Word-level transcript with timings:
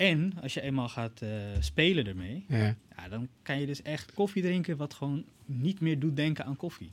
En 0.00 0.32
als 0.42 0.54
je 0.54 0.60
eenmaal 0.60 0.88
gaat 0.88 1.22
eh, 1.22 1.30
spelen 1.58 2.06
ermee, 2.06 2.44
Ja. 2.48 2.74
ja, 2.96 3.08
dan 3.08 3.28
kan 3.42 3.60
je 3.60 3.66
dus 3.66 3.82
echt 3.82 4.12
koffie 4.14 4.42
drinken 4.42 4.76
wat 4.76 4.94
gewoon 4.94 5.24
niet 5.44 5.80
meer 5.80 5.98
doet 5.98 6.16
denken 6.16 6.44
aan 6.44 6.56
koffie. 6.56 6.92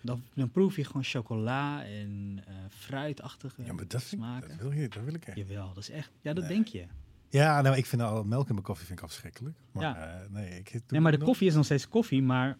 Dan, 0.00 0.22
dan 0.34 0.50
proef 0.50 0.76
je 0.76 0.84
gewoon 0.84 1.04
chocola 1.04 1.84
en 1.84 2.42
eh, 2.46 2.54
fruitachtige 2.68 3.62
Ja, 3.64 3.72
maar 3.72 3.88
dat, 3.88 4.00
ik- 4.00 4.06
smaken. 4.06 4.48
dat, 4.48 4.58
wil 4.58 4.72
je, 4.72 4.88
dat 4.88 5.02
wil 5.04 5.14
ik 5.14 5.24
echt. 5.26 5.36
Jawel, 5.36 5.68
dat 5.68 5.82
is 5.82 5.90
echt. 5.90 6.10
Ja, 6.20 6.32
dat 6.32 6.44
Nee. 6.44 6.52
denk 6.52 6.66
je. 6.66 6.84
Ja, 7.28 7.60
nou, 7.60 7.76
ik 7.76 7.86
vind 7.86 8.02
al 8.02 8.24
melk 8.24 8.46
in 8.48 8.52
mijn 8.54 8.66
koffie 8.66 8.86
vind 8.86 8.98
ik 8.98 9.04
afschrikkelijk. 9.04 9.56
Maar 9.72 9.82
Ja. 9.82 9.96
eh, 10.22 10.30
nee, 10.30 10.58
ik 10.58 10.72
doe 10.72 10.80
Nee, 10.88 11.00
maar 11.00 11.12
de 11.12 11.18
nog. 11.18 11.26
koffie 11.26 11.48
is 11.48 11.54
nog 11.54 11.64
steeds 11.64 11.88
koffie, 11.88 12.22
maar 12.22 12.58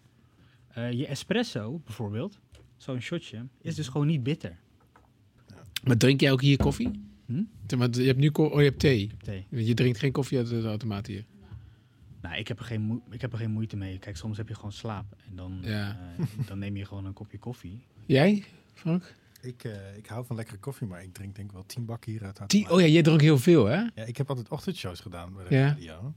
eh, 0.67 0.91
je 0.91 1.07
espresso 1.07 1.81
bijvoorbeeld, 1.85 2.39
zo'n 2.77 2.99
shotje, 2.99 3.45
is 3.61 3.75
dus 3.75 3.87
gewoon 3.87 4.07
niet 4.07 4.23
bitter. 4.23 4.57
Maar 5.83 5.97
drink 5.97 6.21
jij 6.21 6.31
ook 6.31 6.41
hier 6.41 6.57
koffie? 6.57 7.07
Hm? 7.29 7.77
Maar, 7.77 7.89
Je 7.89 8.03
hebt 8.03 8.19
nu 8.19 8.27
oh, 8.29 8.57
je 8.59 8.63
hebt 8.65 8.79
thee. 8.79 9.11
Je 9.49 9.73
drinkt 9.73 9.97
geen 9.99 10.11
koffie 10.11 10.37
uit 10.37 10.49
de 10.49 10.63
automaat 10.63 11.07
hier. 11.07 11.25
Nou, 12.21 12.35
ik 12.35 12.47
heb, 12.47 12.59
er 12.59 12.65
geen 12.65 13.01
ik 13.09 13.21
heb 13.21 13.31
er 13.31 13.37
geen 13.37 13.51
moeite 13.51 13.77
mee. 13.77 13.99
Kijk, 13.99 14.17
soms 14.17 14.37
heb 14.37 14.47
je 14.47 14.55
gewoon 14.55 14.71
slaap. 14.71 15.05
En 15.29 15.35
dan, 15.35 15.57
Ja. 15.61 15.97
eh, 16.17 16.25
dan 16.47 16.59
neem 16.59 16.75
je 16.77 16.85
gewoon 16.85 17.05
een 17.05 17.13
kopje 17.13 17.37
koffie. 17.39 17.79
Jij, 18.05 18.43
Frank? 18.73 19.15
Ik, 19.41 19.63
eh, 19.63 19.97
ik 19.97 20.05
hou 20.05 20.25
van 20.25 20.35
lekkere 20.35 20.57
koffie, 20.57 20.87
maar 20.87 21.03
ik 21.03 21.13
drink 21.13 21.35
denk 21.35 21.47
ik 21.47 21.53
wel 21.53 21.65
tien 21.65 21.85
bakken 21.85 22.11
hier 22.11 22.23
uit. 22.25 22.39
automaat. 22.39 22.71
oh 22.71 22.79
ja, 22.79 22.87
jij 22.87 23.01
dronk 23.01 23.21
heel 23.21 23.37
veel, 23.37 23.65
hè? 23.65 23.75
Ja, 23.75 24.03
ik 24.05 24.17
heb 24.17 24.29
altijd 24.29 24.49
ochtendshows 24.49 24.99
gedaan 24.99 25.33
bij 25.33 25.43
de 25.47 25.55
Ja. 25.55 25.67
radio. 25.67 26.13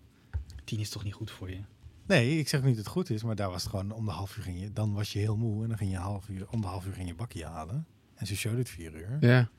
Tien 0.64 0.78
is 0.80 0.90
toch 0.90 1.04
niet 1.04 1.14
goed 1.14 1.30
voor 1.30 1.50
je? 1.50 1.58
Nee, 2.06 2.38
ik 2.38 2.48
zeg 2.48 2.60
niet 2.62 2.76
dat 2.76 2.84
het 2.84 2.92
goed 2.94 3.10
is, 3.10 3.22
maar 3.22 3.36
daar 3.36 3.50
was 3.50 3.62
het 3.62 3.70
gewoon 3.70 3.90
om 3.92 4.04
de 4.04 4.10
half 4.10 4.36
uur 4.36 4.42
ging 4.42 4.60
je, 4.60 4.72
dan 4.72 4.92
was 4.92 5.12
je 5.12 5.18
heel 5.18 5.36
moe 5.36 5.62
en 5.62 5.68
dan 5.68 5.78
ging 5.78 5.90
je 5.90 5.96
half 5.96 6.28
uur, 6.28 6.46
om 6.50 6.60
de 6.60 6.66
half 6.66 6.86
uur 6.86 6.92
ging 6.92 7.08
je 7.08 7.14
bakje 7.14 7.44
halen. 7.44 7.86
En 8.14 8.26
ze 8.26 8.36
showde 8.36 8.58
het 8.58 8.68
vier 8.68 8.94
uur. 8.94 9.16
Ja. 9.20 9.50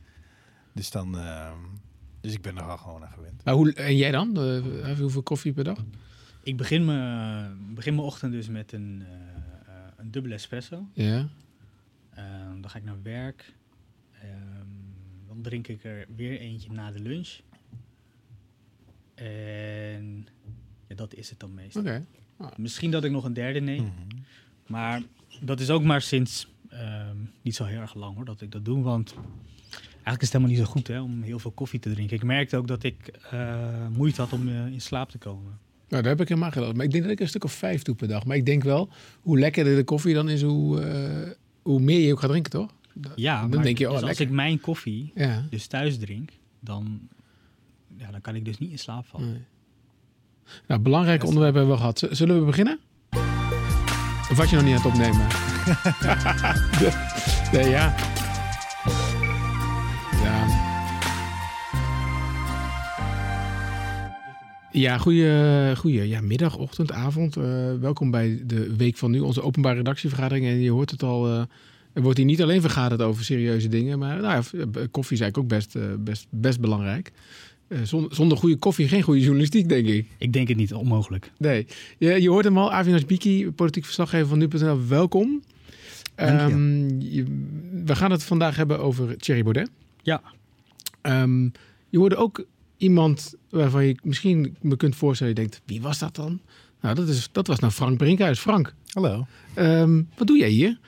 Dus 0.73 0.91
dan, 0.91 1.17
ehm, 1.17 1.57
dus 2.21 2.33
ik 2.33 2.41
ben 2.41 2.57
er 2.57 2.63
al 2.63 2.77
gewoon 2.77 3.03
aan 3.03 3.11
gewend. 3.11 3.43
Maar 3.43 3.53
hoe, 3.53 3.73
en 3.73 3.95
jij 3.95 4.11
dan? 4.11 4.37
Eh, 4.37 4.97
hoeveel 4.99 5.23
koffie 5.23 5.53
per 5.53 5.63
dag? 5.63 5.85
Ik 6.43 6.57
begin 6.57 6.85
mijn 6.85 7.75
begin 7.75 7.95
mijn 7.95 8.07
ochtend 8.07 8.31
dus 8.31 8.47
met 8.47 8.71
een, 8.71 9.03
eh, 9.05 9.75
eh, 9.75 9.91
een 9.97 10.11
dubbele 10.11 10.33
espresso. 10.33 10.87
Ja. 10.93 11.27
Ehm, 12.09 12.61
dan 12.61 12.69
ga 12.69 12.77
ik 12.77 12.83
naar 12.83 13.01
werk. 13.01 13.53
Ehm, 14.11 14.67
dan 15.27 15.41
drink 15.41 15.67
ik 15.67 15.83
er 15.83 16.05
weer 16.15 16.39
eentje 16.39 16.71
na 16.71 16.91
de 16.91 16.99
lunch. 16.99 17.39
En 19.15 20.27
ja, 20.87 20.95
dat 20.95 21.13
is 21.13 21.29
het 21.29 21.39
dan 21.39 21.53
meestal. 21.53 21.81
Oké. 21.81 22.05
Misschien 22.55 22.91
dat 22.91 23.03
ik 23.03 23.11
nog 23.11 23.23
een 23.23 23.33
derde 23.33 23.59
neem. 23.59 23.83
Mhm. 23.83 24.21
Maar 24.67 25.01
dat 25.41 25.59
is 25.59 25.69
ook 25.69 25.83
maar 25.83 26.01
sinds 26.01 26.47
ehm, 26.69 27.17
niet 27.41 27.55
zo 27.55 27.63
heel 27.63 27.79
erg 27.79 27.93
lang 27.93 28.15
hoor, 28.15 28.25
dat 28.25 28.41
ik 28.41 28.51
dat 28.51 28.65
doe. 28.65 28.83
Want 28.83 29.15
eigenlijk 30.03 30.21
is 30.21 30.31
het 30.31 30.31
helemaal 30.31 30.55
niet 30.57 30.65
zo 30.65 30.71
goed 30.71 30.87
hè, 30.87 31.01
om 31.01 31.21
heel 31.21 31.39
veel 31.39 31.51
koffie 31.51 31.79
te 31.79 31.93
drinken. 31.93 32.15
Ik 32.15 32.23
merkte 32.23 32.57
ook 32.57 32.67
dat 32.67 32.83
ik 32.83 33.07
eh, 33.31 33.55
moeite 33.95 34.21
had 34.21 34.33
om 34.33 34.47
eh, 34.47 34.65
in 34.65 34.81
slaap 34.81 35.09
te 35.09 35.17
komen. 35.17 35.59
Nou, 35.89 36.01
daar 36.03 36.11
heb 36.11 36.21
ik 36.21 36.27
helemaal 36.27 36.51
gedaan. 36.51 36.75
Maar 36.75 36.85
ik 36.85 36.91
denk 36.91 37.03
dat 37.03 37.11
ik 37.11 37.19
een 37.19 37.27
stuk 37.27 37.43
of 37.43 37.51
vijf 37.51 37.81
doe 37.81 37.95
per 37.95 38.07
dag. 38.07 38.25
Maar 38.25 38.35
ik 38.37 38.45
denk 38.45 38.63
wel, 38.63 38.89
hoe 39.21 39.39
lekkerder 39.39 39.75
de 39.75 39.83
koffie 39.83 40.13
dan 40.13 40.29
is, 40.29 40.41
hoe, 40.41 40.81
eh, 40.81 41.29
hoe 41.61 41.79
meer 41.79 41.99
je 41.99 42.11
ook 42.11 42.19
gaat 42.19 42.29
drinken, 42.29 42.51
toch? 42.51 42.71
Ja, 43.15 43.41
Dan 43.41 43.49
maar 43.49 43.63
denk 43.63 43.77
je, 43.77 43.85
oh, 43.85 43.91
dus 43.91 43.99
als 43.99 44.09
lekker. 44.09 44.25
ik 44.25 44.31
mijn 44.31 44.59
koffie 44.59 45.11
Ja. 45.15 45.45
dus 45.49 45.67
thuis 45.67 45.97
drink, 45.97 46.29
dan, 46.59 46.99
ja, 47.97 48.11
dan 48.11 48.21
kan 48.21 48.35
ik 48.35 48.45
dus 48.45 48.57
niet 48.57 48.71
in 48.71 48.79
slaap 48.79 49.05
vallen. 49.05 49.31
Nee. 49.31 49.41
Nou, 50.67 50.81
belangrijke 50.81 51.25
onderwerpen 51.25 51.59
hebben 51.59 51.75
we 51.75 51.81
gehad. 51.81 52.07
Zullen 52.17 52.39
we 52.39 52.45
beginnen? 52.45 52.79
Of 54.31 54.37
was 54.37 54.49
je 54.49 54.55
nog 54.55 54.65
niet 54.65 54.75
aan 54.75 54.81
het 54.81 54.91
opnemen? 54.91 55.27
Nee. 57.53 57.69
Ja. 57.69 57.95
Ja, 64.73 64.97
goeie, 64.97 65.75
goeie 65.75 66.07
ja, 66.07 66.21
middag, 66.21 66.57
ochtend, 66.57 66.91
avond. 66.91 67.37
Eh, 67.37 67.43
welkom 67.79 68.11
bij 68.11 68.41
de 68.45 68.75
Week 68.75 68.97
van 68.97 69.11
Nu, 69.11 69.19
onze 69.19 69.41
openbare 69.41 69.75
redactievergadering. 69.75 70.45
En 70.45 70.61
je 70.61 70.71
hoort 70.71 70.91
het 70.91 71.03
al, 71.03 71.27
eh, 71.27 71.41
er 71.93 72.01
wordt 72.01 72.17
hier 72.17 72.25
niet 72.27 72.41
alleen 72.41 72.61
vergaderd 72.61 73.01
over 73.01 73.23
serieuze 73.23 73.67
dingen. 73.67 73.99
Maar 73.99 74.21
nou, 74.21 74.43
ja, 74.51 74.59
eh, 74.59 74.83
koffie 74.91 75.17
is 75.17 75.21
eigenlijk 75.21 75.37
ook 75.37 75.47
best, 75.47 75.77
best, 76.03 76.27
best 76.29 76.59
belangrijk. 76.59 77.11
Zonder, 77.83 78.15
zonder 78.15 78.37
goede 78.37 78.55
koffie 78.55 78.87
geen 78.87 79.01
goede 79.01 79.19
journalistiek, 79.19 79.69
denk 79.69 79.87
ik. 79.87 80.07
Ik 80.17 80.33
denk 80.33 80.47
het 80.47 80.57
niet 80.57 80.73
onmogelijk. 80.73 81.31
Nee, 81.37 81.67
je, 81.97 82.21
je 82.21 82.29
hoort 82.29 82.45
hem 82.45 82.57
al. 82.57 82.71
Avinas 82.71 83.05
Biki, 83.05 83.51
politiek 83.51 83.85
verslaggever 83.85 84.27
van 84.27 84.37
Nu.nl. 84.37 84.87
Welkom. 84.87 85.41
Je. 86.17 86.23
Ehm, 86.23 86.99
je- 86.99 87.45
we 87.85 87.95
gaan 87.95 88.11
het 88.11 88.23
vandaag 88.23 88.55
hebben 88.55 88.79
over 88.79 89.17
Thierry 89.17 89.43
Baudet. 89.43 89.69
Ja. 90.01 90.21
Ehm, 91.01 91.43
je 91.89 91.97
hoorde 91.97 92.15
ook 92.15 92.45
iemand 92.83 93.33
waarvan 93.49 93.85
je 93.85 93.97
misschien 94.03 94.57
me 94.61 94.75
kunt 94.75 94.95
voorstellen. 94.95 95.33
Je 95.33 95.39
denkt, 95.39 95.61
wie 95.65 95.81
was 95.81 95.99
dat 95.99 96.15
dan? 96.15 96.39
Nou, 96.81 96.95
dat, 96.95 97.07
is, 97.07 97.29
dat 97.31 97.47
was 97.47 97.59
nou 97.59 97.73
Frank 97.73 97.97
Brinkhuis. 97.97 98.39
Frank, 98.39 98.73
Hallo. 98.87 99.25
ehm, 99.53 100.01
wat 100.17 100.27
doe 100.27 100.37
jij 100.37 100.49
hier? 100.49 100.79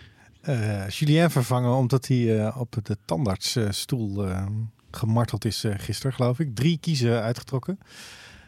Eh, 0.42 0.90
Julien 0.90 1.32
vervangen 1.32 1.74
omdat 1.76 2.08
hij 2.08 2.40
eh, 2.46 2.56
op 2.60 2.76
de 2.84 2.98
tandartsstoel 3.06 4.26
eh, 4.28 4.46
gemarteld 4.92 5.46
is 5.46 5.64
eh, 5.64 5.74
gisteren, 5.78 6.14
geloof 6.14 6.40
ik. 6.40 6.56
Drie 6.56 6.78
kiezen 6.82 7.22
uitgetrokken. 7.22 7.80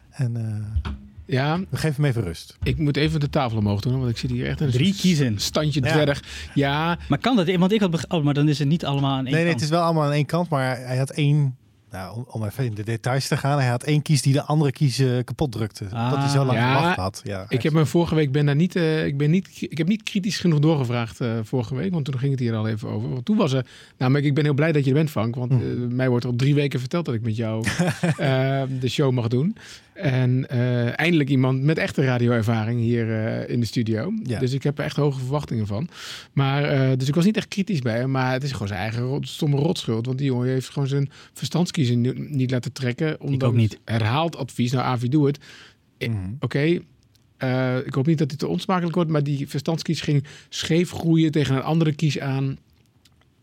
En 0.09 0.35
eh, 0.83 0.91
Ja, 1.25 1.59
we 1.69 1.77
geven 1.77 1.95
hem 1.95 2.05
even 2.05 2.23
rust. 2.23 2.57
ik 2.63 2.77
moet 2.77 2.97
even 2.97 3.19
de 3.19 3.29
tafel 3.29 3.57
omhoog 3.57 3.81
doen, 3.81 3.99
want 3.99 4.09
ik 4.11 4.17
zit 4.17 4.29
hier 4.29 4.47
echt 4.47 4.59
in 4.59 4.65
een 4.65 4.71
Drie 4.71 4.95
kiezen. 4.95 5.39
standje 5.39 5.83
Ja. 5.83 5.91
dwerg. 5.91 6.49
Ja, 6.53 6.97
Maar 7.09 7.19
kan 7.19 7.35
dat? 7.35 7.55
Want 7.55 7.71
ik 7.71 7.79
had 7.79 7.91
beg- 7.91 8.09
oh, 8.09 8.23
maar 8.23 8.33
dan 8.33 8.49
is 8.49 8.59
het 8.59 8.67
niet 8.67 8.85
allemaal 8.85 9.11
aan 9.11 9.25
één 9.25 9.33
Nee, 9.33 9.33
nee, 9.33 9.43
kant. 9.43 9.53
het 9.53 9.63
is 9.63 9.69
wel 9.69 9.81
allemaal 9.83 10.03
aan 10.03 10.11
één 10.11 10.25
kant, 10.25 10.49
maar 10.49 10.77
hij 10.77 10.97
had 10.97 11.09
één... 11.11 11.57
Nou, 11.97 12.15
om, 12.15 12.25
om 12.29 12.43
even 12.43 12.65
in 12.65 12.73
de 12.73 12.83
details 12.83 13.27
te 13.27 13.37
gaan. 13.37 13.57
Hij 13.59 13.67
had 13.67 13.83
één 13.83 14.01
kies 14.01 14.21
die 14.21 14.33
de 14.33 14.41
andere 14.43 14.71
kies 14.71 15.03
kapot 15.23 15.51
drukte. 15.51 15.85
Ah. 15.91 16.09
dat 16.09 16.19
hij 16.19 16.29
zo 16.29 16.45
lang 16.45 16.57
Ja, 16.57 16.75
gewacht 16.77 16.97
had. 16.97 17.21
Ja, 17.23 17.45
Ik 17.49 17.63
heb 17.63 17.73
me 17.73 17.85
vorige 17.85 18.15
week 18.15 18.31
ben 18.31 18.45
daar 18.45 18.55
niet, 18.55 18.75
eh, 18.75 19.05
ik 19.05 19.17
ben 19.17 19.31
niet, 19.31 19.49
ik 19.61 19.77
heb 19.77 19.87
niet 19.87 20.03
kritisch 20.03 20.39
genoeg 20.39 20.59
doorgevraagd 20.59 21.21
eh, 21.21 21.29
vorige 21.43 21.75
week, 21.75 21.91
want 21.93 22.05
toen 22.05 22.19
ging 22.19 22.31
het 22.31 22.39
hier 22.39 22.55
al 22.55 22.67
even 22.67 22.89
over. 22.89 23.09
Want 23.09 23.25
toen 23.25 23.37
was 23.37 23.51
er, 23.51 23.65
namelijk, 23.97 24.25
ik 24.25 24.33
ben 24.33 24.43
heel 24.43 24.53
blij 24.53 24.71
dat 24.71 24.83
je 24.83 24.89
er 24.89 24.95
bent, 24.95 25.09
Frank, 25.09 25.35
want 25.35 25.51
Hm. 25.51 25.59
eh, 25.59 25.87
mij 25.89 26.09
wordt 26.09 26.25
al 26.25 26.35
drie 26.35 26.55
weken 26.55 26.79
verteld 26.79 27.05
dat 27.05 27.15
ik 27.15 27.21
met 27.21 27.35
jou 27.35 27.63
de 28.79 28.89
show 28.89 29.11
mag 29.11 29.27
doen. 29.27 29.55
En 29.97 30.49
eh, 30.49 30.99
eindelijk 30.99 31.29
iemand 31.29 31.61
met 31.63 31.77
echte 31.77 32.03
radioervaring 32.05 32.79
hier 32.79 33.25
eh, 33.25 33.49
in 33.53 33.59
de 33.59 33.65
studio. 33.65 34.13
Ja. 34.23 34.39
Dus 34.39 34.53
ik 34.53 34.63
heb 34.63 34.77
er 34.77 34.83
echt 34.85 34.95
hoge 34.95 35.19
verwachtingen 35.19 35.67
van. 35.67 35.87
Maar, 36.33 36.63
eh, 36.63 36.97
dus 36.97 37.07
ik 37.07 37.15
was 37.15 37.25
niet 37.25 37.37
echt 37.37 37.47
kritisch 37.47 37.79
bij 37.79 37.97
hem, 37.97 38.11
maar 38.11 38.31
het 38.31 38.43
is 38.43 38.51
gewoon 38.51 38.67
zijn 38.67 38.79
eigen 38.79 39.01
rot, 39.01 39.27
stomme 39.27 39.57
rotschuld. 39.57 40.05
Want 40.05 40.17
die 40.17 40.27
jongen 40.27 40.47
heeft 40.47 40.69
gewoon 40.69 40.87
zijn 40.87 41.09
verstandskiezer 41.33 41.97
ni- 41.97 42.27
niet 42.29 42.51
laten 42.51 42.71
trekken. 42.71 43.21
Omdat 43.21 43.49
ook 43.49 43.55
niet. 43.55 43.79
Herhaald 43.85 44.35
advies, 44.35 44.71
nou 44.71 44.85
Avi, 44.85 45.09
doe 45.09 45.27
het. 45.27 45.39
Mhm. 45.99 46.15
Oké, 46.39 46.59
ik 47.85 47.93
hoop 47.93 48.05
niet 48.05 48.17
dat 48.17 48.29
dit 48.29 48.39
te 48.39 48.47
onsmakelijk 48.47 48.95
wordt, 48.95 49.09
maar 49.09 49.23
die 49.23 49.47
verstandskies 49.47 50.01
ging 50.01 50.23
scheef 50.49 50.91
groeien 50.91 51.31
tegen 51.31 51.55
een 51.55 51.61
andere 51.61 51.93
kies 51.93 52.19
aan. 52.19 52.57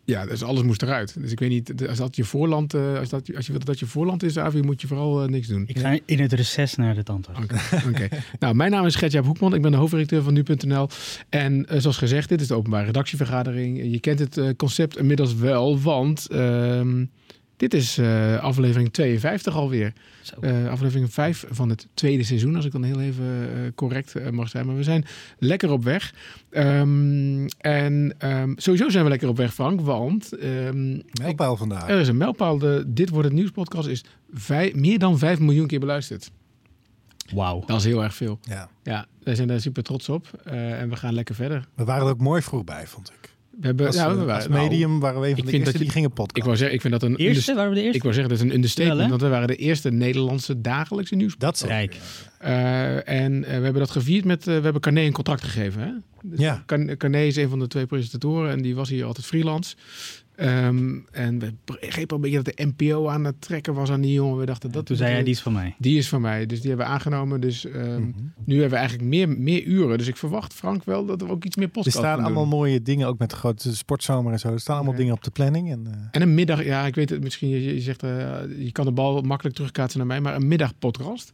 Ja, 0.04 0.26
dus 0.26 0.42
alles 0.42 0.62
moest 0.62 0.82
eruit. 0.82 1.14
Dus 1.20 1.32
ik 1.32 1.38
weet 1.38 1.48
niet, 1.48 1.88
als 1.88 1.98
dat 1.98 2.16
je 2.16 2.24
voorland, 2.24 2.74
eh, 2.74 2.98
als, 2.98 3.08
dat, 3.08 3.34
als 3.36 3.46
je 3.46 3.52
wilt 3.52 3.66
dat 3.66 3.78
je 3.78 3.86
voorland 3.86 4.22
is, 4.22 4.38
Avi, 4.38 4.60
moet 4.60 4.80
je 4.80 4.86
vooral 4.86 5.22
eh, 5.22 5.28
niks 5.28 5.46
doen. 5.46 5.64
Ik 5.66 5.78
ga 5.78 5.98
in 6.04 6.20
het 6.20 6.32
reces 6.32 6.74
naar 6.74 6.94
de 6.94 7.02
tandarts. 7.02 7.40
Oké. 7.88 8.08
nou, 8.38 8.54
mijn 8.54 8.70
naam 8.70 8.86
is 8.86 8.94
Gertjaap 8.94 9.24
Hoekman. 9.24 9.54
Ik 9.54 9.62
ben 9.62 9.70
de 9.70 9.76
hoofdredacteur 9.76 10.22
van 10.22 10.32
Nu.nl. 10.32 10.88
En 11.28 11.66
eh, 11.66 11.80
zoals 11.80 11.96
gezegd, 11.96 12.28
dit 12.28 12.40
is 12.40 12.46
de 12.46 12.54
openbare 12.54 12.84
redactievergadering. 12.84 13.92
Je 13.92 14.00
kent 14.00 14.18
het 14.18 14.56
concept 14.56 14.98
inmiddels 14.98 15.34
wel, 15.34 15.80
want 15.80 16.26
ehm, 16.26 17.04
dit 17.70 17.80
is 17.80 17.98
eh, 17.98 18.38
aflevering 18.38 18.92
52 18.92 19.54
alweer. 19.56 19.92
Zo. 20.22 20.40
Eh, 20.40 20.68
aflevering 20.68 21.12
5 21.12 21.44
van 21.50 21.68
het 21.68 21.86
tweede 21.94 22.22
seizoen, 22.22 22.56
als 22.56 22.64
ik 22.64 22.72
dan 22.72 22.82
heel 22.82 23.00
even 23.00 23.24
eh, 23.24 23.60
correct 23.74 24.30
mag 24.30 24.48
zijn. 24.48 24.66
Maar 24.66 24.76
we 24.76 24.82
zijn 24.82 25.04
lekker 25.38 25.70
op 25.70 25.84
weg. 25.84 26.14
Ehm, 26.50 27.46
en 27.60 28.14
ehm, 28.18 28.52
sowieso 28.56 28.88
zijn 28.88 29.04
we 29.04 29.10
lekker 29.10 29.28
op 29.28 29.36
weg, 29.36 29.54
Frank, 29.54 29.80
want 29.80 30.32
ehm, 30.38 30.98
Mijlpaal 31.20 31.56
vandaag. 31.56 31.88
er 31.88 31.98
is 32.00 32.08
een 32.08 32.16
mijlpaal. 32.16 32.58
De 32.58 32.84
Dit 32.86 33.08
wordt 33.08 33.24
het 33.28 33.36
nieuws 33.36 33.50
podcast 33.50 33.88
is 33.88 34.04
vij- 34.32 34.72
meer 34.76 34.98
dan 34.98 35.18
5 35.18 35.38
miljoen 35.38 35.66
keer 35.66 35.80
beluisterd. 35.80 36.30
Wauw. 37.34 37.62
Dat 37.66 37.78
is 37.78 37.84
heel 37.84 38.02
erg 38.02 38.14
veel. 38.14 38.38
Ja. 38.42 38.68
Ja, 38.82 39.06
wij 39.22 39.34
zijn 39.34 39.48
daar 39.48 39.60
super 39.60 39.82
trots 39.82 40.08
op. 40.08 40.40
Eh, 40.44 40.80
en 40.80 40.88
we 40.88 40.96
gaan 40.96 41.14
lekker 41.14 41.34
verder. 41.34 41.66
We 41.74 41.84
waren 41.84 42.06
er 42.06 42.12
ook 42.12 42.20
mooi 42.20 42.42
vroeg 42.42 42.64
bij, 42.64 42.86
vond 42.86 43.12
ik. 43.20 43.33
We 43.60 43.66
hebben, 43.66 43.86
Als, 43.86 43.94
ja, 43.96 44.04
we 44.06 44.10
eh, 44.10 44.16
waren- 44.18 44.34
als 44.34 44.48
nou, 44.48 44.62
medium 44.62 45.00
waren 45.00 45.20
we 45.20 45.28
een 45.28 45.36
van 45.36 45.44
de 45.46 45.50
eerste 45.52 45.64
dat 45.64 45.72
je- 45.72 45.78
die 45.78 45.90
gingen 45.90 46.12
podcast. 46.12 46.36
ik 46.36 46.44
wou 46.44 46.56
zeggen, 46.56 46.74
ik 46.74 46.80
vind 46.80 46.92
dat 46.92 47.02
een 47.02 47.16
Eerste? 47.16 47.54
Waren 47.54 47.68
we 47.70 47.74
de 47.76 47.80
eerste? 47.82 47.96
Ik 47.96 48.02
wou 48.02 48.14
zeggen, 48.14 48.32
dat 48.34 48.42
is 48.44 48.48
een 48.50 48.54
understatement, 48.54 48.96
Wel, 48.96 49.04
hè? 49.04 49.10
want 49.10 49.22
we 49.22 49.28
waren 49.28 49.48
de 49.48 49.56
eerste 49.56 49.90
Nederlandse 49.90 50.60
dagelijkse 50.60 51.14
nieuws. 51.14 51.34
dat 51.38 51.58
zeker. 51.58 51.74
Rijk. 51.74 51.96
Eh, 52.38 53.08
en 53.22 53.44
eh, 53.44 53.56
we 53.56 53.62
hebben 53.62 53.74
dat 53.82 53.90
gevierd 53.90 54.24
met, 54.24 54.44
we 54.44 54.50
hebben 54.52 54.80
Carné 54.80 55.00
een 55.00 55.12
contract 55.12 55.42
gegeven. 55.42 55.82
Hè? 55.82 55.90
Dus 56.22 56.38
Ja. 56.38 56.62
Car- 56.66 56.96
Carné 56.96 57.22
is 57.24 57.36
een 57.36 57.48
van 57.48 57.58
de 57.58 57.66
twee 57.66 57.86
presentatoren 57.86 58.50
en 58.50 58.62
die 58.62 58.74
was 58.74 58.88
hier 58.88 59.04
altijd 59.04 59.26
freelance. 59.26 59.74
Ehm, 60.36 60.98
en 61.12 61.38
we 61.38 61.54
begrepen 61.64 62.16
een 62.16 62.22
beetje 62.22 62.42
dat 62.42 62.56
de 62.56 62.64
NPO 62.76 63.08
aan 63.08 63.24
het 63.24 63.40
trekken 63.40 63.74
was 63.74 63.90
aan 63.90 64.00
die 64.00 64.12
jongen. 64.12 64.38
We 64.38 64.46
dachten, 64.46 64.72
dat 64.72 64.86
Toen 64.86 64.96
zei 64.96 65.12
jij, 65.12 65.22
die 65.22 65.32
is 65.32 65.42
van 65.42 65.52
mij. 65.52 65.74
die 65.78 65.98
is 65.98 66.08
van 66.08 66.20
mij. 66.20 66.46
Dus 66.46 66.60
die 66.60 66.68
hebben 66.68 66.86
we 66.86 66.92
aangenomen. 66.92 67.40
Dus 67.40 67.66
ehm, 67.66 68.00
Mhm. 68.00 68.10
nu 68.44 68.52
hebben 68.54 68.70
we 68.70 68.76
eigenlijk 68.76 69.08
meer, 69.08 69.28
meer 69.28 69.62
uren. 69.64 69.98
Dus 69.98 70.06
ik 70.06 70.16
verwacht, 70.16 70.52
Frank, 70.54 70.84
wel 70.84 71.04
dat 71.06 71.20
we 71.20 71.28
ook 71.28 71.44
iets 71.44 71.56
meer 71.56 71.64
Er 71.66 71.70
podcast 71.72 71.96
staan 71.96 72.14
gaan 72.16 72.24
allemaal 72.24 72.42
doen. 72.48 72.58
mooie 72.58 72.82
dingen, 72.82 73.06
ook 73.08 73.18
met 73.18 73.30
de 73.30 73.36
grote 73.36 73.76
sportzomer 73.76 74.32
en 74.32 74.38
zo. 74.38 74.52
Er 74.52 74.60
staan 74.60 74.76
allemaal 74.76 74.94
dingen 74.94 75.14
op 75.14 75.24
de 75.24 75.30
planning. 75.30 75.70
En, 75.70 75.86
eh, 75.86 75.92
En 76.10 76.22
een 76.22 76.34
middag, 76.34 76.64
ja, 76.64 76.86
ik 76.86 76.94
weet 76.94 77.10
het 77.10 77.22
misschien, 77.22 77.48
je, 77.48 77.74
je 77.74 77.80
zegt, 77.80 78.02
eh, 78.02 78.10
je 78.58 78.72
kan 78.72 78.84
de 78.84 78.92
bal 78.92 79.20
makkelijk 79.22 79.56
terugkaatsen 79.56 79.98
naar 79.98 80.08
mij, 80.08 80.20
maar 80.20 80.34
een 80.34 80.48
middagpodcast. 80.48 81.32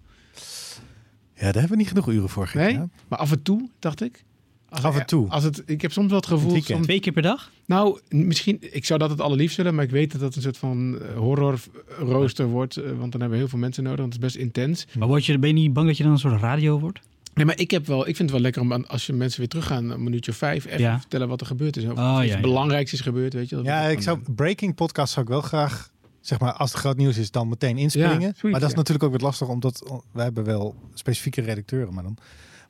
ja, 1.35 1.47
daar 1.47 1.53
hebben 1.53 1.71
we 1.71 1.77
niet 1.77 1.89
genoeg 1.89 2.09
uren 2.09 2.29
voor 2.29 2.51
Nee? 2.55 2.65
gekregen. 2.65 2.93
Maar 3.09 3.19
af 3.19 3.33
en 3.33 3.43
toe, 3.43 3.69
dacht 3.79 4.01
ik. 4.03 4.25
Als- 4.71 4.83
Af 4.85 4.99
en 4.99 5.07
toe. 5.07 5.29
Als 5.29 5.45
het, 5.45 5.63
ik 5.67 5.83
heb 5.83 5.93
soms 5.93 6.09
wel 6.09 6.17
het 6.17 6.27
gevoel, 6.27 6.55
Het 6.55 6.65
soms- 6.65 6.85
Twee 6.87 7.01
keer 7.01 7.13
per 7.13 7.23
dag? 7.23 7.51
nou, 7.67 8.01
misschien, 8.09 8.59
ik 8.61 8.85
zou 8.85 8.99
dat 8.99 9.11
het 9.11 9.21
allerliefst 9.21 9.57
willen, 9.57 9.75
maar 9.75 9.85
ik 9.85 9.91
weet 9.91 10.13
dat 10.13 10.21
dat 10.21 10.37
een 10.37 10.43
soort 10.43 10.57
van 10.59 10.99
eh, 11.01 11.17
horrorrooster 11.17 12.47
wordt, 12.47 12.77
eh, 12.77 12.85
want 12.85 12.99
dan 13.01 13.11
hebben 13.11 13.31
we 13.31 13.37
heel 13.37 13.49
veel 13.49 13.59
mensen 13.59 13.83
nodig, 13.83 14.01
want 14.01 14.13
het 14.15 14.23
is 14.23 14.29
best 14.33 14.45
intens. 14.45 14.87
Maar 14.99 15.09
word 15.09 15.25
je, 15.27 15.39
ben 15.39 15.49
je 15.49 15.55
niet 15.55 15.73
bang 15.73 15.87
dat 15.87 15.97
je 15.97 16.03
dan 16.03 16.13
een 16.13 16.19
soort 16.19 16.41
radio 16.41 16.79
wordt? 16.81 17.01
Nee, 17.35 17.45
maar 17.47 17.59
ik 17.59 17.71
heb 17.71 17.87
wel, 17.87 17.99
ik 18.01 18.05
vind 18.17 18.19
het 18.19 18.31
wel 18.31 18.41
lekker 18.41 18.63
om 18.63 18.73
aan- 18.73 18.89
als 18.89 19.07
je 19.07 19.13
mensen 19.13 19.39
weer 19.41 19.49
teruggaan, 19.49 19.91
een 19.91 20.03
minuutje 20.03 20.31
of 20.31 20.37
vijf, 20.37 20.65
even 20.67 20.81
Ja. 20.81 21.01
vertellen 21.01 21.29
wat 21.29 21.41
er 21.41 21.47
gebeurd 21.47 21.77
is. 21.77 21.85
Of 21.85 21.91
Oh, 21.91 22.19
iets 22.21 22.31
ja, 22.31 22.37
ja. 22.37 22.41
belangrijks 22.41 22.93
is 22.93 23.01
gebeurd, 23.01 23.33
weet 23.33 23.49
je. 23.49 23.57
Dat 23.57 23.65
Ja, 23.65 23.81
ik 23.83 24.03
zou 24.03 24.19
breaking 24.35 24.75
podcast 24.75 25.13
zou 25.13 25.25
ik 25.27 25.33
wel 25.33 25.41
graag, 25.41 25.91
zeg 26.21 26.41
maar, 26.41 26.53
als 26.53 26.71
het 26.71 26.81
groot 26.81 26.97
nieuws 26.97 27.17
is, 27.19 27.31
dan 27.31 27.49
meteen 27.49 27.79
inspringen. 27.79 28.21
Ja, 28.21 28.33
maar 28.43 28.53
dat 28.53 28.63
is 28.63 28.71
ja. 28.71 28.77
natuurlijk 28.77 29.05
ook 29.05 29.13
wat 29.13 29.21
lastig, 29.21 29.49
omdat 29.49 30.01
we 30.13 30.23
hebben 30.23 30.45
wel 30.45 30.75
specifieke 30.95 31.41
redacteuren, 31.41 31.95
maar 31.95 32.03
dan 32.03 32.17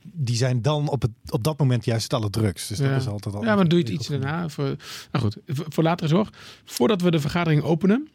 die 0.02 0.36
zijn 0.36 0.62
dan 0.62 0.88
op, 0.88 1.02
het, 1.02 1.10
op 1.28 1.44
dat 1.44 1.58
moment 1.58 1.84
juist 1.84 2.02
het 2.02 2.14
allerdrukst. 2.14 2.68
Dus 2.68 2.78
Ja. 2.78 2.88
dat 2.90 3.00
is 3.00 3.06
altijd 3.08 3.34
al. 3.34 3.44
Ja, 3.44 3.54
maar 3.54 3.68
doe 3.68 3.78
je 3.78 3.84
het 3.84 3.94
iets 3.94 4.08
daarna. 4.08 4.48
Voor, 4.48 4.64
nou 5.12 5.24
goed, 5.24 5.36
voor 5.46 5.82
latere 5.84 6.08
zorg. 6.08 6.30
Voordat 6.64 7.02
we 7.02 7.10
de 7.10 7.20
vergadering 7.20 7.62
openen, 7.62 8.08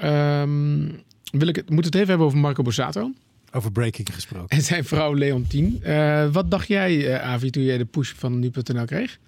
ehm, 0.00 0.88
wil 1.30 1.48
ik 1.48 1.56
het, 1.56 1.70
moeten 1.70 1.76
we 1.76 1.84
het 1.84 1.94
even 1.94 2.08
hebben 2.08 2.26
over 2.26 2.38
Marco 2.38 2.62
Borsato 2.62 3.12
Over 3.52 3.72
breaking 3.72 4.14
gesproken. 4.14 4.56
en 4.56 4.62
zijn 4.62 4.84
vrouw 4.84 5.14
Leontien. 5.14 5.82
Eh, 5.82 6.28
wat 6.32 6.50
dacht 6.50 6.68
jij, 6.68 7.14
eh, 7.14 7.28
Avi, 7.32 7.50
toen 7.50 7.62
jij 7.62 7.78
de 7.78 7.84
push 7.84 8.12
van 8.16 8.38
nu.nl 8.38 8.84
kreeg? 8.84 9.18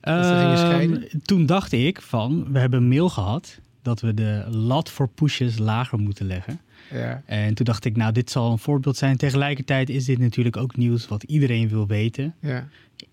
Ehm, 0.00 0.96
toen 1.24 1.46
dacht 1.46 1.72
ik 1.72 2.02
van, 2.02 2.52
we 2.52 2.58
hebben 2.58 2.82
een 2.82 2.88
mail 2.88 3.08
gehad 3.08 3.58
dat 3.82 4.00
we 4.00 4.14
de 4.14 4.44
lat 4.50 4.90
voor 4.90 5.08
pushes 5.08 5.58
lager 5.58 5.98
moeten 5.98 6.26
leggen. 6.26 6.60
Ja. 6.90 7.22
En 7.26 7.54
toen 7.54 7.64
dacht 7.64 7.84
ik, 7.84 7.96
nou, 7.96 8.12
dit 8.12 8.30
zal 8.30 8.50
een 8.50 8.58
voorbeeld 8.58 8.96
zijn. 8.96 9.16
Tegelijkertijd 9.16 9.88
is 9.88 10.04
dit 10.04 10.18
natuurlijk 10.18 10.56
ook 10.56 10.76
nieuws 10.76 11.08
wat 11.08 11.22
iedereen 11.22 11.68
wil 11.68 11.86
weten. 11.86 12.34
Ja. 12.40 12.68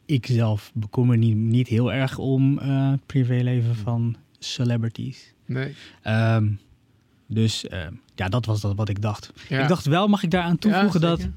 Ik 0.06 0.25
zelf 0.25 0.72
bekommer 0.74 1.18
niet, 1.18 1.36
niet 1.36 1.68
heel 1.68 1.94
erg 1.94 2.18
om 2.18 2.60
eh, 2.60 2.92
het 2.92 3.06
privéleven 3.06 3.75
van 3.75 4.16
celebrities. 4.40 5.34
Nee. 5.46 5.75
Ehm, 6.02 6.48
dus 7.28 7.68
ehm, 7.68 7.94
ja, 8.16 8.30
dat 8.30 8.46
was 8.46 8.62
dat 8.62 8.75
wat 8.75 8.90
ik 8.90 9.02
dacht. 9.02 9.34
Ja. 9.50 9.62
Ik 9.62 9.68
dacht 9.68 9.86
wel, 9.86 10.08
mag 10.08 10.24
ik 10.24 10.31
daaraan 10.31 10.58
toevoegen 10.58 11.02
Ja, 11.02 11.08
dat 11.08 11.28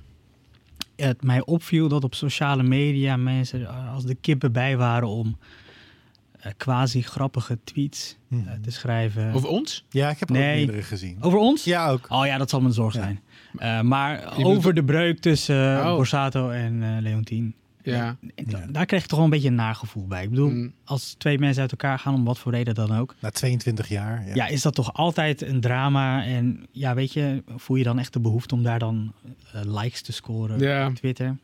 het 0.96 1.22
mij 1.22 1.44
opviel 1.44 1.88
dat 1.88 2.04
op 2.04 2.14
sociale 2.14 2.62
media 2.62 3.16
mensen 3.16 3.66
eh, 3.66 3.94
als 3.94 4.04
de 4.04 4.14
kippen 4.14 4.52
bij 4.52 4.76
waren 4.76 5.08
om 5.08 5.36
eh, 6.46 6.52
quasi 6.56 7.02
grappige 7.02 7.58
tweets 7.64 8.16
eh, 8.30 8.38
Mhm. 8.38 8.60
te 8.60 8.70
schrijven. 8.70 9.32
Over 9.32 9.48
ons? 9.48 9.84
Ja, 9.90 10.10
ik 10.10 10.18
heb 10.18 10.28
er 10.28 10.34
Nee. 10.34 10.50
ook 10.50 10.56
meerdere 10.56 10.82
gezien. 10.82 11.16
Over 11.20 11.38
ons? 11.38 11.64
Ja, 11.64 11.88
ook. 11.90 12.06
Oh 12.08 12.26
ja, 12.26 12.38
dat 12.38 12.50
zal 12.50 12.60
mijn 12.60 12.74
zorg 12.74 12.94
Ja. 12.94 13.00
zijn. 13.02 13.20
Eh, 13.58 13.80
maar 13.80 14.20
bedoelt- 14.36 14.56
over 14.56 14.74
de 14.74 14.84
breuk 14.84 15.18
tussen 15.20 15.78
Oh. 15.78 15.96
Borsato 15.96 16.50
en 16.50 16.82
eh 16.82 17.02
Leontien. 17.02 17.54
Ja. 17.82 18.16
Daar 18.70 18.86
kreeg 18.86 19.00
ik 19.02 19.06
toch 19.08 19.16
wel 19.16 19.24
een 19.24 19.32
beetje 19.32 19.48
een 19.48 19.54
nagevoel 19.54 20.06
bij. 20.06 20.22
Ik 20.22 20.30
bedoel, 20.30 20.50
Mm. 20.50 20.72
als 20.84 21.14
twee 21.18 21.38
mensen 21.38 21.62
uit 21.62 21.70
elkaar 21.70 21.98
gaan, 21.98 22.14
om 22.14 22.24
wat 22.24 22.38
voor 22.38 22.52
reden 22.52 22.74
dan 22.74 22.96
ook. 22.96 23.14
Na 23.20 23.30
22 23.30 23.88
jaar. 23.88 24.26
Ja. 24.26 24.34
Ja. 24.34 24.46
is 24.46 24.62
dat 24.62 24.74
toch 24.74 24.92
altijd 24.94 25.42
een 25.42 25.60
drama. 25.60 26.24
En 26.24 26.66
ja, 26.72 26.94
weet 26.94 27.12
je, 27.12 27.42
voel 27.56 27.76
je 27.76 27.84
dan 27.84 27.98
echt 27.98 28.12
de 28.12 28.20
behoefte 28.20 28.54
om 28.54 28.62
daar 28.62 28.78
dan 28.78 29.12
likes 29.52 30.02
te 30.02 30.12
scoren 30.12 30.58
Ja. 30.58 30.86
op 30.86 30.94
Twitter? 30.94 31.36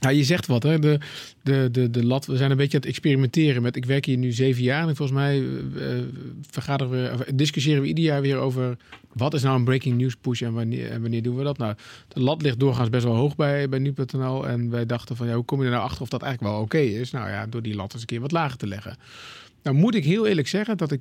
Ja, 0.00 0.08
je 0.08 0.24
zegt 0.24 0.46
wat, 0.46 0.62
hè? 0.62 0.78
De, 0.78 0.98
de, 1.42 1.68
de, 1.72 1.90
de 1.90 2.04
lat. 2.04 2.26
We 2.26 2.36
zijn 2.36 2.50
een 2.50 2.56
beetje 2.56 2.76
aan 2.76 2.82
het 2.82 2.90
experimenteren 2.90 3.62
met. 3.62 3.76
Ik 3.76 3.84
werk 3.84 4.04
hier 4.04 4.16
nu 4.16 4.32
zeven 4.32 4.62
jaar 4.62 4.88
en 4.88 4.96
volgens 4.96 5.18
mij 5.18 5.38
eh, 5.38 5.98
eh, 5.98 6.04
vergaderen 6.50 6.92
we, 6.92 7.10
of 7.14 7.24
discussiëren 7.34 7.82
we 7.82 7.88
ieder 7.88 8.04
jaar 8.04 8.20
weer 8.20 8.36
over 8.36 8.76
wat 9.12 9.34
is 9.34 9.42
nou 9.42 9.58
een 9.58 9.64
breaking 9.64 9.98
news 9.98 10.16
push 10.16 10.42
en 10.42 10.52
wanneer, 10.52 11.00
wanneer 11.00 11.22
doen 11.22 11.36
we 11.36 11.44
dat? 11.44 11.58
Nou, 11.58 11.74
de 12.08 12.20
lat 12.20 12.42
ligt 12.42 12.60
doorgaans 12.60 12.88
best 12.88 13.04
wel 13.04 13.14
hoog 13.14 13.36
bij, 13.36 13.68
bij 13.68 13.78
nu.nl 13.78 14.48
en 14.48 14.70
wij 14.70 14.86
dachten 14.86 15.16
van 15.16 15.26
ja, 15.26 15.34
hoe 15.34 15.44
kom 15.44 15.58
je 15.58 15.64
er 15.64 15.70
nou 15.70 15.84
achter 15.84 16.02
of 16.02 16.08
dat 16.08 16.22
eigenlijk 16.22 16.52
wel 16.52 16.62
oké 16.62 16.78
is? 16.78 17.10
Nou 17.10 17.28
ja, 17.28 17.46
door 17.46 17.62
die 17.62 17.74
lat 17.74 17.92
eens 17.92 18.00
een 18.00 18.06
keer 18.06 18.20
wat 18.20 18.32
lager 18.32 18.56
te 18.58 18.66
leggen. 18.66 18.96
Nou 19.62 19.76
moet 19.76 19.94
ik 19.94 20.04
heel 20.04 20.26
eerlijk 20.26 20.48
zeggen 20.48 20.76
dat 20.76 20.92
ik 20.92 21.00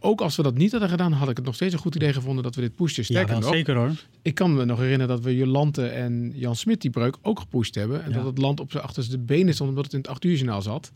ook 0.00 0.20
als 0.20 0.36
we 0.36 0.42
dat 0.42 0.54
niet 0.54 0.70
hadden 0.70 0.88
gedaan, 0.88 1.12
had 1.12 1.28
ik 1.28 1.36
het 1.36 1.44
nog 1.46 1.54
steeds 1.54 1.72
een 1.74 1.78
goed 1.80 1.94
idee 1.94 2.12
gevonden 2.12 2.42
dat 2.42 2.54
we 2.54 2.60
dit 2.60 2.74
pushten. 2.74 3.04
Ja, 3.06 3.08
Sterker 3.22 3.40
nog, 3.40 3.52
zeker 3.54 3.76
hoor. 3.76 3.90
ik 4.22 4.34
kan 4.34 4.54
me 4.54 4.64
nog 4.64 4.78
herinneren 4.78 5.08
dat 5.16 5.24
we 5.24 5.36
Jolante 5.36 5.86
en 5.86 6.32
Jan 6.34 6.56
Smit 6.56 6.80
die 6.80 6.90
breuk 6.90 7.16
ook 7.22 7.40
gepusht 7.40 7.74
hebben. 7.74 8.02
En 8.04 8.10
Ja. 8.10 8.16
dat 8.16 8.24
het 8.26 8.38
land 8.38 8.60
op 8.60 8.70
zijn 8.70 8.82
achterste 8.84 9.18
benen 9.18 9.54
stond 9.54 9.68
omdat 9.70 9.84
het 9.84 9.92
in 9.94 9.98
het 10.00 10.08
8 10.08 10.24
uur 10.24 10.34
journaal 10.34 10.62
zat. 10.62 10.92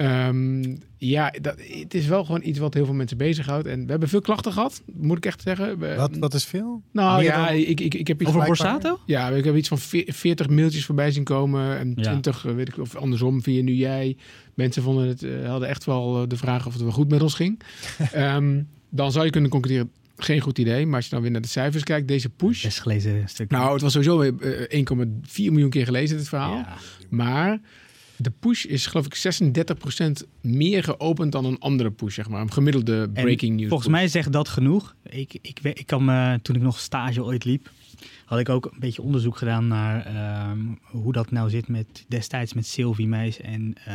Ehm, 0.00 0.76
ja, 0.96 1.32
dat, 1.40 1.54
het 1.82 1.94
is 1.94 2.06
wel 2.06 2.24
gewoon 2.24 2.40
iets 2.44 2.58
wat 2.58 2.74
heel 2.74 2.84
veel 2.84 2.94
mensen 2.94 3.16
bezighoudt. 3.16 3.66
En 3.66 3.84
we 3.84 3.90
hebben 3.90 4.08
veel 4.08 4.20
klachten 4.20 4.52
gehad, 4.52 4.82
moet 4.92 5.16
ik 5.16 5.26
echt 5.26 5.42
zeggen. 5.42 5.78
We- 5.78 5.94
Wat, 5.94 6.16
wat 6.18 6.34
is 6.34 6.44
veel? 6.44 6.82
nou 6.92 7.16
meer 7.16 7.24
ja, 7.26 7.46
dan- 7.46 7.54
ik, 7.56 7.80
ik, 7.80 7.94
ik 7.94 8.06
heb 8.06 8.20
iets 8.20 8.30
Over. 8.30 8.46
Borsato? 8.46 8.98
ja, 9.06 9.28
ik 9.28 9.44
heb 9.44 9.56
iets 9.56 9.68
van 9.68 9.78
ve- 9.78 10.08
40 10.12 10.48
mailtjes 10.48 10.84
voorbij 10.84 11.10
zien 11.10 11.24
komen. 11.24 11.78
En 11.78 11.92
Ja. 11.96 12.02
20, 12.02 12.46
eh, 12.46 12.54
weet 12.54 12.68
ik 12.68 12.78
of 12.78 12.96
andersom, 12.96 13.42
via 13.42 13.62
nu 13.62 13.72
jij. 13.74 14.16
Mensen 14.54 14.82
vonden 14.82 15.08
het, 15.08 15.22
eh, 15.22 15.48
hadden 15.48 15.68
echt 15.68 15.84
wel 15.84 16.22
eh, 16.22 16.28
de 16.28 16.36
vraag 16.36 16.66
of 16.66 16.72
het 16.72 16.82
wel 16.82 16.90
goed 16.92 17.08
met 17.10 17.22
ons 17.22 17.34
ging. 17.34 17.60
Ehm, 18.12 18.62
dan 18.90 19.12
zou 19.12 19.24
je 19.24 19.30
kunnen 19.30 19.50
concluderen, 19.50 19.90
geen 20.16 20.40
goed 20.40 20.58
idee. 20.58 20.86
Maar 20.86 20.94
als 20.96 21.04
je 21.04 21.10
dan 21.10 21.22
weer 21.22 21.30
naar 21.30 21.40
de 21.40 21.48
cijfers 21.48 21.82
kijkt, 21.84 22.08
deze 22.08 22.28
push. 22.28 22.62
Best 22.62 22.80
gelezen 22.80 23.22
stuk. 23.28 23.50
Nou, 23.50 23.72
het 23.72 23.82
was 23.82 23.92
sowieso 23.92 24.20
eh, 24.22 24.62
1,4 24.68 25.50
miljoen 25.52 25.70
keer 25.70 25.84
gelezen, 25.84 26.16
dit 26.16 26.28
verhaal. 26.28 26.56
ja. 26.56 26.76
Maar 27.10 27.60
de 28.22 28.32
push 28.38 28.64
is 28.64 28.86
geloof 28.86 29.06
ik 29.06 29.42
36% 30.24 30.28
meer 30.40 30.84
geopend 30.84 31.32
dan 31.32 31.44
een 31.44 31.58
andere 31.58 31.90
push, 31.90 32.14
zeg 32.14 32.28
maar. 32.28 32.40
Een 32.40 32.52
gemiddelde 32.52 33.02
En 33.02 33.12
breaking 33.12 33.56
news. 33.56 33.68
Volgens 33.68 33.90
mij 33.90 34.08
zegt 34.08 34.32
dat 34.32 34.48
genoeg. 34.48 34.94
Ik, 35.02 35.38
ik, 35.42 35.60
ik 35.62 35.86
kan 35.86 36.04
me, 36.04 36.38
toen 36.42 36.56
ik 36.56 36.62
nog 36.62 36.78
stage 36.78 37.22
ooit 37.22 37.44
liep, 37.44 37.70
had 38.24 38.38
ik 38.38 38.48
ook 38.48 38.64
een 38.64 38.80
beetje 38.80 39.02
onderzoek 39.02 39.36
gedaan 39.36 39.68
naar 39.68 40.06
ehm, 40.06 40.58
hoe 40.82 41.12
dat 41.12 41.30
nou 41.30 41.50
zit 41.50 41.68
met 41.68 42.04
destijds 42.08 42.54
met 42.54 42.66
Sylvie 42.66 43.08
Meis 43.08 43.40
en 43.40 43.74
eh 43.84 43.94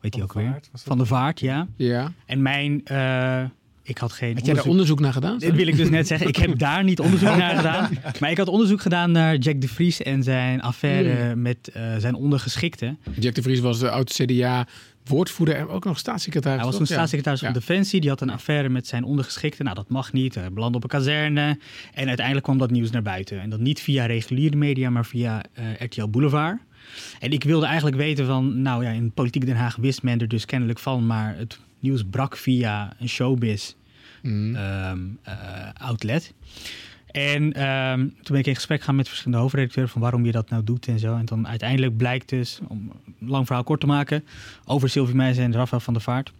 weet 0.00 0.14
je 0.14 0.22
ook 0.22 0.32
weer? 0.32 0.50
Vaart, 0.50 0.68
was 0.72 0.84
dat? 0.84 0.88
Van 0.88 0.98
de 0.98 1.06
Vaart, 1.06 1.40
ja. 1.40 1.68
Ja. 1.76 2.12
En 2.26 2.42
mijn, 2.42 2.84
eh, 2.84 3.44
ik 3.88 3.98
had 3.98 4.12
geen 4.12 4.34
Had 4.34 4.46
jij 4.46 4.54
daar 4.54 4.64
onderzoek 4.64 5.00
naar 5.00 5.12
gedaan? 5.12 5.38
Dit 5.38 5.54
wil 5.54 5.66
ik 5.66 5.76
dus 5.76 5.90
net 5.90 6.06
zeggen. 6.06 6.28
Ik 6.28 6.36
heb 6.36 6.58
daar 6.58 6.84
niet 6.84 7.00
onderzoek 7.00 7.36
naar 7.36 7.56
gedaan. 7.56 7.90
Maar 8.20 8.30
ik 8.30 8.36
had 8.36 8.48
onderzoek 8.48 8.80
gedaan 8.80 9.10
naar 9.10 9.36
Jack 9.36 9.60
de 9.60 9.68
Vries 9.68 10.02
en 10.02 10.22
zijn 10.22 10.62
affaire 10.62 11.36
met 11.36 11.70
eh, 11.72 11.96
zijn 11.98 12.14
ondergeschikte. 12.14 12.96
Jack 13.18 13.34
de 13.34 13.42
Vries 13.42 13.60
was 13.60 13.78
de 13.78 13.90
oud 13.90 14.12
CDA 14.12 14.66
woordvoerder 15.04 15.54
en 15.56 15.68
ook 15.68 15.84
nog 15.84 15.98
staatssecretaris. 15.98 16.56
Hij 16.56 16.66
was 16.66 16.76
toen 16.76 16.86
staatssecretaris 16.86 17.40
Ja. 17.40 17.46
van 17.46 17.54
Defensie. 17.54 18.00
Die 18.00 18.10
had 18.10 18.20
een 18.20 18.30
affaire 18.30 18.68
met 18.68 18.86
zijn 18.86 19.04
ondergeschikte. 19.04 19.62
Nou, 19.62 19.74
dat 19.74 19.88
mag 19.88 20.12
niet. 20.12 20.34
Hij 20.34 20.52
belandde 20.52 20.76
op 20.76 20.82
een 20.82 20.88
kazerne. 20.88 21.58
En 21.94 22.06
uiteindelijk 22.06 22.44
kwam 22.46 22.58
dat 22.58 22.70
nieuws 22.70 22.90
naar 22.90 23.02
buiten. 23.02 23.40
En 23.40 23.50
dat 23.50 23.60
niet 23.60 23.80
via 23.80 24.06
reguliere 24.06 24.56
media, 24.56 24.90
maar 24.90 25.06
via 25.06 25.42
eh, 25.52 25.64
RTL 25.78 26.06
Boulevard. 26.08 26.58
En 27.20 27.30
ik 27.32 27.44
wilde 27.44 27.66
eigenlijk 27.66 27.96
weten 27.96 28.26
van... 28.26 28.62
Nou 28.62 28.84
ja, 28.84 28.90
in 28.90 29.12
Politiek 29.12 29.46
Den 29.46 29.56
Haag 29.56 29.76
wist 29.76 30.02
men 30.02 30.20
er 30.20 30.28
dus 30.28 30.44
kennelijk 30.44 30.78
van. 30.78 31.06
Maar 31.06 31.34
het 31.36 31.58
nieuws 31.80 32.02
brak 32.10 32.36
via 32.36 32.92
een 33.00 33.08
showbiz. 33.08 33.74
Mm. 34.22 34.56
ehm, 34.56 34.98
eh, 35.22 35.34
outlet. 35.78 36.34
En 37.10 37.52
ehm, 37.52 37.98
toen 37.98 38.28
ben 38.28 38.38
ik 38.38 38.46
in 38.46 38.54
gesprek 38.54 38.78
gegaan 38.78 38.96
met 38.96 39.08
verschillende 39.08 39.42
hoofdredacteuren 39.42 39.92
van 39.92 40.00
waarom 40.00 40.24
je 40.24 40.32
dat 40.32 40.50
nou 40.50 40.64
doet 40.64 40.86
en 40.86 40.98
zo. 40.98 41.16
En 41.16 41.24
dan 41.24 41.48
uiteindelijk 41.48 41.96
blijkt 41.96 42.28
dus, 42.28 42.60
om 42.68 42.92
een 43.20 43.28
lang 43.28 43.46
verhaal 43.46 43.64
kort 43.64 43.80
te 43.80 43.86
maken, 43.86 44.24
over 44.64 44.88
Sylvie 44.88 45.14
Meijzen 45.14 45.44
en 45.44 45.52
Rafael 45.52 45.80
van 45.80 45.92
der 45.92 46.02
Vaart. 46.02 46.32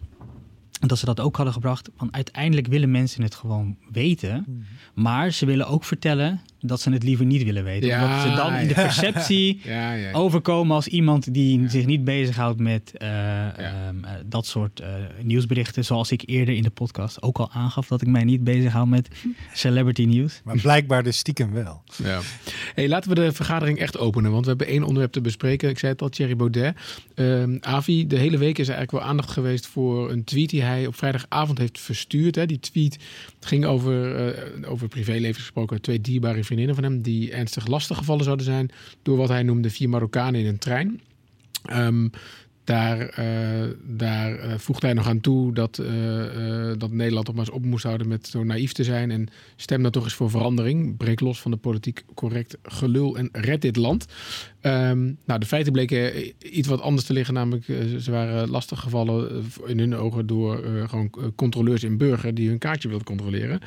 Dat 0.79 0.97
ze 0.97 1.05
dat 1.05 1.19
ook 1.19 1.35
hadden 1.35 1.53
gebracht. 1.53 1.89
Want 1.97 2.11
uiteindelijk 2.11 2.67
willen 2.67 2.91
mensen 2.91 3.23
het 3.23 3.35
gewoon 3.35 3.77
weten. 3.91 4.45
Mhm. 4.47 4.61
Maar 4.93 5.31
ze 5.31 5.45
willen 5.45 5.67
ook 5.67 5.83
vertellen 5.83 6.41
dat 6.61 6.81
ze 6.81 6.91
het 6.91 7.03
liever 7.03 7.25
niet 7.25 7.43
willen 7.43 7.63
weten. 7.63 7.87
Ja, 7.89 8.03
omdat 8.03 8.21
ze 8.21 8.35
dan 8.35 8.53
in 8.53 8.67
de 8.67 8.73
ja. 8.73 8.81
perceptie 8.81 9.61
ja, 9.63 9.93
ja. 9.93 10.11
overkomen 10.11 10.75
als 10.75 10.87
iemand 10.87 11.33
die 11.33 11.61
Ja. 11.61 11.69
zich 11.69 11.85
niet 11.85 12.03
bezighoudt 12.03 12.59
met 12.59 12.91
eh, 12.97 13.47
ehm, 13.47 14.03
eh, 14.03 14.11
dat 14.25 14.45
soort 14.45 14.79
eh, 14.79 14.93
nieuwsberichten. 15.21 15.85
Zoals 15.85 16.11
ik 16.11 16.23
eerder 16.25 16.55
in 16.55 16.63
de 16.63 16.69
podcast 16.69 17.21
ook 17.21 17.37
al 17.37 17.51
aangaf 17.51 17.87
dat 17.87 18.01
ik 18.01 18.07
mij 18.07 18.23
niet 18.23 18.43
bezighoud 18.43 18.87
met 18.87 19.09
celebrity 19.53 20.03
nieuws. 20.05 20.41
Maar 20.43 20.57
blijkbaar 20.57 21.03
dus 21.03 21.17
stiekem 21.17 21.51
wel. 21.53 21.81
Ja. 22.03 22.19
Hey, 22.75 22.87
laten 22.87 23.09
we 23.09 23.15
de 23.15 23.31
vergadering 23.31 23.79
echt 23.79 23.97
openen, 23.97 24.31
want 24.31 24.43
we 24.43 24.49
hebben 24.49 24.67
één 24.67 24.83
onderwerp 24.83 25.11
te 25.11 25.21
bespreken. 25.21 25.69
Ik 25.69 25.79
zei 25.79 25.91
het 25.91 26.01
al, 26.01 26.09
Thierry 26.09 26.35
Baudet. 26.35 26.75
Ehm, 27.15 27.57
Avi, 27.61 28.07
de 28.07 28.17
hele 28.17 28.37
week 28.37 28.57
is 28.57 28.67
er 28.67 28.73
eigenlijk 28.73 29.03
wel 29.03 29.11
aandacht 29.11 29.31
geweest 29.31 29.67
voor 29.67 30.11
een 30.11 30.23
tweet 30.23 30.49
die 30.49 30.61
hij 30.61 30.87
op 30.87 30.95
vrijdagavond 30.95 31.57
heeft 31.57 31.79
verstuurd. 31.79 32.35
Hè. 32.35 32.45
Die 32.45 32.59
tweet 32.59 32.97
ging 33.39 33.65
over, 33.65 34.15
eh, 34.15 34.71
over 34.71 34.87
privéleven 34.87 35.41
gesproken. 35.41 35.81
Twee 35.81 36.01
dierbare 36.01 36.43
vriendinnen 36.49 36.75
van 36.75 36.83
hem 36.83 37.01
die 37.01 37.31
ernstig 37.31 37.67
lastig 37.67 37.97
gevallen 37.97 38.23
zouden 38.23 38.45
zijn 38.45 38.69
door 39.01 39.17
wat 39.17 39.29
hij 39.29 39.43
noemde 39.43 39.69
vier 39.69 39.89
Marokkanen 39.89 40.41
in 40.41 40.47
een 40.47 40.57
trein. 40.57 41.01
Ehm, 41.63 42.07
Daar, 42.69 42.99
eh, 42.99 43.69
daar 43.83 44.39
eh, 44.39 44.57
voegt 44.57 44.81
hij 44.81 44.93
nog 44.93 45.07
aan 45.07 45.21
toe 45.21 45.53
dat, 45.53 45.77
eh, 45.77 46.71
dat 46.77 46.91
Nederland 46.91 47.25
toch 47.25 47.35
maar 47.35 47.45
eens 47.45 47.55
op 47.55 47.65
moest 47.65 47.83
houden 47.83 48.07
met 48.07 48.27
zo 48.27 48.43
naïef 48.43 48.71
te 48.71 48.83
zijn. 48.83 49.11
En 49.11 49.27
stem 49.55 49.81
dan 49.81 49.91
toch 49.91 50.03
eens 50.03 50.13
voor 50.13 50.29
verandering. 50.29 50.97
Breek 50.97 51.19
los 51.19 51.41
van 51.41 51.51
de 51.51 51.57
politiek 51.57 52.03
correct 52.13 52.57
gelul 52.63 53.17
en 53.17 53.29
red 53.31 53.61
dit 53.61 53.75
land. 53.75 54.05
Ehm, 54.61 55.03
nou, 55.25 55.39
de 55.39 55.45
feiten 55.45 55.71
bleken 55.71 56.31
iets 56.57 56.67
wat 56.67 56.81
anders 56.81 57.05
te 57.05 57.13
liggen. 57.13 57.33
Namelijk, 57.33 57.65
ze 57.99 58.11
waren 58.11 58.49
lastig 58.49 58.79
gevallen 58.79 59.43
in 59.65 59.79
hun 59.79 59.95
ogen 59.95 60.27
door 60.27 60.63
gewoon 60.87 61.33
controleurs 61.35 61.83
in 61.83 61.97
Burger 61.97 62.33
die 62.33 62.49
hun 62.49 62.57
kaartje 62.57 62.87
wilden 62.87 63.07
controleren. 63.07 63.59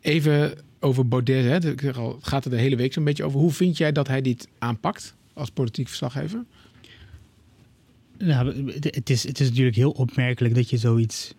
Even 0.00 0.52
over 0.80 1.08
Baudet. 1.08 1.62
Hè. 1.64 1.70
Ik 1.70 1.80
zeg 1.80 1.96
al, 1.96 2.14
het 2.14 2.26
gaat 2.26 2.44
er 2.44 2.50
de 2.50 2.56
hele 2.56 2.76
week 2.76 2.92
zo'n 2.92 3.04
beetje 3.04 3.24
over. 3.24 3.40
Hoe 3.40 3.52
vind 3.52 3.76
jij 3.76 3.92
dat 3.92 4.08
hij 4.08 4.20
dit 4.22 4.48
aanpakt 4.58 5.14
als 5.32 5.50
politiek 5.50 5.88
verslaggever? 5.88 6.44
Nou, 8.18 8.72
het- 8.72 9.10
is, 9.10 9.22
het 9.26 9.40
is 9.40 9.48
natuurlijk 9.48 9.76
heel 9.76 9.90
opmerkelijk 9.90 10.54
dat 10.54 10.70
je 10.70 10.76
zoiets 10.76 11.34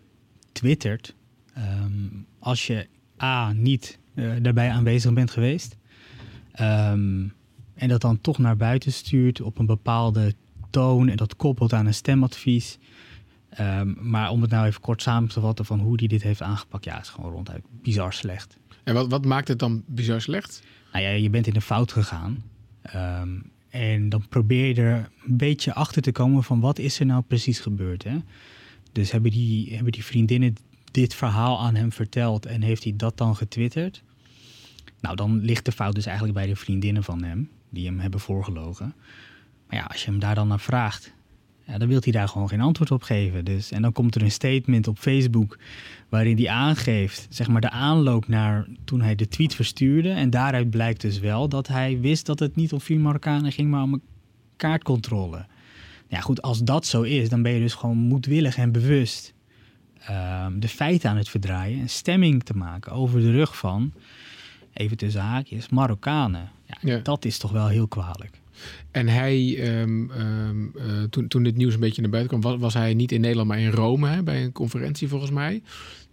twittert. 0.51 1.15
ehm, 1.53 1.91
als 2.39 2.67
je 2.67 2.88
A, 3.22 3.51
niet 3.53 3.98
eh, 4.13 4.31
daarbij 4.41 4.69
aanwezig 4.69 5.13
bent 5.13 5.31
geweest. 5.31 5.75
ehm, 6.51 7.24
en 7.74 7.88
dat 7.88 8.01
dan 8.01 8.22
toch 8.22 8.38
naar 8.38 8.58
buiten 8.58 8.93
stuurt 8.93 9.41
op 9.41 9.58
een 9.60 9.65
bepaalde 9.65 10.34
toon. 10.69 11.10
En 11.10 11.17
dat 11.17 11.36
koppelt 11.36 11.74
aan 11.74 11.86
een 11.86 11.93
stemadvies. 11.93 12.77
Ehm, 13.50 13.93
maar 14.10 14.29
om 14.29 14.41
het 14.41 14.51
nou 14.51 14.65
even 14.67 14.81
kort 14.81 15.01
samen 15.01 15.29
te 15.29 15.39
vatten 15.39 15.65
van 15.65 15.79
hoe 15.79 15.93
hij 15.98 16.08
dit 16.08 16.22
heeft 16.24 16.41
aangepakt. 16.41 16.84
Ja, 16.86 17.00
is 17.00 17.10
gewoon 17.10 17.31
ronduit 17.31 17.63
bizar 17.81 18.13
slecht. 18.13 18.58
En 18.83 18.93
wat, 18.93 19.09
wat 19.09 19.25
maakt 19.25 19.48
het 19.48 19.59
dan 19.59 19.83
bizar 19.86 20.21
slecht? 20.21 20.63
Nou 20.91 21.03
ja, 21.03 21.09
je 21.09 21.29
bent 21.29 21.48
in 21.48 21.53
de 21.53 21.62
fout 21.62 21.91
gegaan. 21.91 22.43
Ehm, 22.81 23.29
en 23.69 24.09
dan 24.09 24.27
probeer 24.27 24.67
je 24.67 24.81
er 24.81 25.09
een 25.27 25.38
beetje 25.38 25.74
achter 25.74 26.01
te 26.01 26.12
komen 26.12 26.43
van 26.43 26.59
wat 26.59 26.79
is 26.79 27.00
er 27.00 27.05
nou 27.05 27.24
precies 27.27 27.59
gebeurd. 27.59 28.03
Hè? 28.03 28.17
Dus 28.91 29.12
hebben 29.12 29.31
die, 29.31 29.74
hebben 29.75 29.91
die 29.91 30.03
vriendinnen 30.03 30.55
dit 30.91 31.13
verhaal 31.13 31.59
aan 31.59 31.75
hem 31.75 31.91
verteld 31.91 32.45
en 32.45 32.62
heeft 32.62 32.83
hij 32.83 32.93
dat 32.95 33.17
dan 33.17 33.36
getwitterd? 33.36 34.03
Nou, 35.01 35.15
dan 35.15 35.39
ligt 35.39 35.65
de 35.65 35.71
fout 35.71 35.95
dus 35.95 36.05
eigenlijk 36.05 36.38
bij 36.38 36.48
de 36.48 36.55
vriendinnen 36.55 37.03
van 37.03 37.24
hem, 37.24 37.50
die 37.69 37.86
hem 37.86 38.00
hebben 38.00 38.19
voorgelogen. 38.19 38.93
Maar 39.67 39.77
ja, 39.79 39.83
als 39.83 40.03
je 40.03 40.12
hem 40.12 40.19
daar 40.19 40.36
dan 40.36 40.48
naar 40.48 40.59
vraagt, 40.59 41.13
ja, 41.69 41.77
dan 41.77 41.88
wil 41.88 41.99
hij 42.03 42.11
daar 42.11 42.27
gewoon 42.27 42.49
geen 42.49 42.61
antwoord 42.61 42.91
op 42.91 43.03
geven. 43.03 43.45
Dus, 43.45 43.71
en 43.71 43.81
dan 43.81 43.91
komt 43.91 44.15
er 44.15 44.21
een 44.21 44.31
statement 44.31 44.88
op 44.88 44.97
Facebook 44.97 45.57
waarin 46.09 46.38
hij 46.38 46.49
aangeeft, 46.49 47.27
zeg 47.29 47.47
maar, 47.47 47.61
de 47.61 47.69
aanloop 47.69 48.27
naar 48.27 48.67
toen 48.85 49.01
hij 49.01 49.15
de 49.15 49.27
tweet 49.27 49.55
verstuurde. 49.55 50.09
En 50.09 50.29
daaruit 50.29 50.69
blijkt 50.69 51.01
dus 51.01 51.19
wel 51.19 51.49
dat 51.49 51.67
hij 51.67 51.99
wist 51.99 52.25
dat 52.25 52.39
het 52.39 52.55
niet 52.55 52.73
om 52.73 52.81
vier 52.81 52.99
Marokkanen 52.99 53.51
ging, 53.51 53.69
maar 53.69 53.81
om 53.81 53.93
een 53.93 54.01
kaartcontrole. 54.55 55.45
Ja, 56.07 56.19
goed, 56.19 56.41
als 56.41 56.63
dat 56.63 56.85
zo 56.85 57.01
is, 57.01 57.29
dan 57.29 57.41
ben 57.41 57.51
je 57.51 57.59
dus 57.59 57.73
gewoon 57.73 57.97
moedwillig 57.97 58.57
en 58.57 58.71
bewust 58.71 59.33
ehm, 59.99 60.59
de 60.59 60.67
feiten 60.67 61.09
aan 61.09 61.17
het 61.17 61.29
verdraaien 61.29 61.79
en 61.79 61.89
stemming 61.89 62.43
te 62.43 62.53
maken 62.53 62.91
over 62.91 63.19
de 63.19 63.31
rug 63.31 63.57
van, 63.57 63.93
even 64.73 64.97
tussen 64.97 65.21
haakjes, 65.21 65.69
Marokkanen. 65.69 66.49
Ja, 66.65 66.77
Ja. 66.81 66.97
Dat 66.97 67.25
is 67.25 67.38
toch 67.38 67.51
wel 67.51 67.67
heel 67.67 67.88
kwalijk. 67.88 68.38
En 68.91 69.07
hij, 69.07 69.57
ehm, 69.59 70.09
ehm, 70.11 70.65
eh, 70.77 71.03
toen, 71.09 71.27
toen 71.27 71.43
dit 71.43 71.55
nieuws 71.57 71.73
een 71.73 71.79
beetje 71.79 72.01
naar 72.01 72.09
buiten 72.11 72.39
kwam, 72.39 72.51
was, 72.51 72.61
was 72.61 72.73
hij 72.73 72.93
niet 72.93 73.11
in 73.11 73.21
Nederland, 73.21 73.47
maar 73.47 73.59
in 73.59 73.71
Rome 73.71 74.07
hè, 74.09 74.23
bij 74.23 74.43
een 74.43 74.51
conferentie 74.51 75.07
volgens 75.07 75.31
mij. 75.31 75.61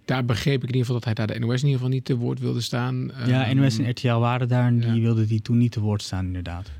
Daar 0.04 0.24
begreep 0.24 0.54
ik 0.62 0.68
in 0.68 0.74
ieder 0.74 0.80
geval 0.80 0.94
dat 0.94 1.04
hij 1.04 1.14
daar 1.14 1.26
de 1.26 1.38
NOS 1.46 1.48
in 1.60 1.66
ieder 1.66 1.72
geval 1.72 1.88
niet 1.94 2.04
te 2.04 2.16
woord 2.16 2.40
wilde 2.40 2.60
staan. 2.60 3.10
ja, 3.26 3.46
Ehm, 3.46 3.56
NOS 3.56 3.78
en 3.78 3.90
RTL 3.90 4.14
waren 4.18 4.48
daar 4.48 4.66
en 4.66 4.78
die 4.80 4.94
ja. 4.94 5.00
wilden 5.00 5.26
die 5.28 5.42
toen 5.42 5.58
niet 5.58 5.72
te 5.72 5.80
woord 5.80 6.02
staan, 6.02 6.26
inderdaad. 6.26 6.70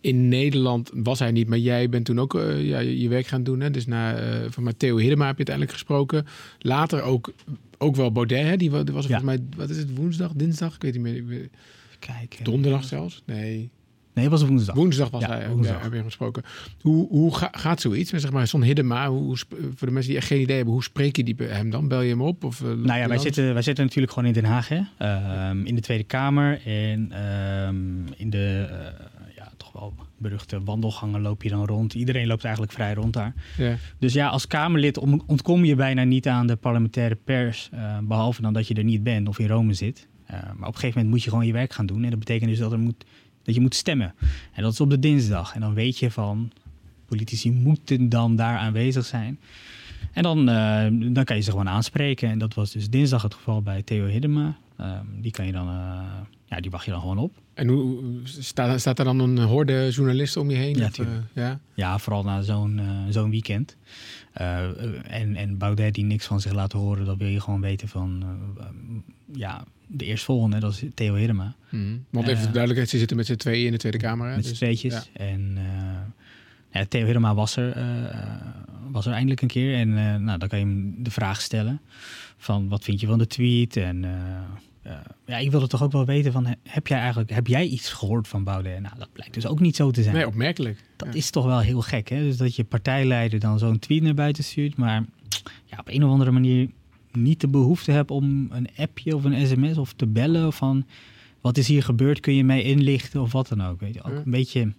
In 0.00 0.28
Nederland 0.28 0.90
was 0.94 1.18
hij 1.18 1.30
niet, 1.30 1.48
maar 1.48 1.58
jij 1.58 1.88
bent 1.88 2.04
toen 2.04 2.18
ook 2.20 2.34
eh, 2.34 2.64
ja, 2.68 2.78
je, 2.78 3.00
je 3.00 3.08
werk 3.08 3.26
gaan 3.26 3.42
doen. 3.42 3.60
Hè? 3.60 3.70
Dus 3.70 3.86
na, 3.86 4.14
eh, 4.16 4.50
van 4.50 4.62
Matteo 4.62 4.96
Hiddema 4.96 5.26
heb 5.26 5.38
je 5.38 5.46
uiteindelijk 5.46 5.76
gesproken. 5.76 6.26
Later 6.58 7.02
ook, 7.02 7.32
ook 7.78 7.96
wel 7.96 8.12
Baudet, 8.12 8.44
hè? 8.46 8.56
die 8.56 8.70
wa- 8.70 8.82
die 8.82 8.94
was 8.94 9.06
Ja. 9.06 9.18
volgens 9.20 9.38
mij, 9.38 9.46
wat 9.56 9.70
is 9.70 9.76
het, 9.76 9.96
woensdag, 9.96 10.32
dinsdag? 10.32 10.74
Ik 10.74 10.82
weet 10.82 10.92
niet 10.92 11.02
meer. 11.02 11.16
ik 11.16 11.26
weet- 11.26 11.50
Kijk. 11.98 12.38
Donderdag 12.42 12.84
zelfs? 12.84 13.22
Nee, 13.26 13.70
Nee, 14.16 14.24
het 14.24 14.38
was 14.40 14.48
woensdag. 14.48 14.74
woensdag 14.74 15.10
was 15.10 15.22
Ja, 15.22 15.28
hij, 15.28 15.48
woensdag. 15.48 15.76
Ja, 15.76 15.82
heb 15.82 15.92
je 15.92 16.02
gesproken. 16.02 16.42
Hoe, 16.80 17.08
hoe 17.08 17.34
ga- 17.36 17.48
gaat 17.52 17.80
zoiets? 17.80 18.10
Zeg 18.10 18.32
maar, 18.32 18.46
zo'n 18.46 18.62
Hiddema, 18.62 19.08
hoe, 19.08 19.36
voor 19.74 19.86
de 19.86 19.92
mensen 19.92 20.10
die 20.10 20.16
echt 20.20 20.26
geen 20.26 20.40
idee 20.40 20.56
hebben, 20.56 20.74
hoe 20.74 20.82
spreek 20.82 21.16
je 21.16 21.24
die 21.24 21.34
hem 21.38 21.70
dan? 21.70 21.88
Bel 21.88 22.00
je 22.00 22.10
hem 22.10 22.20
op? 22.22 22.44
Of, 22.44 22.60
eh, 22.62 22.66
Nou 22.66 22.98
ja, 22.98 23.08
wij 23.08 23.18
zitten, 23.18 23.52
wij 23.52 23.62
zitten 23.62 23.84
natuurlijk 23.84 24.12
gewoon 24.12 24.28
in 24.28 24.34
Den 24.34 24.44
Haag, 24.44 24.68
hè? 24.68 24.80
Ehm, 24.98 25.64
in 25.64 25.74
de 25.74 25.80
Tweede 25.80 26.04
Kamer. 26.04 26.60
En 26.66 27.12
ehm, 27.12 28.06
in 28.16 28.30
de 28.30 28.66
eh, 28.70 28.76
ja, 29.36 29.52
toch 29.56 29.72
wel 29.72 29.94
beruchte 30.18 30.62
wandelgangen 30.62 31.20
loop 31.20 31.42
je 31.42 31.48
dan 31.48 31.64
rond. 31.66 31.94
Iedereen 31.94 32.26
loopt 32.26 32.42
eigenlijk 32.44 32.72
vrij 32.74 32.94
rond 32.94 33.12
daar. 33.12 33.34
Ja. 33.56 33.76
Dus 33.98 34.12
ja, 34.12 34.28
als 34.28 34.46
Kamerlid 34.46 34.98
om- 34.98 35.22
ontkom 35.26 35.64
je 35.64 35.74
bijna 35.74 36.04
niet 36.04 36.28
aan 36.28 36.46
de 36.46 36.56
parlementaire 36.56 37.14
pers. 37.24 37.68
eh, 37.72 37.98
behalve 38.02 38.42
dan 38.42 38.52
dat 38.52 38.68
je 38.68 38.74
er 38.74 38.84
niet 38.84 39.02
bent 39.02 39.28
of 39.28 39.38
in 39.38 39.46
Rome 39.48 39.72
zit. 39.74 40.08
Maar 40.30 40.42
op 40.50 40.58
een 40.58 40.64
gegeven 40.64 40.88
moment 40.88 41.08
moet 41.08 41.22
je 41.22 41.30
gewoon 41.30 41.46
je 41.46 41.52
werk 41.52 41.72
gaan 41.72 41.86
doen. 41.86 42.04
En 42.04 42.10
dat 42.10 42.18
betekent 42.18 42.50
dus 42.50 42.58
dat, 42.58 42.72
er 42.72 42.78
moet, 42.78 43.04
dat 43.46 43.54
je 43.54 43.60
moet 43.60 43.74
stemmen. 43.74 44.14
En 44.52 44.62
dat 44.62 44.72
is 44.72 44.80
op 44.80 44.90
de 44.90 44.98
dinsdag. 44.98 45.54
En 45.54 45.60
dan 45.60 45.74
weet 45.74 45.98
je 45.98 46.10
van, 46.10 46.52
politici 47.06 47.50
moeten 47.52 48.08
dan 48.08 48.36
daar 48.36 48.58
aanwezig 48.58 49.04
zijn. 49.04 49.38
En 50.12 50.22
dan, 50.22 50.48
eh, 50.48 50.86
dan 51.12 51.24
kan 51.24 51.36
je 51.36 51.42
ze 51.42 51.50
gewoon 51.50 51.68
aanspreken. 51.68 52.30
En 52.30 52.38
dat 52.38 52.54
was 52.54 52.72
dus 52.72 52.90
dinsdag 52.90 53.22
het 53.22 53.34
geval 53.34 53.62
bij 53.62 53.82
Theo 53.82 54.06
Hiddema. 54.06 54.56
Ehm, 54.76 55.04
die 55.20 55.30
kan 55.30 55.46
je 55.46 55.52
dan, 55.52 55.68
eh, 55.68 56.00
ja, 56.44 56.60
die 56.60 56.70
wacht 56.70 56.84
je 56.84 56.90
dan 56.90 57.00
gewoon 57.00 57.18
op. 57.18 57.32
En 57.54 57.68
hoe, 57.68 58.02
staat, 58.24 58.80
staat 58.80 58.98
er 58.98 59.04
dan 59.04 59.18
een 59.18 59.38
horde 59.38 59.88
journalisten 59.90 60.40
om 60.40 60.50
je 60.50 60.56
heen? 60.56 60.76
Ja, 60.76 60.86
Of, 60.86 60.98
eh, 60.98 61.06
ja? 61.34 61.60
Ja, 61.74 61.98
vooral 61.98 62.22
na 62.22 62.42
zo'n 62.42 62.80
zo'n 63.08 63.30
weekend. 63.30 63.76
En, 64.32 65.36
en 65.36 65.58
Baudet 65.58 65.94
die 65.94 66.04
niks 66.04 66.26
van 66.26 66.40
zich 66.40 66.52
laat 66.52 66.72
horen, 66.72 67.04
dat 67.04 67.16
wil 67.16 67.28
je 67.28 67.40
gewoon 67.40 67.60
weten 67.60 67.88
van... 67.88 68.24
ja, 69.32 69.64
de 69.86 70.04
eerstvolgende, 70.04 70.58
dat 70.58 70.72
is 70.72 70.82
Theo 70.94 71.14
Hiddema. 71.14 71.54
Mhm. 71.70 71.96
Want 72.10 72.26
even 72.26 72.38
Eh, 72.38 72.46
de 72.46 72.50
duidelijkheid, 72.50 72.88
ze 72.90 72.98
zitten 72.98 73.16
met 73.16 73.26
z'n 73.26 73.34
tweeën 73.36 73.66
in 73.66 73.72
de 73.72 73.78
Tweede 73.78 73.98
Kamer. 73.98 74.28
Hè? 74.28 74.34
Met 74.34 74.44
z'n 74.44 74.50
Dus- 74.50 74.58
tweetjes. 74.58 74.92
ja. 74.94 75.04
En 75.24 75.52
eh, 75.56 76.80
ja, 76.80 76.84
Theo 76.88 77.04
Hiddema 77.04 77.34
was 77.34 77.56
er, 77.56 77.72
eh, 77.72 78.24
was 78.90 79.06
er 79.06 79.12
eindelijk 79.12 79.40
een 79.42 79.48
keer. 79.48 79.74
En 79.74 79.92
nou, 80.24 80.38
dan 80.38 80.48
kan 80.48 80.58
je 80.58 80.64
hem 80.64 80.94
de 80.98 81.10
vraag 81.10 81.40
stellen 81.40 81.80
van 82.36 82.68
wat 82.68 82.84
vind 82.84 83.00
je 83.00 83.06
van 83.06 83.18
de 83.18 83.26
tweet? 83.26 83.76
En 83.76 84.04
ja, 85.26 85.36
ik 85.38 85.50
wilde 85.50 85.66
toch 85.66 85.82
ook 85.82 85.92
wel 85.92 86.04
weten 86.04 86.32
van 86.32 86.54
heb 86.62 86.86
jij 86.86 86.98
eigenlijk 86.98 87.30
heb 87.30 87.46
jij 87.46 87.66
iets 87.66 87.92
gehoord 87.92 88.28
van 88.28 88.44
Baudet? 88.44 88.80
Nou, 88.80 88.94
dat 88.98 89.12
blijkt 89.12 89.34
dus 89.34 89.46
ook 89.46 89.60
niet 89.60 89.76
zo 89.76 89.90
te 89.90 90.02
zijn. 90.02 90.14
Nee, 90.14 90.26
opmerkelijk. 90.26 90.82
Dat 90.96 91.08
Ja. 91.08 91.14
is 91.14 91.30
toch 91.30 91.44
wel 91.44 91.60
heel 91.60 91.80
gek, 91.80 92.08
hè? 92.08 92.20
Dus 92.22 92.36
dat 92.36 92.56
je 92.56 92.64
partijleider 92.64 93.40
dan 93.40 93.58
zo'n 93.58 93.78
tweet 93.78 94.02
naar 94.02 94.14
buiten 94.14 94.44
stuurt, 94.44 94.76
maar 94.76 95.04
ja, 95.64 95.78
op 95.78 95.88
een 95.88 96.04
of 96.04 96.10
andere 96.10 96.30
manier 96.30 96.68
niet 97.16 97.40
de 97.40 97.48
behoefte 97.48 97.90
hebt 97.90 98.10
om 98.10 98.48
een 98.50 98.68
appje 98.76 99.14
of 99.14 99.24
een 99.24 99.46
sms 99.46 99.76
of 99.78 99.92
te 99.92 100.06
bellen 100.06 100.52
van 100.52 100.86
wat 101.40 101.58
is 101.58 101.68
hier 101.68 101.82
gebeurd, 101.82 102.20
kun 102.20 102.34
je 102.34 102.44
mij 102.44 102.62
inlichten 102.62 103.20
of 103.20 103.32
wat 103.32 103.48
dan 103.48 103.62
ook. 103.62 103.80
Weet 103.80 103.94
je, 103.94 104.02
ook 104.02 104.12
Ja. 104.12 104.16
een 104.24 104.30
beetje 104.30 104.72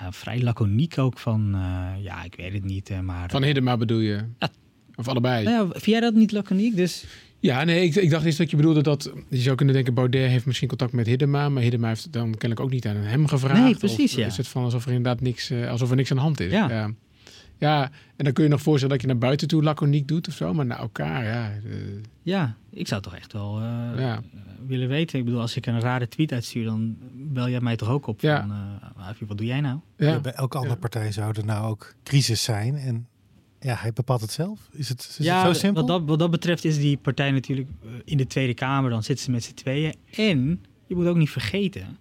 ja, 0.00 0.12
vrij 0.12 0.42
laconiek 0.42 0.98
ook 0.98 1.18
van, 1.18 1.50
eh, 1.54 2.04
ja, 2.04 2.24
ik 2.24 2.34
weet 2.36 2.52
het 2.52 2.64
niet, 2.64 2.90
eh, 2.90 3.00
maar... 3.00 3.30
Van 3.30 3.42
Hiddema 3.42 3.76
bedoel 3.76 3.98
je? 3.98 4.24
Ja. 4.38 4.48
Of 4.96 5.08
allebei? 5.08 5.44
Nou 5.44 5.66
ja, 5.66 5.70
vind 5.72 5.84
jij 5.84 6.00
dat 6.00 6.14
niet 6.14 6.32
laconiek? 6.32 6.76
Dus 6.76 7.04
Ja, 7.40 7.64
nee, 7.64 7.84
ik, 7.84 7.94
ik 7.94 8.10
dacht 8.10 8.24
eens 8.24 8.36
dat 8.36 8.50
je 8.50 8.56
bedoelde 8.56 8.82
dat... 8.82 9.12
Je 9.28 9.36
zou 9.38 9.56
kunnen 9.56 9.74
denken, 9.74 9.94
Baudet 9.94 10.30
heeft 10.30 10.46
misschien 10.46 10.68
contact 10.68 10.92
met 10.92 11.06
Hiddema... 11.06 11.48
maar 11.48 11.62
Hiddema 11.62 11.88
heeft 11.88 12.12
dan 12.12 12.30
kennelijk 12.30 12.60
ook 12.60 12.70
niet 12.70 12.86
aan 12.86 12.96
hem 12.96 13.26
gevraagd. 13.26 13.60
Nee, 13.62 13.76
precies, 13.76 14.12
Of 14.12 14.18
ja. 14.18 14.26
is 14.26 14.36
het 14.36 14.48
van 14.48 14.64
alsof 14.64 14.86
er 14.86 14.92
inderdaad 14.92 15.20
niks, 15.20 15.50
eh, 15.50 15.70
alsof 15.70 15.90
er 15.90 15.96
niks 15.96 16.10
aan 16.10 16.16
de 16.16 16.22
hand 16.22 16.40
is? 16.40 16.52
Ja. 16.52 16.68
ja. 16.70 16.90
Ja, 17.58 17.90
en 18.16 18.24
dan 18.24 18.32
kun 18.32 18.44
je 18.44 18.50
nog 18.50 18.62
voorstellen 18.62 18.94
dat 18.94 19.02
je 19.06 19.10
naar 19.12 19.18
buiten 19.18 19.48
toe 19.48 19.62
laconiek 19.62 20.08
doet 20.08 20.28
of 20.28 20.34
zo... 20.34 20.54
maar 20.54 20.66
naar 20.66 20.78
elkaar, 20.78 21.24
ja. 21.24 21.50
eh, 21.50 21.76
ja, 22.22 22.56
ik 22.70 22.88
zou 22.88 23.02
toch 23.02 23.14
echt 23.14 23.32
wel 23.32 23.60
eh, 23.60 23.98
Ja. 24.00 24.22
willen 24.66 24.88
weten. 24.88 25.18
Ik 25.18 25.24
bedoel, 25.24 25.40
als 25.40 25.56
ik 25.56 25.66
een 25.66 25.80
rare 25.80 26.08
tweet 26.08 26.32
uitstuur, 26.32 26.64
dan 26.64 26.96
bel 27.14 27.48
jij 27.48 27.60
mij 27.60 27.76
toch 27.76 27.88
ook 27.88 28.06
op 28.06 28.20
Ja. 28.20 28.40
van, 28.40 28.50
eh, 28.96 29.14
wat 29.28 29.38
doe 29.38 29.46
jij 29.46 29.60
nou? 29.60 29.78
ja. 29.96 30.20
Bij 30.20 30.32
elke 30.32 30.56
andere 30.56 30.74
Ja. 30.74 30.80
partij 30.80 31.12
zou 31.12 31.32
er 31.36 31.44
nou 31.44 31.66
ook 31.70 31.94
crisis 32.02 32.42
zijn. 32.42 32.76
En 32.76 33.06
ja, 33.60 33.74
hij 33.74 33.92
bepaalt 33.92 34.20
het 34.20 34.32
zelf. 34.32 34.68
Is 34.72 34.88
het, 34.88 35.16
is 35.18 35.26
ja, 35.26 35.46
het 35.46 35.54
zo 35.54 35.60
simpel? 35.60 35.86
Wat 35.86 35.98
dat, 35.98 36.08
wat 36.08 36.18
dat 36.18 36.30
betreft 36.30 36.64
is 36.64 36.78
die 36.78 36.96
partij 36.96 37.30
natuurlijk 37.30 37.68
eh, 37.82 37.88
in 38.04 38.16
de 38.16 38.26
Tweede 38.26 38.54
Kamer. 38.54 38.90
Dan 38.90 39.02
zitten 39.02 39.24
ze 39.24 39.30
met 39.30 39.44
z'n 39.44 39.54
tweeën. 39.54 39.94
En 40.16 40.64
je 40.86 40.94
moet 40.94 41.06
ook 41.06 41.16
niet 41.16 41.30
vergeten. 41.30 41.96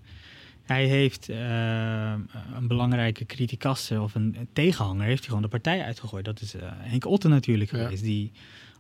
Hij 0.64 0.86
heeft 0.88 1.30
eh, 1.30 2.14
een 2.56 2.68
belangrijke 2.68 3.26
criticaster 3.26 4.02
of 4.02 4.16
een 4.16 4.48
tegenhanger. 4.54 5.06
Heeft 5.06 5.18
hij 5.20 5.28
gewoon 5.28 5.42
de 5.42 5.48
partij 5.48 5.84
uitgegooid. 5.84 6.26
Dat 6.26 6.42
is 6.42 6.54
eh, 6.56 6.62
Henk 6.74 7.06
Otten 7.06 7.30
natuurlijk 7.30 7.72
Ja. 7.72 7.78
geweest. 7.84 8.04
Die 8.04 8.32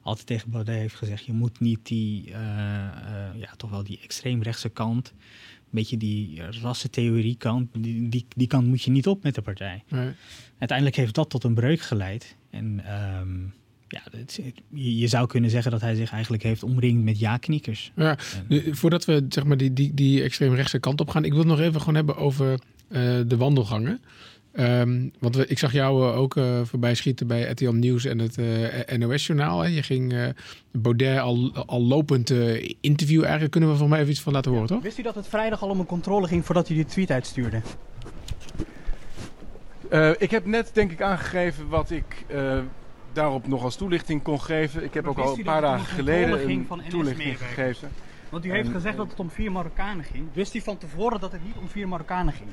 altijd 0.01 0.27
tegen 0.27 0.49
Baudet 0.49 0.75
heeft 0.75 0.95
gezegd. 0.95 1.25
Je 1.25 1.33
moet 1.33 1.59
niet 1.59 1.79
die, 1.83 2.25
eh, 2.31 2.33
ja, 3.35 3.53
toch 3.57 3.69
wel 3.69 3.83
die 3.83 3.99
extreemrechtse 4.03 4.69
kant. 4.69 5.13
Een 5.17 5.79
beetje 5.79 5.97
die 5.97 6.41
rassentheorie 6.61 7.35
kant. 7.37 7.69
Die, 7.73 8.09
die, 8.09 8.25
die 8.35 8.47
kant 8.47 8.67
moet 8.67 8.81
je 8.83 8.91
niet 8.91 9.07
op 9.07 9.23
met 9.23 9.35
de 9.35 9.41
partij 9.41 9.83
Nee. 9.89 10.11
uiteindelijk 10.57 10.97
heeft 10.97 11.15
dat 11.15 11.29
tot 11.29 11.43
een 11.43 11.53
breuk 11.53 11.81
geleid. 11.81 12.35
En 12.49 12.85
ehm, 12.85 13.37
ja, 13.93 14.01
het, 14.11 14.39
het- 14.43 14.61
je, 14.69 15.07
zou 15.07 15.27
kunnen 15.27 15.49
zeggen 15.49 15.71
dat 15.71 15.81
hij 15.81 15.95
zich 15.95 16.11
eigenlijk 16.11 16.43
heeft 16.43 16.63
omringd 16.63 17.03
met 17.03 17.19
ja-knikkers. 17.19 17.91
Ja, 17.95 18.17
En- 18.49 18.75
voordat 18.75 19.05
we 19.05 19.25
zeg 19.29 19.43
maar, 19.43 19.57
die, 19.57 19.73
die, 19.73 19.93
die 19.93 20.23
extreemrechtse 20.23 20.79
kant 20.79 20.99
op 21.01 21.09
gaan... 21.09 21.23
ik 21.25 21.29
wil 21.31 21.39
het 21.39 21.47
nog 21.47 21.59
even 21.59 21.79
gewoon 21.79 21.95
hebben 21.95 22.17
over 22.17 22.59
eh, 22.87 23.01
de 23.27 23.37
wandelgangen. 23.37 24.01
Ehm, 24.51 25.07
want 25.19 25.35
we, 25.35 25.47
ik 25.47 25.59
zag 25.59 25.71
jou 25.73 26.03
uh, 26.11 26.17
ook 26.17 26.35
uh, 26.35 26.61
voorbij 26.63 26.95
schieten 26.95 27.27
bij 27.27 27.41
RTL 27.49 27.69
Nieuws 27.71 28.05
en 28.05 28.19
het 28.19 28.37
uh, 28.37 28.97
NOS-journaal. 28.97 29.65
Je 29.65 29.83
ging 29.83 30.33
Baudet 30.71 31.19
al, 31.19 31.51
al 31.65 31.81
lopend 31.81 32.33
interview. 32.81 33.21
Eigenlijk 33.21 33.51
kunnen 33.51 33.69
we 33.71 33.75
van 33.75 33.89
mij 33.89 33.99
even 33.99 34.11
iets 34.11 34.21
van 34.21 34.33
laten 34.33 34.51
horen, 34.51 34.67
toch? 34.67 34.81
Wist 34.81 34.97
u 34.99 35.01
dat 35.01 35.15
het 35.15 35.27
vrijdag 35.27 35.61
al 35.61 35.69
om 35.69 35.79
een 35.79 35.85
controle 35.85 36.27
ging 36.27 36.45
voordat 36.45 36.69
u 36.69 36.73
die 36.73 36.85
tweet 36.85 37.11
uitstuurde? 37.11 37.61
ik 40.17 40.31
heb 40.31 40.45
net 40.45 40.69
denk 40.73 40.91
ik 40.91 41.01
aangegeven 41.01 41.67
wat 41.67 41.91
ik 41.91 42.25
daarop 43.13 43.47
nog 43.47 43.63
als 43.63 43.75
toelichting 43.75 44.21
kon 44.21 44.41
geven. 44.41 44.83
Ik 44.83 44.93
heb 44.93 45.07
ook 45.07 45.17
al 45.17 45.37
een 45.37 45.43
paar 45.43 45.61
dagen 45.61 45.85
geleden 45.85 46.49
een 46.49 46.67
toelichting 46.89 47.37
gegeven. 47.37 47.89
Want 48.29 48.45
u 48.45 48.51
heeft 48.51 48.67
en, 48.67 48.73
gezegd 48.73 48.97
dat 48.97 49.09
het 49.09 49.19
om 49.19 49.29
vier 49.29 49.51
Marokkanen 49.51 50.03
ging. 50.03 50.27
Wist 50.33 50.55
u 50.55 50.61
van 50.61 50.77
tevoren 50.77 51.19
dat 51.19 51.31
het 51.31 51.43
niet 51.45 51.55
om 51.61 51.67
vier 51.67 51.87
Marokkanen 51.87 52.33
ging? 52.33 52.49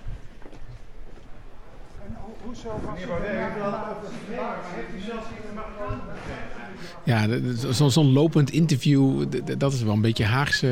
Ja, 7.05 7.27
zo'n 7.73 7.91
zo 7.91 8.05
lopend 8.05 8.51
interview, 8.51 9.25
dat 9.59 9.73
is 9.73 9.83
wel 9.83 9.93
een 9.93 10.01
beetje 10.01 10.25
Haagse 10.25 10.67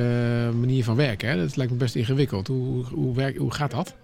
manier 0.60 0.84
van 0.84 0.96
werken. 0.96 1.28
Hè? 1.28 1.36
Dat 1.36 1.56
lijkt 1.56 1.72
me 1.72 1.78
best 1.78 1.94
ingewikkeld. 1.94 2.46
Hoe, 2.46 2.84
hoe, 2.84 3.14
werk, 3.14 3.36
hoe 3.36 3.52
gaat 3.52 3.70
dat? 3.70 3.94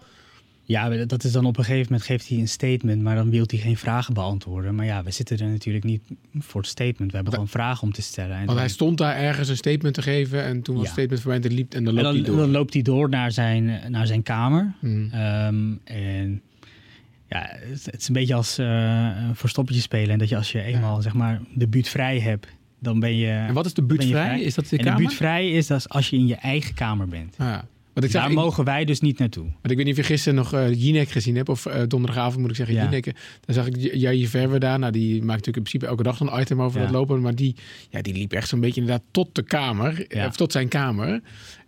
Ja, 0.66 1.04
dat 1.04 1.24
is 1.24 1.32
dan 1.32 1.44
op 1.44 1.56
een 1.56 1.64
gegeven 1.64 1.86
moment 1.90 2.08
geeft 2.08 2.28
hij 2.28 2.38
een 2.38 2.48
statement, 2.48 3.02
maar 3.02 3.14
dan 3.14 3.30
wil 3.30 3.44
hij 3.46 3.58
geen 3.58 3.76
vragen 3.76 4.14
beantwoorden. 4.14 4.74
Maar 4.74 4.86
ja, 4.86 5.02
we 5.02 5.10
zitten 5.10 5.38
er 5.38 5.48
natuurlijk 5.48 5.84
niet 5.84 6.02
voor 6.38 6.60
het 6.60 6.70
statement. 6.70 7.10
We 7.10 7.16
hebben 7.16 7.32
gewoon 7.32 7.48
vragen 7.48 7.82
om 7.82 7.92
te 7.92 8.02
stellen. 8.02 8.36
En 8.36 8.46
want 8.46 8.58
hij 8.58 8.68
stond 8.68 8.98
daar 8.98 9.16
ergens 9.16 9.48
een 9.48 9.56
statement 9.56 9.94
te 9.94 10.02
geven 10.02 10.44
en 10.44 10.62
toen 10.62 10.74
was 10.74 10.84
het 10.84 10.92
statement 10.92 11.20
voorbij 11.20 11.50
en 11.50 11.56
liep 11.56 11.74
en 11.74 11.84
dan 11.84 11.94
loopt 11.94 12.14
hij 12.14 12.22
door. 12.22 12.36
Dan 12.36 12.50
loopt 12.50 12.72
hij 12.72 12.82
door 12.82 13.08
naar 13.08 13.32
zijn, 13.32 13.80
naar 13.88 14.06
zijn 14.06 14.22
kamer. 14.22 14.74
Hmm. 14.80 15.10
Um, 15.14 15.80
en 15.84 16.42
ja, 17.28 17.48
het, 17.50 17.96
is 17.98 18.08
een 18.08 18.14
beetje 18.14 18.34
als 18.34 18.58
uh, 18.58 18.66
een 19.28 19.36
verstoppertje 19.36 19.82
spelen. 19.82 20.10
En 20.10 20.18
dat 20.18 20.28
je 20.28 20.36
als 20.36 20.52
je 20.52 20.62
eenmaal 20.62 21.02
zeg 21.02 21.14
maar 21.14 21.40
de 21.54 21.68
buurt 21.68 21.88
vrij 21.88 22.20
hebt, 22.20 22.46
dan 22.78 23.00
ben 23.00 23.16
je. 23.16 23.30
En 23.30 23.54
wat 23.54 23.66
is 23.66 23.74
de 23.74 23.82
buurt 23.82 24.04
vrij? 24.04 24.40
Is 24.40 24.54
dat 24.54 24.68
de 24.68 24.76
en 24.76 24.84
kamer? 24.84 25.00
De 25.00 25.06
buurt 25.06 25.16
vrij 25.16 25.50
is 25.50 25.66
dat 25.66 25.88
als 25.88 26.10
je 26.10 26.16
in 26.16 26.26
je 26.26 26.34
eigen 26.34 26.74
kamer 26.74 27.08
bent. 27.08 27.34
Ah, 27.38 27.58
want 27.94 28.06
ik 28.06 28.12
Daar 28.12 28.32
mogen 28.32 28.64
wij 28.64 28.84
dus 28.84 29.00
niet 29.00 29.18
naartoe. 29.18 29.44
Want 29.44 29.70
ik 29.70 29.76
weet 29.76 29.86
niet 29.86 29.98
of 29.98 30.00
je 30.00 30.12
gisteren 30.12 30.34
nog 30.34 30.54
uh, 30.54 30.74
Jinek 30.74 31.08
gezien 31.08 31.36
hebt, 31.36 31.48
of 31.48 31.66
uh, 31.66 31.74
donderdagavond 31.88 32.40
moet 32.40 32.50
ik 32.50 32.56
zeggen, 32.56 32.74
ja. 32.74 32.82
Jinek. 32.82 33.04
Dan 33.40 33.54
zag 33.54 33.66
ik 33.66 33.94
Jair 33.94 34.28
Verwe 34.28 34.58
daar. 34.58 34.78
Nou, 34.78 34.92
die 34.92 35.12
maakt 35.12 35.26
natuurlijk 35.26 35.56
in 35.56 35.62
principe 35.62 35.86
elke 35.86 36.02
dag 36.02 36.20
een 36.20 36.40
item 36.40 36.62
over 36.62 36.78
ja. 36.80 36.84
dat 36.84 36.94
lopen. 36.94 37.20
Maar 37.20 37.34
die, 37.34 37.56
ja, 37.90 38.02
die 38.02 38.14
liep 38.14 38.32
echt 38.32 38.48
zo'n 38.48 38.60
beetje 38.60 38.80
inderdaad 38.80 39.04
tot 39.10 39.34
de 39.34 39.42
kamer, 39.42 40.04
ja. 40.08 40.26
of 40.26 40.36
tot 40.36 40.52
zijn 40.52 40.68
kamer. 40.68 41.22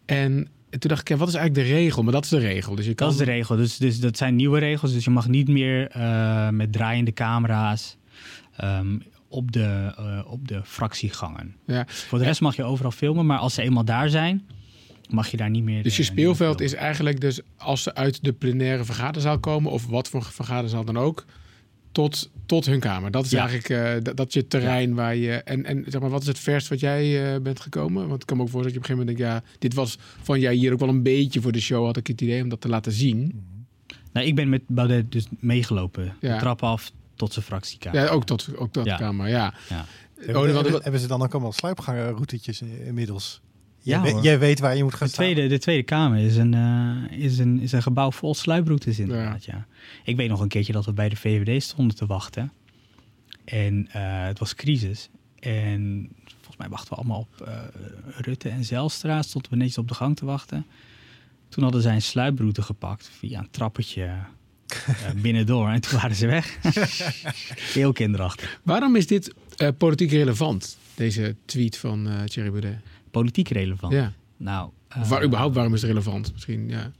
En 0.05 0.49
toen 0.69 0.91
dacht 0.91 1.01
ik, 1.01 1.09
ja, 1.09 1.17
wat 1.17 1.29
is 1.29 1.35
eigenlijk 1.35 1.69
de 1.69 1.75
regel? 1.75 2.03
Maar 2.03 2.13
dat 2.13 2.25
is 2.25 2.31
de 2.31 2.39
regel. 2.39 2.75
Dus 2.75 2.87
je 2.87 2.95
kan... 2.95 3.09
Dat 3.09 3.21
is 3.21 3.25
de 3.27 3.33
regel. 3.33 3.57
Dus, 3.57 3.77
dus 3.77 4.01
dat 4.01 4.17
zijn 4.17 4.37
nieuwe 4.37 4.59
regels. 4.59 4.93
Dus 4.93 5.05
je 5.05 5.11
mag 5.11 5.29
niet 5.29 5.49
meer 5.49 5.97
uh, 5.97 6.49
met 6.49 6.73
draaiende 6.73 7.13
camera's 7.13 7.97
um, 8.65 9.03
op, 9.29 9.53
de, 9.53 9.95
uh, 9.99 10.33
op 10.33 10.49
de 10.49 10.61
fractiegangen. 10.65 11.55
Ja. 11.67 11.85
Voor 11.87 12.19
de 12.19 12.25
rest 12.25 12.41
mag 12.41 12.57
je 12.57 12.65
overal 12.65 12.91
filmen, 12.91 13.27
maar 13.27 13.39
als 13.39 13.55
ze 13.55 13.63
eenmaal 13.63 13.85
daar 13.85 14.09
zijn, 14.09 14.47
mag 15.09 15.29
je 15.29 15.37
daar 15.37 15.51
niet 15.51 15.65
meer. 15.65 15.83
Dus 15.83 15.97
je 15.97 16.03
uh, 16.03 16.09
speelveld 16.09 16.61
is 16.61 16.75
eigenlijk 16.75 17.21
dus 17.21 17.41
als 17.57 17.83
ze 17.83 17.95
uit 17.95 18.25
de 18.25 18.33
plenaire 18.33 18.85
vergaderzaal 18.85 19.39
komen, 19.39 19.73
of 19.73 19.87
wat 19.87 20.09
voor 20.09 20.23
vergaderzaal 20.23 20.85
dan 20.85 20.99
ook, 20.99 21.25
tot, 21.93 22.31
tot 22.47 22.67
hun 22.67 22.81
kamer. 22.81 23.11
Dat 23.11 23.25
is 23.25 23.33
eigenlijk 23.33 23.69
uh, 23.69 23.93
dat, 24.03 24.17
dat, 24.17 24.29
is 24.29 24.35
je 24.35 24.47
terrein 24.47 24.95
waar 24.95 25.17
je. 25.17 25.33
En, 25.33 25.65
en 25.65 25.85
zeg 25.89 26.01
maar, 26.01 26.11
wat 26.11 26.21
is 26.21 26.27
het 26.27 26.39
verst 26.39 26.69
wat 26.69 26.81
jij 26.81 27.35
uh, 27.35 27.41
bent 27.41 27.61
gekomen? 27.61 28.09
Want 28.09 28.21
ik 28.21 28.27
kan 28.27 28.37
me 28.37 28.43
ook 28.43 28.49
voorstellen 28.51 28.83
dat 28.83 28.89
je 28.89 28.95
op 28.95 28.99
een 28.99 29.07
gegeven 29.07 29.23
moment 29.27 29.43
denkt, 29.45 29.53
ja, 29.55 29.59
dit 29.59 29.75
was 29.75 29.99
van 30.23 30.41
jij 30.41 30.55
hier 30.55 30.73
ook 30.73 30.79
wel 30.79 30.89
een 30.89 31.03
beetje 31.03 31.41
voor 31.41 31.53
de 31.53 31.61
show, 31.61 31.85
had 31.85 31.97
ik 31.97 32.07
het 32.07 32.21
idee 32.21 32.43
om 32.43 32.49
dat 32.49 32.61
te 32.61 32.69
laten 32.69 32.93
zien. 32.93 33.45
Nou, 34.13 34.27
ik 34.27 34.35
ben 34.35 34.49
met 34.49 34.63
Baudet 34.67 35.13
dus 35.13 35.27
meegelopen. 35.39 36.17
Ja. 36.21 36.35
De 36.35 36.41
trap 36.41 36.63
af 36.63 36.93
tot 37.15 37.33
zijn 37.33 37.45
fractiekamer. 37.45 38.01
Ja, 38.01 38.09
ook 38.09 38.25
tot, 38.25 38.57
ook 38.57 38.73
tot 38.73 38.85
ja. 38.85 38.97
kamer, 38.97 39.29
ja. 39.29 39.55
ja. 39.69 39.85
Oh, 40.29 40.45
hebben, 40.45 40.83
hebben 40.83 41.01
ze 41.01 41.07
dan 41.07 41.23
ook 41.23 41.33
allemaal 41.33 41.53
sluipgangenroutetjes 41.53 42.63
inmiddels? 42.63 43.41
Ja, 43.87 44.05
jij, 44.05 44.21
jij, 44.21 44.39
weet 44.39 44.59
waar 44.59 44.77
je 44.77 44.83
moet 44.83 44.95
gaan 44.95 45.07
de 45.07 45.13
tweede, 45.13 45.47
De 45.47 45.59
Tweede 45.59 45.83
Kamer 45.83 46.19
is 46.19 46.37
een, 46.37 46.55
uh, 46.55 47.19
is 47.19 47.39
een, 47.39 47.61
is 47.61 47.73
een 47.73 47.83
gebouw 47.83 48.11
vol 48.11 48.35
sluiproutes 48.35 48.99
inderdaad, 48.99 49.45
ja. 49.45 49.55
ja. 49.55 49.67
Ik 50.05 50.17
weet 50.17 50.29
nog 50.29 50.41
een 50.41 50.49
keertje 50.49 50.73
dat 50.73 50.85
we 50.85 50.93
bij 50.93 51.09
de 51.09 51.17
VVD 51.17 51.63
stonden 51.63 51.97
te 51.97 52.07
wachten. 52.07 52.53
En 53.45 53.89
uh, 53.97 54.25
het 54.25 54.39
was 54.39 54.55
crisis. 54.55 55.09
En 55.39 56.09
volgens 56.27 56.57
mij 56.57 56.69
wachten 56.69 56.89
we 56.89 56.95
allemaal 56.95 57.19
op 57.19 57.49
uh, 57.49 57.59
Rutte 58.17 58.49
en 58.49 58.65
Zelstra. 58.65 59.23
Stonden 59.23 59.51
we 59.51 59.57
netjes 59.57 59.79
op 59.79 59.89
de 59.89 59.95
gang 59.95 60.17
te 60.17 60.25
wachten. 60.25 60.67
Toen 61.49 61.63
hadden 61.63 61.83
zij 61.83 61.95
een 61.95 62.03
sluiproute 62.03 62.63
gepakt 62.63 63.11
via 63.19 63.39
een 63.39 63.51
trappetje 63.51 64.11
binnendoor. 65.23 65.69
En 65.69 65.81
toen 65.81 65.99
waren 66.01 66.17
ze 66.17 66.27
weg. 66.27 66.59
Heel 67.75 67.93
kinderachtig. 67.93 68.61
Waarom 68.63 68.97
is 68.97 69.07
dit 69.07 69.35
politiek 69.79 70.11
relevant, 70.11 70.79
deze 70.95 71.37
tweet 71.45 71.77
van 71.77 72.09
Thierry 72.25 72.51
Baudet? 72.51 72.79
Politiek 73.21 73.49
relevant? 73.49 73.93
Ja. 73.93 74.13
Nou, 74.37 74.71
of 75.01 75.09
waar, 75.09 75.25
überhaupt 75.25 75.55
waarom 75.55 75.75
is 75.75 75.81
het 75.81 75.91
relevant? 75.91 76.33
Misschien, 76.33 76.69
ja. 76.69 76.91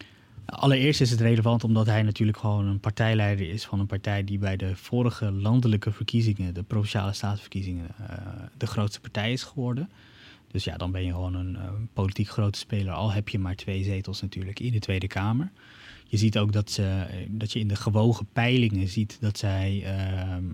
Allereerst 0.47 1.01
is 1.01 1.11
het 1.11 1.21
relevant 1.21 1.65
omdat 1.65 1.87
hij 1.87 2.03
natuurlijk 2.03 2.39
gewoon 2.39 2.67
een 2.67 2.81
partijleider 2.81 3.51
is 3.51 3.65
van 3.65 3.81
een 3.81 3.87
partij 3.87 4.25
die 4.25 4.39
bij 4.39 4.57
de 4.57 4.77
vorige 4.77 5.31
landelijke 5.31 5.93
verkiezingen, 5.93 6.55
de 6.55 6.63
provinciale 6.63 7.13
staatsverkiezingen, 7.13 7.89
uh, 8.01 8.07
de 8.57 8.67
grootste 8.67 9.01
partij 9.01 9.33
is 9.33 9.43
geworden. 9.43 9.91
Dus 10.51 10.65
ja, 10.65 10.77
dan 10.77 10.93
ben 10.93 11.05
je 11.05 11.11
gewoon 11.11 11.35
een 11.35 11.53
uh, 11.55 11.63
politiek 11.93 12.29
grote 12.29 12.59
speler. 12.59 12.93
Al 12.93 13.13
heb 13.13 13.29
je 13.29 13.39
maar 13.39 13.55
twee 13.55 13.85
zetels 13.85 14.21
natuurlijk 14.21 14.61
in 14.61 14.73
de 14.73 14.79
Tweede 14.79 15.07
Kamer. 15.07 15.51
Je 16.09 16.17
ziet 16.17 16.39
ook 16.39 16.53
dat, 16.53 16.71
ze, 16.71 17.07
dat 17.29 17.53
je 17.53 17.59
in 17.59 17.69
de 17.69 17.77
gewogen 17.77 18.27
peilingen 18.33 18.89
ziet 18.89 19.17
dat 19.21 19.39
zij 19.39 19.83
ehm, 19.85 20.45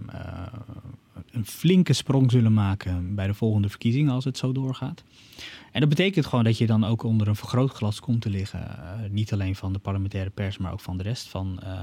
een 1.31 1.47
flinke 1.47 1.93
sprong 1.93 2.31
zullen 2.31 2.55
maken 2.55 3.15
bij 3.15 3.27
de 3.27 3.35
volgende 3.35 3.69
verkiezingen 3.69 4.13
als 4.13 4.25
het 4.25 4.39
zo 4.39 4.53
doorgaat. 4.53 5.03
En 5.73 5.81
dat 5.81 5.89
betekent 5.89 6.27
gewoon 6.27 6.45
dat 6.45 6.59
je 6.59 6.67
dan 6.67 6.85
ook 6.85 7.03
onder 7.03 7.29
een 7.29 7.37
vergrootglas 7.37 8.01
komt 8.01 8.21
te 8.21 8.31
liggen. 8.31 8.61
Uh, 8.61 9.11
niet 9.11 9.33
alleen 9.33 9.57
van 9.57 9.73
de 9.73 9.79
parlementaire 9.79 10.31
pers, 10.31 10.59
maar 10.59 10.73
ook 10.73 10.81
van 10.81 10.97
de 10.97 11.03
rest 11.03 11.29
van, 11.29 11.61
uh, 11.65 11.81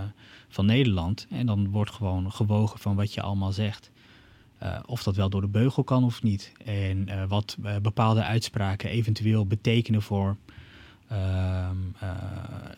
van 0.48 0.66
Nederland. 0.66 1.28
En 1.30 1.46
dan 1.46 1.70
wordt 1.70 1.92
gewoon 1.92 2.32
gewogen 2.32 2.80
van 2.80 2.96
wat 2.96 3.14
je 3.14 3.22
allemaal 3.22 3.52
zegt. 3.52 3.92
Of 4.86 5.04
dat 5.04 5.16
wel 5.16 5.30
door 5.30 5.42
de 5.42 5.48
beugel 5.48 5.84
kan 5.84 6.04
of 6.04 6.24
niet. 6.24 6.52
En 6.66 7.28
wat 7.28 7.58
bepaalde 7.82 8.24
uitspraken 8.24 8.90
eventueel 8.90 9.46
betekenen 9.46 10.02
voor 10.02 10.38
ehm, 11.10 11.78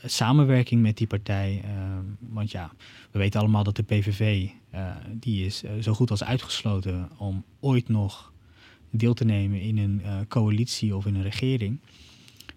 samenwerking 0.06 0.82
met 0.82 0.98
die 0.98 1.08
partij. 1.08 1.62
Ehm, 1.64 2.06
want 2.20 2.52
ja, 2.52 2.72
we 3.12 3.20
weten 3.20 3.40
allemaal 3.40 3.64
dat 3.64 3.76
de 3.76 3.84
PVV, 3.84 4.48
die 5.10 5.46
is 5.46 5.64
zo 5.82 5.94
goed 5.94 6.12
als 6.12 6.24
uitgesloten 6.24 7.10
om 7.18 7.44
ooit 7.60 7.90
nog 7.90 8.32
deel 8.90 9.14
te 9.14 9.26
nemen 9.26 9.62
in 9.62 9.78
een 9.78 10.28
coalitie 10.28 10.96
of 10.96 11.06
in 11.06 11.16
een 11.16 11.22
regering. 11.22 11.80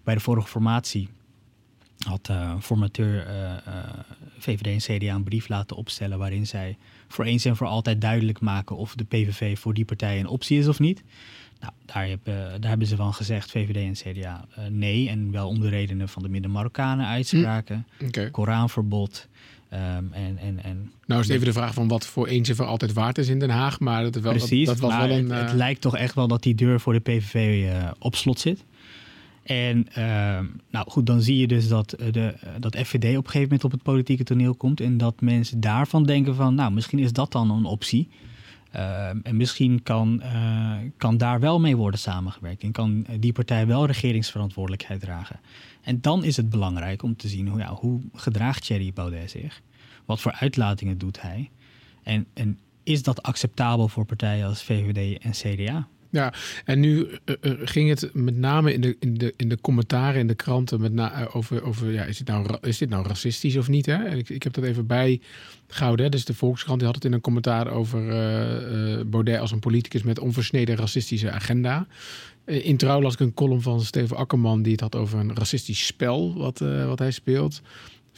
Bij 0.03 0.13
de 0.13 0.19
vorige 0.19 0.47
formatie 0.47 1.09
had 2.07 2.31
formateur 2.61 3.27
VVD 4.37 4.87
en 4.87 4.97
CDA 4.97 5.15
een 5.15 5.23
brief 5.23 5.47
laten 5.47 5.75
opstellen 5.75 6.17
waarin 6.17 6.47
zij 6.47 6.77
voor 7.07 7.25
eens 7.25 7.45
en 7.45 7.55
voor 7.55 7.67
altijd 7.67 8.01
duidelijk 8.01 8.39
maken 8.39 8.75
of 8.75 8.95
de 8.95 9.03
PVV 9.03 9.59
voor 9.59 9.73
die 9.73 9.85
partij 9.85 10.19
een 10.19 10.27
optie 10.27 10.59
is 10.59 10.67
of 10.67 10.79
niet. 10.79 11.03
Nou, 11.59 11.73
daar, 11.85 12.07
hebben, 12.07 12.61
daar 12.61 12.69
hebben 12.69 12.87
ze 12.87 12.95
van 12.95 13.13
gezegd, 13.13 13.51
VVD 13.51 13.75
en 13.75 14.13
CDA, 14.13 14.45
nee. 14.69 15.09
En 15.09 15.31
wel 15.31 15.47
om 15.47 15.59
de 15.59 15.69
redenen 15.69 16.09
van 16.09 16.23
de 16.23 16.29
Midden-Marokkanen 16.29 17.05
uitspraken, 17.05 17.85
hm. 17.97 18.05
okay. 18.05 18.31
Koranverbod, 18.31 19.27
Um, 19.73 20.09
en, 20.13 20.37
en, 20.37 20.63
en, 20.63 20.91
nou 21.05 21.21
is 21.21 21.27
het 21.27 21.35
even 21.35 21.47
de 21.47 21.53
vraag 21.53 21.73
van 21.73 21.87
wat 21.87 22.05
voor 22.05 22.27
eens 22.27 22.49
en 22.49 22.55
voor 22.55 22.65
altijd 22.65 22.93
waard 22.93 23.17
is 23.17 23.27
in 23.27 23.39
Den 23.39 23.49
Haag. 23.49 23.79
Maar 23.79 24.03
dat, 24.03 24.15
wel, 24.15 24.31
Precies, 24.31 24.67
dat, 24.67 24.79
was 24.79 24.97
wel 24.97 25.09
een, 25.09 25.29
het, 25.29 25.39
het, 25.41 25.49
eh, 25.49 25.55
lijkt 25.55 25.81
toch 25.81 25.97
echt 25.97 26.15
wel 26.15 26.27
dat 26.27 26.43
die 26.43 26.55
deur 26.55 26.79
voor 26.79 26.93
de 26.93 26.99
PVV 26.99 27.65
eh, 27.69 27.91
op 27.99 28.15
slot 28.15 28.39
zit. 28.39 28.63
En 29.43 29.87
uh, 29.97 30.39
nou 30.69 30.89
goed, 30.89 31.05
dan 31.05 31.21
zie 31.21 31.37
je 31.37 31.47
dus 31.47 31.67
dat, 31.67 31.93
eh, 31.93 32.11
de, 32.11 32.33
dat 32.59 32.75
FVD 32.75 32.95
op 32.95 33.25
een 33.25 33.31
gegeven 33.31 33.41
moment 33.41 33.63
op 33.63 33.71
het 33.71 33.83
politieke 33.83 34.23
toneel 34.23 34.55
komt. 34.55 34.79
En 34.79 34.97
dat 34.97 35.21
mensen 35.21 35.59
daarvan 35.59 36.03
denken 36.03 36.35
van, 36.35 36.55
nou 36.55 36.71
misschien 36.71 36.99
is 36.99 37.13
dat 37.13 37.31
dan 37.31 37.51
een 37.51 37.65
optie. 37.65 38.09
Uh, 38.75 39.07
en 39.07 39.37
misschien 39.37 39.83
kan, 39.83 40.21
uh, 40.23 40.75
kan 40.97 41.17
daar 41.17 41.39
wel 41.39 41.59
mee 41.59 41.75
worden 41.75 41.99
samengewerkt. 41.99 42.63
En 42.63 42.71
kan 42.71 43.05
die 43.19 43.33
partij 43.33 43.67
wel 43.67 43.85
regeringsverantwoordelijkheid 43.85 44.99
dragen. 44.99 45.39
En 45.81 46.01
dan 46.01 46.23
is 46.23 46.37
het 46.37 46.49
belangrijk 46.49 47.03
om 47.03 47.15
te 47.15 47.27
zien 47.27 47.47
hoe, 47.47 47.59
ja, 47.59 47.73
hoe 47.73 48.01
gedraagt 48.13 48.65
Thierry 48.65 48.93
Baudet 48.93 49.31
zich? 49.31 49.61
Wat 50.05 50.21
voor 50.21 50.31
uitlatingen 50.31 50.97
doet 50.97 51.21
hij? 51.21 51.49
En, 52.03 52.25
en 52.33 52.59
is 52.83 53.03
dat 53.03 53.23
acceptabel 53.23 53.87
voor 53.87 54.05
partijen 54.05 54.47
als 54.47 54.63
VVD 54.63 55.23
en 55.23 55.31
CDA? 55.31 55.87
Ja, 56.15 56.33
en 56.65 56.79
nu 56.79 57.07
uh, 57.25 57.35
ging 57.63 57.89
het 57.89 58.09
met 58.13 58.37
name 58.37 58.73
in 58.73 58.81
de, 58.81 58.95
in 58.99 59.17
de, 59.17 59.33
in 59.37 59.49
de 59.49 59.61
commentaren 59.61 60.19
in 60.19 60.27
de 60.27 60.35
kranten 60.35 60.81
met 60.81 60.93
na, 60.93 61.27
over, 61.33 61.63
over 61.63 61.91
ja, 61.91 62.03
is, 62.03 62.17
dit 62.17 62.27
nou, 62.27 62.57
is 62.61 62.77
dit 62.77 62.89
nou 62.89 63.07
racistisch 63.07 63.57
of 63.57 63.67
niet? 63.67 63.85
Hè? 63.85 64.03
En 64.03 64.17
ik, 64.17 64.29
ik 64.29 64.43
heb 64.43 64.53
dat 64.53 64.63
even 64.63 64.87
bijgehouden. 64.87 66.05
Hè? 66.05 66.11
Dus 66.11 66.25
de 66.25 66.33
Volkskrant 66.33 66.77
die 66.77 66.87
had 66.87 66.95
het 66.95 67.05
in 67.05 67.13
een 67.13 67.21
commentaar 67.21 67.67
over 67.67 68.01
Baudet 69.07 69.39
als 69.39 69.51
een 69.51 69.59
politicus 69.59 70.03
met 70.03 70.19
onversneden 70.19 70.75
racistische 70.75 71.31
agenda. 71.31 71.87
In 72.45 72.77
trouw 72.77 73.01
las 73.01 73.13
ik 73.13 73.19
een 73.19 73.33
column 73.33 73.61
van 73.61 73.81
Steven 73.81 74.17
Akkerman 74.17 74.61
die 74.61 74.71
het 74.71 74.81
had 74.81 74.95
over 74.95 75.19
een 75.19 75.35
racistisch 75.35 75.85
spel 75.85 76.33
wat, 76.37 76.59
wat 76.87 76.99
hij 76.99 77.11
speelt. 77.11 77.61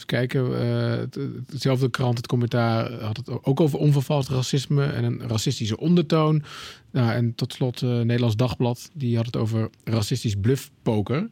Kijken, 0.04 0.50
uh, 0.50 1.22
hetzelfde 1.46 1.90
krant, 1.90 2.16
het 2.16 2.26
commentaar 2.26 2.92
had 2.92 3.16
het 3.16 3.44
ook 3.44 3.60
over 3.60 3.78
onvervalst 3.78 4.28
racisme 4.28 4.84
en 4.84 5.04
een 5.04 5.28
racistische 5.28 5.78
ondertoon. 5.78 6.42
Nou, 6.90 7.12
en 7.12 7.34
tot 7.34 7.52
slot 7.52 7.82
uh, 7.82 7.90
Nederlands 7.90 8.36
Dagblad, 8.36 8.90
die 8.94 9.16
had 9.16 9.26
het 9.26 9.36
over 9.36 9.70
racistisch 9.84 10.34
bluffpoker. 10.34 11.28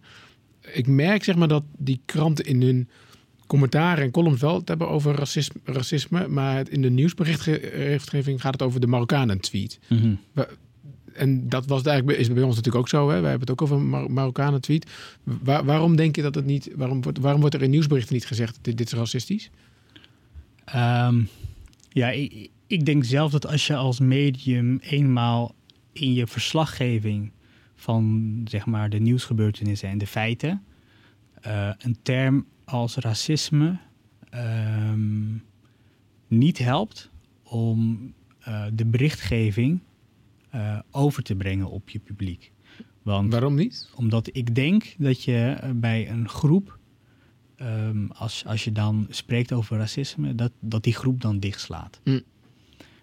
Ik 0.72 0.86
merk 0.86 1.24
zeg 1.24 1.36
maar 1.36 1.48
dat 1.48 1.64
die 1.76 2.00
kranten 2.04 2.44
in 2.44 2.62
hun 2.62 2.88
commentaren 3.46 4.04
en 4.04 4.10
columns 4.10 4.40
wel 4.40 4.54
het 4.54 4.68
hebben 4.68 4.88
over 4.88 5.14
racisme, 5.14 5.60
racisme 5.64 6.28
maar 6.28 6.70
in 6.70 6.82
de 6.82 6.90
nieuwsberichtgeving 6.90 8.40
gaat 8.40 8.52
het 8.52 8.62
over 8.62 8.80
de 8.80 8.86
Marokkanen 8.86 9.40
tweet. 9.40 9.78
Mm 9.88 10.18
en 11.16 11.48
dat 11.48 11.66
was 11.66 11.82
eigenlijk, 11.82 12.18
is 12.18 12.32
bij 12.32 12.42
ons 12.42 12.56
natuurlijk 12.56 12.84
ook 12.84 12.88
zo. 12.88 13.08
Hè? 13.08 13.20
Wij 13.20 13.30
hebben 13.30 13.48
het 13.48 13.50
ook 13.50 13.62
over 13.62 13.76
een 13.76 14.12
Marokkanen 14.12 14.60
tweet. 14.60 14.90
waarom 15.42 15.96
denk 15.96 16.16
je 16.16 16.22
dat 16.22 16.34
het 16.34 16.44
niet, 16.44 16.70
waarom 16.74 17.02
wordt, 17.02 17.18
waarom 17.18 17.40
wordt 17.40 17.54
er 17.54 17.62
in 17.62 17.70
nieuwsberichten 17.70 18.14
niet 18.14 18.26
gezegd 18.26 18.58
dit, 18.62 18.78
dit 18.78 18.86
is 18.86 18.98
racistisch? 18.98 19.50
Ehm, 20.64 21.22
ja, 21.88 22.10
ik, 22.10 22.50
ik, 22.66 22.86
denk 22.86 23.04
zelf 23.04 23.30
dat 23.30 23.46
als 23.46 23.66
je 23.66 23.76
als 23.76 24.00
medium 24.00 24.78
eenmaal 24.80 25.54
in 25.92 26.12
je 26.12 26.26
verslaggeving 26.26 27.30
van 27.74 28.40
zeg 28.44 28.66
maar 28.66 28.90
de 28.90 28.98
nieuwsgebeurtenissen 28.98 29.88
en 29.88 29.98
de 29.98 30.06
feiten 30.06 30.62
uh, 31.46 31.70
een 31.78 31.96
term 32.02 32.46
als 32.64 32.96
racisme 32.96 33.78
ehm, 34.30 35.34
niet 36.28 36.58
helpt 36.58 37.10
om 37.42 38.12
uh, 38.48 38.64
de 38.72 38.86
berichtgeving 38.86 39.80
uh, 40.54 40.78
over 40.90 41.22
te 41.22 41.34
brengen 41.34 41.70
op 41.70 41.88
je 41.88 41.98
publiek. 41.98 42.52
Want, 43.02 43.32
Waarom 43.32 43.54
niet? 43.54 43.90
Omdat 43.94 44.28
ik 44.32 44.54
denk 44.54 44.94
dat 44.98 45.22
je 45.22 45.58
bij 45.74 46.10
een 46.10 46.28
groep, 46.28 46.78
um, 47.62 48.10
als, 48.10 48.44
als 48.46 48.64
je 48.64 48.72
dan 48.72 49.06
spreekt 49.10 49.52
over 49.52 49.78
racisme, 49.78 50.34
dat, 50.34 50.52
dat 50.60 50.84
die 50.84 50.94
groep 50.94 51.20
dan 51.20 51.38
dichtslaat. 51.38 52.00
Mm. 52.04 52.22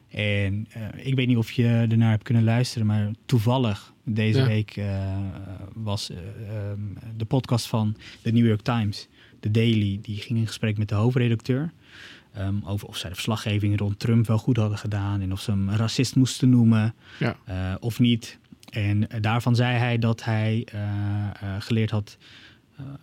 En 0.09 0.67
uh, 0.77 1.05
ik 1.05 1.15
weet 1.15 1.27
niet 1.27 1.37
of 1.37 1.51
je 1.51 1.85
ernaar 1.89 2.09
hebt 2.09 2.23
kunnen 2.23 2.43
luisteren, 2.43 2.87
maar 2.87 3.11
toevallig 3.25 3.93
deze 4.03 4.45
week 4.45 4.77
uh, 4.77 5.17
was 5.73 6.09
um, 6.09 6.97
de 7.17 7.25
podcast 7.25 7.67
van 7.67 7.95
de 8.21 8.31
New 8.31 8.45
York 8.45 8.61
Times, 8.61 9.07
de 9.39 9.51
Daily, 9.51 9.99
die 10.01 10.17
ging 10.17 10.39
in 10.39 10.47
gesprek 10.47 10.77
met 10.77 10.89
de 10.89 10.95
hoofdredacteur. 10.95 11.73
Um, 12.37 12.61
over 12.65 12.87
of 12.87 12.97
zij 12.97 13.09
de 13.09 13.15
verslaggeving 13.15 13.79
rond 13.79 13.99
Trump 13.99 14.27
wel 14.27 14.37
goed 14.37 14.57
hadden 14.57 14.77
gedaan 14.77 15.21
en 15.21 15.31
of 15.31 15.41
ze 15.41 15.51
hem 15.51 15.69
racist 15.69 16.15
moesten 16.15 16.49
noemen 16.49 16.93
ja. 17.19 17.35
uh, 17.49 17.75
of 17.79 17.99
niet. 17.99 18.39
En 18.69 19.01
uh, 19.01 19.07
daarvan 19.21 19.55
zei 19.55 19.77
hij 19.77 19.97
dat 19.99 20.23
hij 20.23 20.67
uh, 20.73 20.81
geleerd 21.59 21.89
had 21.89 22.17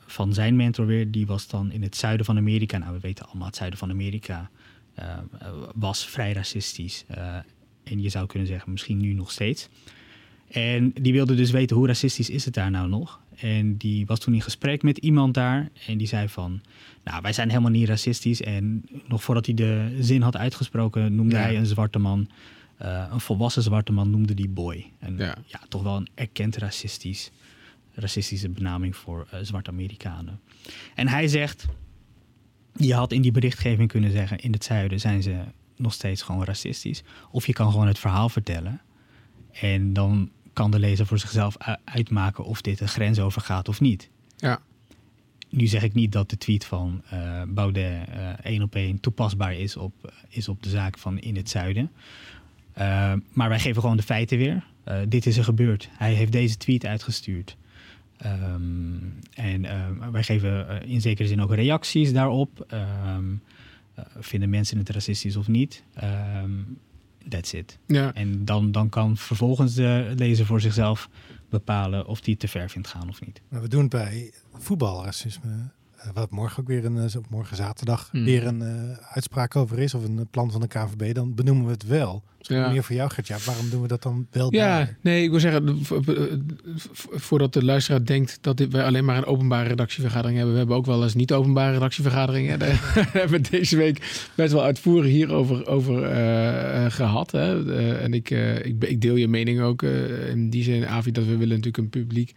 van 0.06 0.34
zijn 0.34 0.56
mentor 0.56 0.86
weer. 0.86 1.10
Die 1.10 1.26
was 1.26 1.48
dan 1.48 1.72
in 1.72 1.82
het 1.82 1.96
zuiden 1.96 2.26
van 2.26 2.36
Amerika. 2.36 2.78
Nou, 2.78 2.92
we 2.92 3.00
weten 3.00 3.26
allemaal, 3.26 3.46
het 3.46 3.56
zuiden 3.56 3.78
van 3.78 3.90
Amerika 3.90 4.50
was 5.74 6.06
vrij 6.06 6.32
racistisch. 6.32 7.04
en 7.84 8.02
je 8.02 8.08
zou 8.08 8.26
kunnen 8.26 8.48
zeggen, 8.48 8.72
misschien 8.72 8.98
nu 8.98 9.12
nog 9.12 9.30
steeds. 9.30 9.68
En 10.48 10.92
die 11.00 11.12
wilde 11.12 11.34
dus 11.34 11.50
weten 11.50 11.76
hoe 11.76 11.86
racistisch 11.86 12.30
is 12.30 12.44
het 12.44 12.54
daar 12.54 12.70
nou 12.70 12.88
nog. 12.88 13.20
En 13.40 13.76
die 13.76 14.06
was 14.06 14.18
toen 14.18 14.34
in 14.34 14.42
gesprek 14.42 14.82
met 14.82 14.98
iemand 14.98 15.34
daar. 15.34 15.68
En 15.86 15.98
die 15.98 16.06
zei 16.06 16.28
van, 16.28 16.60
nou, 17.04 17.22
wij 17.22 17.32
zijn 17.32 17.48
helemaal 17.48 17.70
niet 17.70 17.88
racistisch. 17.88 18.42
En 18.42 18.84
nog 19.06 19.22
voordat 19.22 19.46
hij 19.46 19.54
de 19.54 19.96
zin 20.00 20.22
had 20.22 20.36
uitgesproken, 20.36 21.14
noemde 21.14 21.36
hij 21.36 21.56
een 21.56 21.66
zwarte 21.66 21.98
man. 21.98 22.28
Uh, 22.82 23.06
een 23.10 23.20
volwassen 23.20 23.62
zwarte 23.62 23.92
man 23.92 24.10
noemde 24.10 24.34
die 24.34 24.48
boy. 24.48 24.92
En 24.98 25.16
ja. 25.16 25.36
ja 25.46 25.60
toch 25.68 25.82
wel 25.82 25.96
een 25.96 26.08
erkend 26.14 26.56
racistisch, 26.56 27.30
racistische 27.94 28.48
benaming 28.48 28.96
voor 28.96 29.28
uh, 29.34 29.40
zwarte 29.42 29.70
Amerikanen. 29.70 30.40
En 30.94 31.08
hij 31.08 31.28
zegt, 31.28 31.66
je 32.76 32.94
had 32.94 33.12
in 33.12 33.22
die 33.22 33.32
berichtgeving 33.32 33.88
kunnen 33.88 34.10
zeggen, 34.10 34.38
in 34.38 34.52
het 34.52 34.64
zuiden 34.64 35.00
zijn 35.00 35.22
ze 35.22 35.36
nog 35.76 35.92
steeds 35.92 36.22
gewoon 36.22 36.44
racistisch. 36.44 37.02
Of 37.30 37.46
je 37.46 37.52
kan 37.52 37.70
gewoon 37.70 37.86
het 37.86 37.98
verhaal 37.98 38.28
vertellen. 38.28 38.80
En 39.52 39.92
dan 39.92 40.30
kan 40.52 40.70
de 40.70 40.78
lezer 40.78 41.06
voor 41.06 41.18
zichzelf 41.18 41.56
uitmaken 41.84 42.44
of 42.44 42.60
dit 42.60 42.80
een 42.80 42.88
grens 42.88 43.18
overgaat 43.18 43.68
of 43.68 43.80
niet. 43.80 44.10
Ja. 44.36 44.60
Nu 45.48 45.66
zeg 45.66 45.82
ik 45.82 45.94
niet 45.94 46.12
dat 46.12 46.30
de 46.30 46.38
tweet 46.38 46.64
van 46.64 47.02
uh, 47.12 47.42
Baudet 47.48 48.08
uh, 48.08 48.28
één 48.42 48.62
op 48.62 48.74
één 48.74 49.00
toepasbaar 49.00 49.54
is 49.54 49.76
op, 49.76 50.12
is 50.28 50.48
op 50.48 50.62
de 50.62 50.68
zaak 50.68 50.98
van 50.98 51.18
in 51.18 51.36
het 51.36 51.50
zuiden. 51.50 51.90
Uh, 52.78 53.12
maar 53.32 53.48
wij 53.48 53.60
geven 53.60 53.80
gewoon 53.80 53.96
de 53.96 54.02
feiten 54.02 54.38
weer. 54.38 54.64
dit 55.08 55.26
is 55.26 55.36
er 55.36 55.44
gebeurd. 55.44 55.88
Hij 55.92 56.14
heeft 56.14 56.32
deze 56.32 56.56
tweet 56.56 56.86
uitgestuurd. 56.86 57.56
Um, 58.26 59.18
en 59.34 59.62
wij 60.12 60.22
geven 60.22 60.82
in 60.86 61.00
zekere 61.00 61.28
zin 61.28 61.40
ook 61.40 61.54
reacties 61.54 62.12
daarop. 62.12 62.66
Um, 63.16 63.42
vinden 64.18 64.50
mensen 64.50 64.78
het 64.78 64.88
racistisch 64.88 65.36
of 65.36 65.48
niet? 65.48 65.84
Um, 66.04 66.78
That's 67.28 67.52
it. 67.52 67.78
Ja. 67.86 68.14
En 68.14 68.44
dan, 68.44 68.72
dan 68.72 68.88
kan 68.88 69.16
vervolgens 69.16 69.74
de 69.74 70.12
lezer 70.16 70.46
voor 70.46 70.60
zichzelf 70.60 71.08
bepalen 71.48 72.06
of 72.06 72.20
die 72.20 72.36
te 72.36 72.48
ver 72.48 72.70
vindt 72.70 72.88
gaan 72.88 73.08
of 73.08 73.20
niet. 73.20 73.40
Maar 73.48 73.60
we 73.60 73.68
doen 73.68 73.88
bij 73.88 74.32
voetbalracisme 74.52 75.70
wat 76.14 76.30
morgen 76.30 76.60
ook 76.60 76.68
weer 76.68 76.84
een, 76.84 76.96
uh, 76.96 77.04
morgen 77.28 77.56
zaterdag 77.56 78.08
hmm. 78.10 78.24
weer 78.24 78.46
een 78.46 78.60
uh, 78.62 78.96
uitspraak 79.12 79.56
over 79.56 79.78
is 79.78 79.94
of 79.94 80.04
een 80.04 80.26
plan 80.30 80.50
van 80.50 80.60
de 80.60 80.66
KVB, 80.66 81.14
dan 81.14 81.34
benoemen 81.34 81.64
we 81.64 81.70
het 81.70 81.86
wel. 81.86 82.22
Ja. 82.42 82.70
Meer 82.70 82.82
voor 82.82 82.96
jou, 82.96 83.10
Gertja. 83.10 83.36
Waarom 83.44 83.70
doen 83.70 83.82
we 83.82 83.88
dat 83.88 84.02
dan 84.02 84.26
wel? 84.30 84.54
Ja, 84.54 84.76
daar? 84.76 84.96
nee, 85.00 85.22
ik 85.22 85.30
wil 85.30 85.40
zeggen, 85.40 85.78
voordat 87.10 87.52
de 87.52 87.64
luisteraar 87.64 88.04
denkt 88.04 88.38
dat 88.40 88.56
dit, 88.56 88.72
wij 88.72 88.84
alleen 88.84 89.04
maar 89.04 89.16
een 89.16 89.24
openbare 89.24 89.68
redactievergadering 89.68 90.36
hebben, 90.36 90.54
we 90.54 90.60
hebben 90.60 90.78
ook 90.78 90.86
wel 90.86 91.02
eens 91.02 91.14
niet 91.14 91.32
openbare 91.32 91.72
redactievergaderingen. 91.72 92.58
Daar 92.58 93.08
hebben 93.12 93.42
we 93.42 93.50
deze 93.50 93.76
week 93.76 94.28
best 94.34 94.52
wel 94.52 94.62
uitvoerig 94.62 95.10
hierover 95.10 95.66
over 95.66 96.06
gehad. 96.90 97.30
Hè. 97.30 97.74
en 97.98 98.14
ik, 98.14 98.30
ik, 98.62 98.84
ik, 98.84 99.00
deel 99.00 99.16
je 99.16 99.28
mening 99.28 99.60
ook 99.60 99.82
in 100.32 100.50
die 100.50 100.62
zin, 100.62 100.86
Avi, 100.86 101.12
dat 101.12 101.24
we 101.24 101.30
willen 101.30 101.56
natuurlijk 101.56 101.76
een 101.76 101.90
publiek 101.90 102.34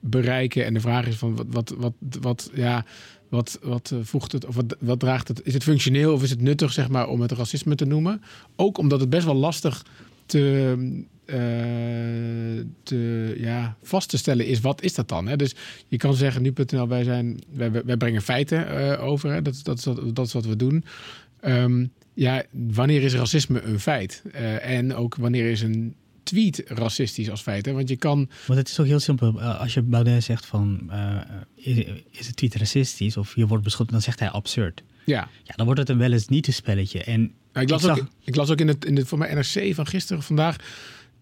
bereiken. 0.00 0.64
En 0.64 0.74
de 0.74 0.80
vraag 0.80 1.06
is 1.06 1.16
van 1.16 1.36
wat, 1.36 1.46
wat, 1.48 1.74
wat, 1.78 1.94
wat 2.20 2.50
ja, 2.54 2.84
wat, 3.28 3.58
wat 3.62 3.90
eh, 3.92 3.98
voegt 4.02 4.32
het, 4.32 4.46
of 4.46 4.54
wat, 4.54 4.76
wat 4.80 5.00
draagt 5.00 5.28
het? 5.28 5.40
Is 5.44 5.54
het 5.54 5.62
functioneel 5.62 6.12
of 6.12 6.22
is 6.22 6.30
het 6.30 6.40
nuttig, 6.40 6.72
zeg 6.72 6.88
maar, 6.88 7.08
om 7.08 7.20
het 7.20 7.32
racisme 7.32 7.74
te 7.74 7.84
noemen? 7.84 8.22
Ook 8.56 8.78
omdat 8.78 9.00
het 9.00 9.10
best 9.10 9.24
wel 9.24 9.34
lastig 9.34 9.84
te, 10.26 10.76
uh, 11.26 12.64
ja, 13.38 13.76
vast 13.82 14.08
te 14.08 14.18
stellen 14.18 14.46
is, 14.46 14.60
wat 14.60 14.82
is 14.82 14.94
dat 14.94 15.08
dan? 15.08 15.28
Hè? 15.28 15.36
Dus 15.36 15.54
je 15.88 15.96
kan 15.96 16.14
zeggen, 16.14 16.42
nu.nl, 16.42 16.88
wij, 16.88 17.04
zijn, 17.04 17.38
wij, 17.52 17.70
wij 17.70 17.96
brengen 17.96 18.22
feiten 18.22 18.66
uh, 18.68 19.04
over. 19.04 19.32
Hè? 19.32 19.42
Dat, 19.42 19.60
dat, 19.62 19.84
wat, 19.84 20.16
dat 20.16 20.26
is 20.26 20.32
wat 20.32 20.46
we 20.46 20.56
doen. 20.56 20.84
Um, 21.44 21.92
ja, 22.14 22.42
wanneer 22.50 23.02
is 23.02 23.14
racisme 23.14 23.62
een 23.62 23.80
feit? 23.80 24.22
En 24.60 24.94
ook 24.94 25.16
wanneer 25.16 25.50
is 25.50 25.62
een 25.62 25.94
tweet 26.26 26.62
racistisch 26.66 27.30
als 27.30 27.40
feit. 27.40 27.66
Hè? 27.66 27.72
Want 27.72 27.88
je 27.88 27.96
kan. 27.96 28.28
Want 28.46 28.58
het 28.58 28.68
is 28.68 28.74
toch 28.74 28.86
heel 28.86 29.00
simpel. 29.00 29.40
Eh, 29.40 29.60
als 29.60 29.74
je 29.74 29.82
Baudet 29.82 30.24
zegt 30.24 30.46
van 30.46 30.80
uh, 30.90 31.20
is, 31.54 31.84
is 32.10 32.26
het 32.26 32.36
tweet 32.36 32.54
racistisch 32.54 33.16
of 33.16 33.36
je 33.36 33.46
wordt 33.46 33.64
beschuldigd, 33.64 33.92
dan 33.92 34.02
zegt 34.02 34.20
hij 34.20 34.30
absurd. 34.30 34.82
Ja. 35.04 35.28
Ja, 35.42 35.54
dan 35.56 35.64
wordt 35.64 35.80
het 35.80 35.88
een 35.88 35.98
wel 35.98 36.12
eens 36.12 36.28
niet 36.28 36.46
een 36.46 36.52
spelletje. 36.52 37.02
En 37.02 37.32
ik, 37.52 37.70
las 37.70 37.88
ook, 37.88 38.06
ik 38.24 38.36
las 38.36 38.50
ook 38.50 38.60
in 38.60 38.68
het, 38.68 38.84
in 38.84 38.96
het 38.96 39.08
voor 39.08 39.18
mij 39.18 39.34
NRC 39.34 39.74
van 39.74 39.86
gisteren 39.86 40.22
vandaag. 40.22 40.56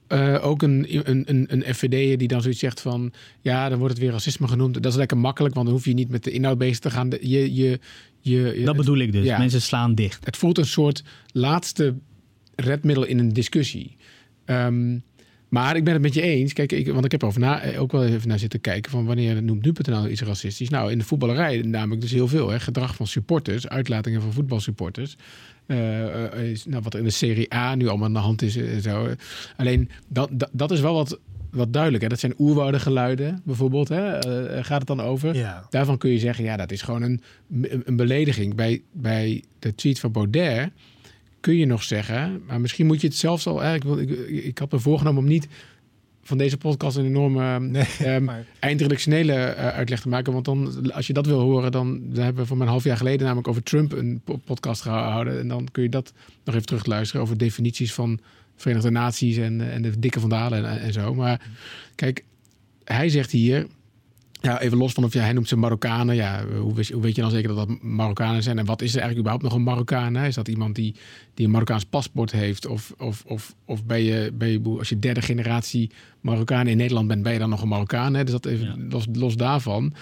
Uh, 0.08 0.44
ook 0.44 0.62
een, 0.62 1.08
een, 1.10 1.24
een, 1.26 1.46
een 1.48 1.74
FVD 1.74 2.18
die 2.18 2.28
dan 2.28 2.42
zoiets 2.42 2.60
zegt 2.60 2.80
van... 2.80 3.12
ja, 3.40 3.68
dan 3.68 3.78
wordt 3.78 3.94
het 3.94 4.02
weer 4.02 4.12
racisme 4.12 4.48
genoemd. 4.48 4.74
Dat 4.74 4.92
is 4.92 4.98
lekker 4.98 5.18
makkelijk, 5.18 5.54
want 5.54 5.66
dan 5.66 5.74
hoef 5.74 5.84
je 5.84 5.94
niet 5.94 6.08
met 6.08 6.24
de 6.24 6.30
inhoud 6.30 6.58
bezig 6.58 6.78
te 6.78 6.90
gaan. 6.90 7.10
Je, 7.20 7.54
je, 7.54 7.78
je, 8.20 8.62
dat 8.64 8.76
bedoel 8.76 8.98
ik 8.98 9.12
dus. 9.12 9.24
Ja, 9.24 9.38
Mensen 9.38 9.62
slaan 9.62 9.94
dicht. 9.94 10.24
Het 10.24 10.36
voelt 10.36 10.58
een 10.58 10.66
soort 10.66 11.02
laatste 11.32 11.94
redmiddel 12.54 13.04
in 13.04 13.18
een 13.18 13.32
discussie. 13.32 13.96
Um, 14.46 15.02
maar 15.54 15.76
ik 15.76 15.84
ben 15.84 15.92
het 15.92 16.02
met 16.02 16.14
je 16.14 16.22
eens. 16.22 16.52
Kijk, 16.52 16.72
ik, 16.72 16.92
want 16.92 17.04
ik 17.04 17.10
heb 17.10 17.24
over 17.24 17.40
na, 17.40 17.60
eh, 17.60 17.80
ook 17.80 17.92
wel 17.92 18.04
even 18.04 18.28
naar 18.28 18.38
zitten 18.38 18.60
kijken 18.60 18.90
van 18.90 19.04
wanneer 19.04 19.42
noemt 19.42 19.64
nu.nl 19.64 20.08
iets 20.08 20.22
racistisch. 20.22 20.68
Nou, 20.68 20.90
in 20.90 20.98
de 20.98 21.04
voetballerij 21.04 21.62
namelijk 21.62 22.00
dus 22.00 22.10
heel 22.10 22.28
veel. 22.28 22.50
Hè. 22.50 22.60
Gedrag 22.60 22.94
van 22.94 23.06
supporters, 23.06 23.68
uitlatingen 23.68 24.20
van 24.20 24.32
voetbalsupporters. 24.32 25.16
Uh, 25.66 26.50
is, 26.50 26.66
nou, 26.66 26.82
wat 26.82 26.92
er 26.92 26.98
in 26.98 27.04
de 27.04 27.10
Serie 27.10 27.54
A 27.54 27.74
nu 27.74 27.88
allemaal 27.88 28.06
aan 28.06 28.12
de 28.12 28.18
hand 28.18 28.42
is. 28.42 28.56
en 28.56 28.82
zo. 28.82 29.08
Alleen 29.56 29.90
dat, 30.08 30.28
dat, 30.32 30.50
dat 30.52 30.70
is 30.70 30.80
wel 30.80 30.94
wat, 30.94 31.18
wat 31.50 31.72
duidelijk. 31.72 32.02
Hè? 32.02 32.08
Dat 32.08 32.20
zijn 32.20 32.34
oerwoudengeluiden 32.38 33.40
bijvoorbeeld. 33.44 33.88
Hè? 33.88 34.22
gaat 34.62 34.78
het 34.78 34.86
dan 34.86 35.00
over? 35.00 35.36
Ja. 35.36 35.66
Daarvan 35.70 35.98
kun 35.98 36.10
je 36.10 36.18
zeggen, 36.18 36.44
ja, 36.44 36.56
dat 36.56 36.72
is 36.72 36.82
gewoon 36.82 37.02
een, 37.02 37.20
een 37.84 37.96
belediging. 37.96 38.54
Bij, 38.54 38.82
bij 38.92 39.44
de 39.58 39.74
tweet 39.74 40.00
van 40.00 40.12
Baudet 40.12 40.70
kun 41.44 41.56
je 41.56 41.66
nog 41.66 41.82
zeggen. 41.82 42.42
Maar 42.46 42.60
misschien 42.60 42.86
moet 42.86 43.00
je 43.00 43.06
het 43.06 43.16
zelfs 43.16 43.46
al. 43.46 43.62
Eigenlijk, 43.62 44.10
ik, 44.10 44.18
ik, 44.18 44.44
ik 44.44 44.58
had 44.58 44.72
me 44.72 44.78
voorgenomen 44.78 45.22
om 45.22 45.28
niet 45.28 45.48
van 46.22 46.38
deze 46.38 46.56
podcast 46.56 46.96
een 46.96 47.04
enorme 47.04 47.60
nee, 47.60 47.86
um, 48.14 48.30
eindredactionele 48.58 49.32
uh, 49.32 49.68
uitleg 49.68 50.00
te 50.00 50.08
maken. 50.08 50.32
Want 50.32 50.44
dan, 50.44 50.92
als 50.92 51.06
je 51.06 51.12
dat 51.12 51.26
wil 51.26 51.40
horen, 51.40 51.72
dan, 51.72 52.00
dan 52.02 52.24
hebben 52.24 52.42
we 52.42 52.48
voor 52.48 52.60
een 52.60 52.66
half 52.66 52.84
jaar 52.84 52.96
geleden 52.96 53.22
namelijk 53.22 53.48
over 53.48 53.62
Trump 53.62 53.92
een 53.92 54.22
podcast 54.44 54.82
gehouden. 54.82 55.40
En 55.40 55.48
dan 55.48 55.68
kun 55.72 55.82
je 55.82 55.88
dat 55.88 56.12
nog 56.44 56.54
even 56.54 56.66
terug 56.66 56.86
luisteren 56.86 57.22
over 57.22 57.38
definities 57.38 57.92
van 57.92 58.20
Verenigde 58.56 58.90
Naties 58.90 59.36
en, 59.36 59.70
en 59.70 59.82
de 59.82 59.98
dikke 59.98 60.20
vandalen 60.20 60.64
en, 60.64 60.80
en 60.80 60.92
zo. 60.92 61.14
Maar 61.14 61.48
kijk, 61.94 62.24
hij 62.84 63.08
zegt 63.08 63.30
hier. 63.30 63.66
Ja, 64.44 64.60
even 64.60 64.78
los 64.78 64.92
van 64.92 65.04
of 65.04 65.12
ja, 65.12 65.20
hij 65.22 65.32
noemt 65.32 65.48
ze 65.48 65.56
Marokkanen. 65.56 66.14
Ja, 66.14 66.44
hoe, 66.46 66.74
weet, 66.74 66.90
hoe 66.90 67.02
weet 67.02 67.14
je 67.14 67.20
dan 67.20 67.30
zeker 67.30 67.54
dat 67.54 67.68
dat 67.68 67.82
Marokkanen 67.82 68.42
zijn? 68.42 68.58
En 68.58 68.64
wat 68.64 68.82
is 68.82 68.94
er 68.94 69.00
eigenlijk 69.00 69.18
überhaupt 69.18 69.44
nog 69.44 69.54
een 69.54 69.72
Marokkaan? 69.72 70.16
Is 70.16 70.34
dat 70.34 70.48
iemand 70.48 70.74
die, 70.74 70.94
die 71.34 71.46
een 71.46 71.52
Marokkaans 71.52 71.84
paspoort 71.84 72.32
heeft? 72.32 72.66
Of, 72.66 72.94
of, 72.98 73.24
of, 73.26 73.54
of 73.64 73.84
ben, 73.84 74.02
je, 74.02 74.30
ben 74.34 74.48
je, 74.48 74.60
als 74.78 74.88
je 74.88 74.98
derde 74.98 75.22
generatie 75.22 75.90
Marokkaan 76.20 76.66
in 76.66 76.76
Nederland 76.76 77.08
bent, 77.08 77.22
ben 77.22 77.32
je 77.32 77.38
dan 77.38 77.48
nog 77.48 77.62
een 77.62 77.68
Marokkaan? 77.68 78.14
Hè? 78.14 78.24
Dus 78.24 78.32
dat 78.32 78.46
even 78.46 78.88
los, 78.90 79.06
los 79.12 79.36
daarvan. 79.36 79.92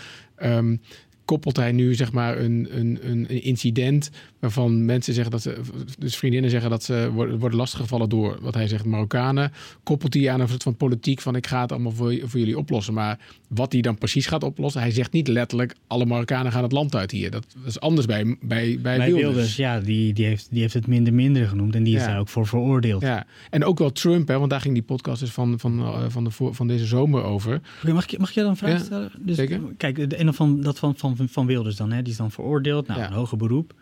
Um, 0.42 0.80
koppelt 1.24 1.56
hij 1.56 1.72
nu 1.72 1.94
zeg 1.94 2.12
maar 2.12 2.38
een, 2.38 2.68
een, 2.70 2.98
een 3.02 3.28
incident 3.28 4.10
waarvan 4.38 4.84
mensen 4.84 5.14
zeggen 5.14 5.32
dat 5.32 5.42
ze, 5.42 5.60
dus 5.98 6.16
vriendinnen 6.16 6.50
zeggen 6.50 6.70
dat 6.70 6.82
ze 6.82 7.10
worden, 7.12 7.38
worden 7.38 7.58
lastiggevallen 7.58 8.08
door 8.08 8.38
wat 8.40 8.54
hij 8.54 8.68
zegt, 8.68 8.84
Marokkanen. 8.84 9.52
Koppelt 9.82 10.14
hij 10.14 10.30
aan 10.30 10.40
een 10.40 10.48
soort 10.48 10.62
van 10.62 10.76
politiek 10.76 11.20
van 11.20 11.36
ik 11.36 11.46
ga 11.46 11.60
het 11.60 11.72
allemaal 11.72 11.92
voor, 11.92 12.18
voor 12.22 12.38
jullie 12.38 12.58
oplossen. 12.58 12.94
Maar 12.94 13.18
wat 13.48 13.72
hij 13.72 13.80
dan 13.80 13.98
precies 13.98 14.26
gaat 14.26 14.42
oplossen, 14.42 14.80
hij 14.80 14.90
zegt 14.90 15.12
niet 15.12 15.28
letterlijk 15.28 15.74
alle 15.86 16.06
Marokkanen 16.06 16.52
gaan 16.52 16.62
het 16.62 16.72
land 16.72 16.94
uit 16.94 17.10
hier. 17.10 17.30
Dat, 17.30 17.46
is 17.66 17.80
anders 17.80 18.06
bij, 18.06 18.24
bij, 18.24 18.78
bij, 18.80 18.96
bij 18.96 19.12
Wilders. 19.12 19.56
Ja, 19.56 19.80
die, 19.80 20.12
die, 20.12 20.26
heeft, 20.26 20.48
die 20.50 20.60
heeft 20.60 20.74
het 20.74 20.86
minder 20.86 21.14
minder 21.14 21.48
genoemd 21.48 21.74
en 21.74 21.82
die 21.82 21.96
is 21.96 22.04
daar 22.04 22.18
ook 22.18 22.28
voor 22.28 22.46
veroordeeld. 22.46 23.02
Ja, 23.02 23.26
en 23.50 23.64
ook 23.64 23.78
wel 23.78 23.92
Trump, 23.92 24.28
hè, 24.28 24.38
want 24.38 24.50
daar 24.50 24.60
ging 24.60 24.74
die 24.74 24.82
podcast 24.82 25.20
dus 25.20 25.30
van, 25.30 25.58
van, 25.58 25.78
uh, 25.80 26.04
van, 26.08 26.24
de, 26.24 26.30
van 26.30 26.66
deze 26.66 26.86
zomer 26.86 27.22
over. 27.22 27.60
mag, 27.82 28.10
je, 28.10 28.18
mag 28.18 28.30
je 28.30 28.40
dan 28.40 28.50
een 28.50 28.56
vraag 28.56 28.80
stellen? 28.80 29.12
Dus, 29.18 29.36
Zeker. 29.36 29.60
Kijk, 29.76 30.10
de 30.10 30.16
ene 30.16 30.32
van, 30.32 30.60
dat 30.60 30.78
van, 30.78 30.96
van, 30.96 31.11
van 31.16 31.46
Wilders 31.46 31.76
dan, 31.76 31.92
hè, 31.92 32.02
die 32.02 32.12
is 32.12 32.18
dan 32.18 32.30
veroordeeld, 32.30 32.86
nou, 32.86 33.00
een 33.00 33.12
hoger 33.12 33.36
beroep. 33.38 33.74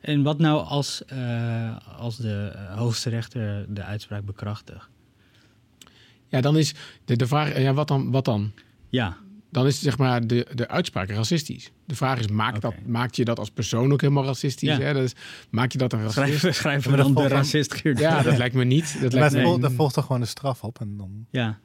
En 0.00 0.22
wat 0.22 0.38
nou 0.38 0.64
als, 0.64 1.02
uh, 1.12 1.76
als 1.98 2.16
de 2.16 2.52
eh, 2.54 2.78
hoogste 2.78 3.10
rechter 3.10 3.66
de 3.74 3.82
uitspraak 3.82 4.24
bekrachtigt? 4.24 4.88
Ja, 6.28 6.40
dan 6.40 6.56
is 6.56 6.74
de, 7.04 7.16
de 7.16 7.26
vraag, 7.26 7.58
ja, 7.58 7.74
wat 7.74 7.88
dan? 7.88 8.10
Wat 8.10 8.24
dan? 8.24 8.52
Ja. 8.88 9.16
Dan 9.50 9.66
is 9.66 9.80
zeg 9.80 9.98
maar 9.98 10.26
de, 10.26 10.46
de 10.54 10.68
uitspraak 10.68 11.10
racistisch. 11.10 11.72
De 11.86 11.94
vraag 11.94 12.18
is, 12.18 12.28
maakt, 12.28 12.60
dat, 12.60 12.74
maakt 12.86 13.16
je 13.16 13.24
dat 13.24 13.38
als 13.38 13.50
persoon 13.50 13.92
ook 13.92 14.00
helemaal 14.00 14.24
racistisch? 14.24 14.76
Ja. 14.76 14.80
Hè? 14.80 14.92
Dus, 14.92 15.12
maak 15.50 15.72
je 15.72 15.78
dat 15.78 15.92
een 15.92 16.02
racist? 16.02 16.38
Schrijf, 16.38 16.56
schrijven 16.56 16.90
we 16.90 16.96
dan 16.96 17.14
de 17.14 17.28
racist? 17.28 17.80
Ja, 17.82 18.22
dat 18.22 18.36
lijkt 18.36 18.54
me 18.54 18.64
niet. 18.64 18.98
Dat 19.00 19.12
lijkt 19.20 19.34
me, 19.34 19.58
daar 19.58 19.70
volgt 19.70 19.94
toch 19.94 20.06
gewoon 20.06 20.20
een 20.20 20.26
straf 20.26 20.62
op 20.62 20.80
en 20.80 20.96
dan... 20.96 21.26
Ja. 21.30 21.58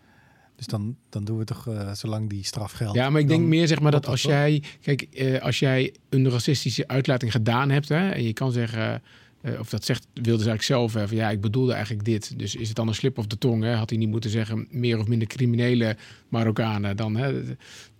Dus 0.55 0.65
dan, 0.65 0.95
dan 1.09 1.23
doen 1.23 1.37
we 1.37 1.43
toch 1.43 1.67
uh, 1.67 1.93
zolang 1.93 2.29
die 2.29 2.43
straf 2.43 2.71
geldt. 2.71 2.95
Ja, 2.95 3.09
maar 3.09 3.21
ik 3.21 3.27
denk 3.27 3.45
meer 3.45 3.67
zeg 3.67 3.79
maar 3.79 3.91
dat 3.91 4.07
als 4.07 4.21
jij, 4.21 4.63
kijk, 4.81 5.07
uh, 5.11 5.41
als 5.41 5.59
jij 5.59 5.93
een 6.09 6.29
racistische 6.29 6.87
uitlating 6.87 7.31
gedaan 7.31 7.69
hebt, 7.69 7.89
hè, 7.89 8.09
en 8.09 8.23
je 8.23 8.33
kan 8.33 8.51
zeggen, 8.51 9.01
uh, 9.41 9.59
of 9.59 9.69
dat 9.69 9.85
zegt, 9.85 10.07
wilde 10.13 10.43
ze 10.43 10.49
eigenlijk 10.49 10.63
zelf 10.63 10.95
even, 10.95 11.17
ja, 11.17 11.29
ik 11.29 11.41
bedoelde 11.41 11.73
eigenlijk 11.73 12.05
dit. 12.05 12.39
Dus 12.39 12.55
is 12.55 12.67
het 12.67 12.75
dan 12.75 12.87
een 12.87 12.95
slip 12.95 13.17
of 13.17 13.27
de 13.27 13.37
tong? 13.37 13.63
Hè? 13.63 13.73
Had 13.73 13.89
hij 13.89 13.99
niet 13.99 14.09
moeten 14.09 14.29
zeggen 14.29 14.67
meer 14.69 14.99
of 14.99 15.07
minder 15.07 15.27
criminele 15.27 15.97
Marokkanen 16.29 16.97
dan? 16.97 17.15
Hè? 17.15 17.41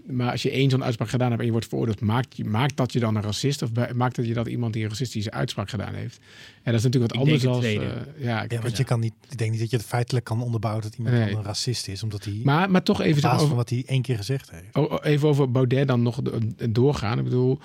Maar 0.06 0.32
als 0.32 0.42
je 0.42 0.52
één 0.52 0.70
zo'n 0.70 0.84
uitspraak 0.84 1.10
gedaan 1.10 1.28
hebt 1.28 1.40
en 1.40 1.46
je 1.46 1.52
wordt 1.52 1.68
veroordeeld, 1.68 2.02
maakt, 2.02 2.44
maakt 2.44 2.78
dat 2.78 2.94
je 2.94 3.00
dan 3.00 3.16
een 3.16 3.22
racist? 3.22 3.62
Of 3.62 3.70
maakt 3.96 4.16
dat 4.16 4.26
je 4.26 4.34
dat 4.34 4.48
iemand 4.48 4.74
die 4.74 4.84
een 4.84 4.90
racistische 4.90 5.32
uitspraak 5.32 5.70
gedaan 5.70 5.94
heeft? 5.94 6.20
En 6.64 6.72
dat 6.72 6.74
is 6.74 6.84
natuurlijk 6.84 7.14
wat 7.14 7.22
anders 7.22 7.42
dan. 7.42 7.64
Uh, 7.64 7.74
ja, 8.18 8.46
ja, 8.50 8.62
want 8.62 8.78
je 8.78 8.84
kan 8.84 9.00
niet. 9.00 9.14
Ik 9.30 9.38
denk 9.38 9.52
niet 9.52 9.60
dat 9.60 9.70
je 9.70 9.78
het 9.78 9.86
feitelijk 9.86 10.26
kan 10.26 10.42
onderbouwen 10.42 10.84
dat 10.84 10.96
iemand 10.96 11.16
een 11.16 11.44
racist 11.44 11.88
is, 11.88 12.04
omdat 12.04 12.24
hij. 12.24 12.40
Maar, 12.44 12.72
maar 12.72 12.84
toch 12.84 13.02
even 13.02 13.32
over 13.34 13.48
van 13.48 13.56
wat 13.56 13.70
hij 13.70 13.84
één 13.86 14.02
keer 14.02 14.18
gezegd 14.18 14.52
heeft. 14.52 14.76
Oh, 14.76 14.92
oh, 14.92 15.00
even 15.02 15.28
over 15.28 15.52
Baudet 15.52 15.88
dan 15.88 16.02
nog 16.02 16.20
doorgaan. 16.70 17.18
Ik 17.18 17.24
bedoel, 17.24 17.60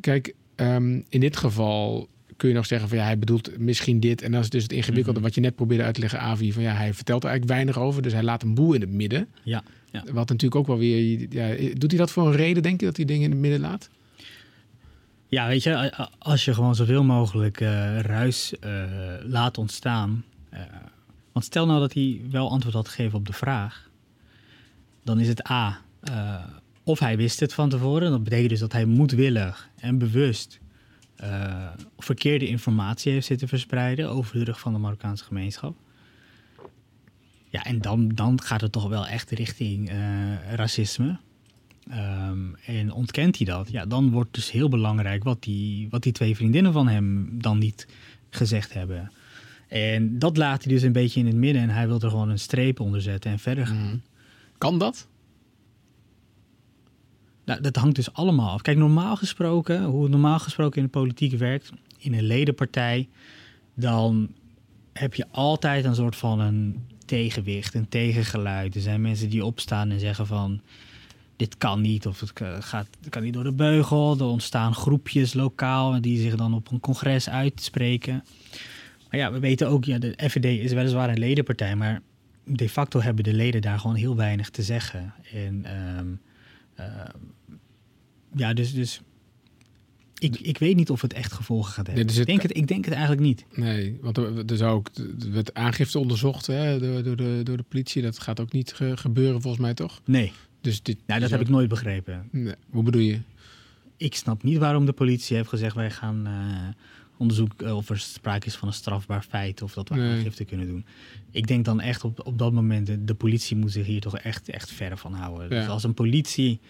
kijk, 0.00 0.34
um, 0.56 1.04
in 1.08 1.20
dit 1.20 1.36
geval 1.36 2.08
kun 2.36 2.48
je 2.48 2.54
nog 2.54 2.66
zeggen 2.66 2.88
van 2.88 2.98
ja, 2.98 3.04
hij 3.04 3.18
bedoelt 3.18 3.58
misschien 3.58 4.00
dit. 4.00 4.22
En 4.22 4.32
dat 4.32 4.42
is 4.42 4.50
dus 4.50 4.62
het 4.62 4.72
ingewikkelde 4.72 5.18
mhm. 5.18 5.22
wat 5.28 5.34
je 5.34 5.40
net 5.40 5.54
probeerde 5.54 5.84
uit 5.84 5.94
te 5.94 6.00
leggen, 6.00 6.20
Avi. 6.20 6.52
Van 6.52 6.62
ja, 6.62 6.74
hij 6.74 6.94
vertelt 6.94 7.22
er 7.24 7.28
eigenlijk 7.28 7.58
weinig 7.58 7.82
over. 7.84 8.02
Dus 8.02 8.12
hij 8.12 8.22
laat 8.22 8.42
een 8.42 8.54
boel 8.54 8.74
in 8.74 8.80
het 8.80 8.90
midden. 8.90 9.28
Ja. 9.42 9.62
ja. 9.90 10.02
Wat 10.04 10.28
natuurlijk 10.28 10.54
ook 10.54 10.66
wel 10.66 10.78
weer. 10.78 11.26
Ja, 11.30 11.72
doet 11.74 11.90
hij 11.90 12.00
dat 12.00 12.10
voor 12.10 12.26
een 12.26 12.36
reden, 12.36 12.62
denk 12.62 12.80
je, 12.80 12.86
dat 12.86 12.96
hij 12.96 13.04
dingen 13.04 13.24
in 13.24 13.30
het 13.30 13.40
midden 13.40 13.60
laat? 13.60 13.88
Ja, 15.28 15.48
weet 15.48 15.62
je, 15.62 15.92
als 16.18 16.44
je 16.44 16.54
gewoon 16.54 16.74
zoveel 16.74 17.04
mogelijk 17.04 17.60
uh, 17.60 18.00
ruis 18.00 18.54
uh, 18.64 18.82
laat 19.22 19.58
ontstaan. 19.58 20.24
Uh, 20.54 20.60
want 21.32 21.44
stel 21.44 21.66
nou 21.66 21.80
dat 21.80 21.92
hij 21.92 22.20
wel 22.30 22.50
antwoord 22.50 22.74
had 22.74 22.88
gegeven 22.88 23.18
op 23.18 23.26
de 23.26 23.32
vraag. 23.32 23.90
Dan 25.04 25.20
is 25.20 25.28
het 25.28 25.50
A. 25.50 25.80
of 26.82 26.98
hij 26.98 27.16
wist 27.16 27.40
het 27.40 27.54
van 27.54 27.68
tevoren. 27.68 28.10
Dat 28.10 28.24
betekent 28.24 28.48
dus 28.48 28.60
dat 28.60 28.72
hij 28.72 28.84
moedwillig 28.84 29.68
en 29.76 29.98
bewust 29.98 30.60
uh, 31.22 31.68
verkeerde 31.98 32.46
informatie 32.46 33.12
heeft 33.12 33.26
zitten 33.26 33.48
verspreiden 33.48 34.10
over 34.10 34.38
de 34.38 34.44
rug 34.44 34.60
van 34.60 34.72
de 34.72 34.78
Marokkaanse 34.78 35.24
gemeenschap. 35.24 35.76
Ja, 37.48 37.64
en 37.64 37.80
dan, 37.80 38.08
dan 38.08 38.42
gaat 38.42 38.60
het 38.60 38.72
toch 38.72 38.88
wel 38.88 39.06
echt 39.06 39.30
richting 39.30 39.92
uh, 39.92 40.54
racisme. 40.54 41.18
Um, 41.90 42.56
en 42.66 42.92
ontkent 42.92 43.36
hij 43.36 43.46
dat, 43.46 43.70
ja, 43.70 43.86
dan 43.86 44.10
wordt 44.10 44.34
dus 44.34 44.50
heel 44.50 44.68
belangrijk 44.68 45.24
wat 45.24 45.42
die, 45.42 45.88
wat 45.90 46.02
die 46.02 46.12
twee 46.12 46.36
vriendinnen 46.36 46.72
van 46.72 46.88
hem 46.88 47.28
dan 47.32 47.58
niet 47.58 47.86
gezegd 48.30 48.72
hebben. 48.72 49.12
En 49.68 50.18
dat 50.18 50.36
laat 50.36 50.64
hij 50.64 50.72
dus 50.72 50.82
een 50.82 50.92
beetje 50.92 51.20
in 51.20 51.26
het 51.26 51.34
midden 51.34 51.62
en 51.62 51.68
hij 51.68 51.86
wil 51.86 52.00
er 52.00 52.10
gewoon 52.10 52.28
een 52.28 52.38
streep 52.38 52.80
onder 52.80 53.02
zetten 53.02 53.30
en 53.30 53.38
verder 53.38 53.66
gaan. 53.66 53.90
Mm. 53.90 54.02
Kan 54.58 54.78
dat? 54.78 55.08
Nou, 57.46 57.60
dat 57.60 57.76
hangt 57.76 57.96
dus 57.96 58.12
allemaal 58.12 58.50
af. 58.50 58.62
Kijk, 58.62 58.76
normaal 58.76 59.16
gesproken, 59.16 59.84
hoe 59.84 60.08
normaal 60.08 60.38
gesproken 60.38 60.76
in 60.76 60.84
de 60.84 60.90
politiek 60.90 61.38
werkt, 61.38 61.72
in 61.98 62.14
een 62.14 62.24
ledenpartij, 62.24 63.08
dan 63.74 64.28
heb 64.92 65.14
je 65.14 65.26
altijd 65.30 65.84
een 65.84 65.94
soort 65.94 66.16
van 66.16 66.40
een 66.40 66.86
tegenwicht, 67.04 67.74
een 67.74 67.88
tegengeluid. 67.88 68.74
Er 68.74 68.80
zijn 68.80 69.00
mensen 69.00 69.30
die 69.30 69.44
opstaan 69.44 69.90
en 69.90 70.00
zeggen 70.00 70.26
van 70.26 70.60
dit 71.36 71.58
kan 71.58 71.80
niet 71.80 72.06
of 72.06 72.20
het 72.20 72.32
gaat, 72.60 72.88
kan 73.08 73.22
niet 73.22 73.34
door 73.34 73.44
de 73.44 73.52
beugel. 73.52 74.18
Er 74.18 74.24
ontstaan 74.24 74.74
groepjes 74.74 75.34
lokaal 75.34 76.00
die 76.00 76.20
zich 76.20 76.36
dan 76.36 76.54
op 76.54 76.70
een 76.70 76.80
congres 76.80 77.28
uitspreken. 77.28 78.24
Maar 79.10 79.20
ja, 79.20 79.32
we 79.32 79.38
weten 79.38 79.68
ook, 79.68 79.84
ja, 79.84 79.98
de 79.98 80.14
FVD 80.16 80.44
is 80.44 80.72
weliswaar 80.72 81.08
een 81.08 81.18
ledenpartij, 81.18 81.76
maar 81.76 82.00
de 82.44 82.68
facto 82.68 83.00
hebben 83.00 83.24
de 83.24 83.34
leden 83.34 83.60
daar 83.60 83.78
gewoon 83.78 83.96
heel 83.96 84.16
weinig 84.16 84.50
te 84.50 84.62
zeggen. 84.62 85.14
En 85.32 85.64
um, 85.98 86.20
ja, 88.34 88.54
dus, 88.54 88.74
dus 88.74 89.00
ik, 90.18 90.40
ik 90.40 90.58
weet 90.58 90.76
niet 90.76 90.90
of 90.90 91.02
het 91.02 91.12
echt 91.12 91.32
gevolgen 91.32 91.72
gaat 91.72 91.86
hebben. 91.86 92.06
Dus 92.06 92.16
ik, 92.16 92.26
denk 92.26 92.42
het, 92.42 92.56
ik 92.56 92.66
denk 92.66 92.84
het 92.84 92.94
eigenlijk 92.94 93.22
niet. 93.22 93.44
Nee, 93.54 93.98
want 94.00 94.16
er, 94.16 94.44
er 94.46 94.56
zou 94.56 94.76
ook 94.76 94.90
werd 95.30 95.54
aangifte 95.54 95.98
onderzocht 95.98 96.46
hè, 96.46 96.78
door, 96.78 97.02
door, 97.02 97.16
de, 97.16 97.40
door 97.42 97.56
de 97.56 97.64
politie. 97.68 98.02
Dat 98.02 98.18
gaat 98.18 98.40
ook 98.40 98.52
niet 98.52 98.74
gebeuren 98.94 99.40
volgens 99.40 99.62
mij, 99.62 99.74
toch? 99.74 100.00
Nee. 100.04 100.32
Dus 100.60 100.82
dit, 100.82 100.98
nou, 101.06 101.20
dat 101.20 101.30
heb 101.30 101.40
ik 101.40 101.48
nooit 101.48 101.68
begrepen. 101.68 102.28
Nee. 102.30 102.54
Hoe 102.70 102.82
bedoel 102.82 103.00
je? 103.00 103.20
Ik 103.96 104.14
snap 104.14 104.42
niet 104.42 104.58
waarom 104.58 104.86
de 104.86 104.92
politie 104.92 105.36
heeft 105.36 105.48
gezegd... 105.48 105.74
wij 105.74 105.90
gaan 105.90 106.26
uh, 106.26 106.68
onderzoeken 107.16 107.76
of 107.76 107.88
er 107.88 107.98
sprake 107.98 108.46
is 108.46 108.54
van 108.54 108.68
een 108.68 108.74
strafbaar 108.74 109.22
feit... 109.22 109.62
of 109.62 109.72
dat 109.72 109.88
we 109.88 109.94
nee. 109.94 110.16
aangifte 110.16 110.44
kunnen 110.44 110.66
doen. 110.66 110.84
Ik 111.30 111.46
denk 111.46 111.64
dan 111.64 111.80
echt 111.80 112.04
op, 112.04 112.26
op 112.26 112.38
dat 112.38 112.52
moment... 112.52 112.90
de 113.00 113.14
politie 113.14 113.56
moet 113.56 113.72
zich 113.72 113.86
hier 113.86 114.00
toch 114.00 114.18
echt, 114.18 114.48
echt 114.48 114.70
ver 114.70 114.98
van 114.98 115.12
houden. 115.12 115.50
Dus 115.50 115.68
als 115.68 115.84
een 115.84 115.94
politie 115.94 116.60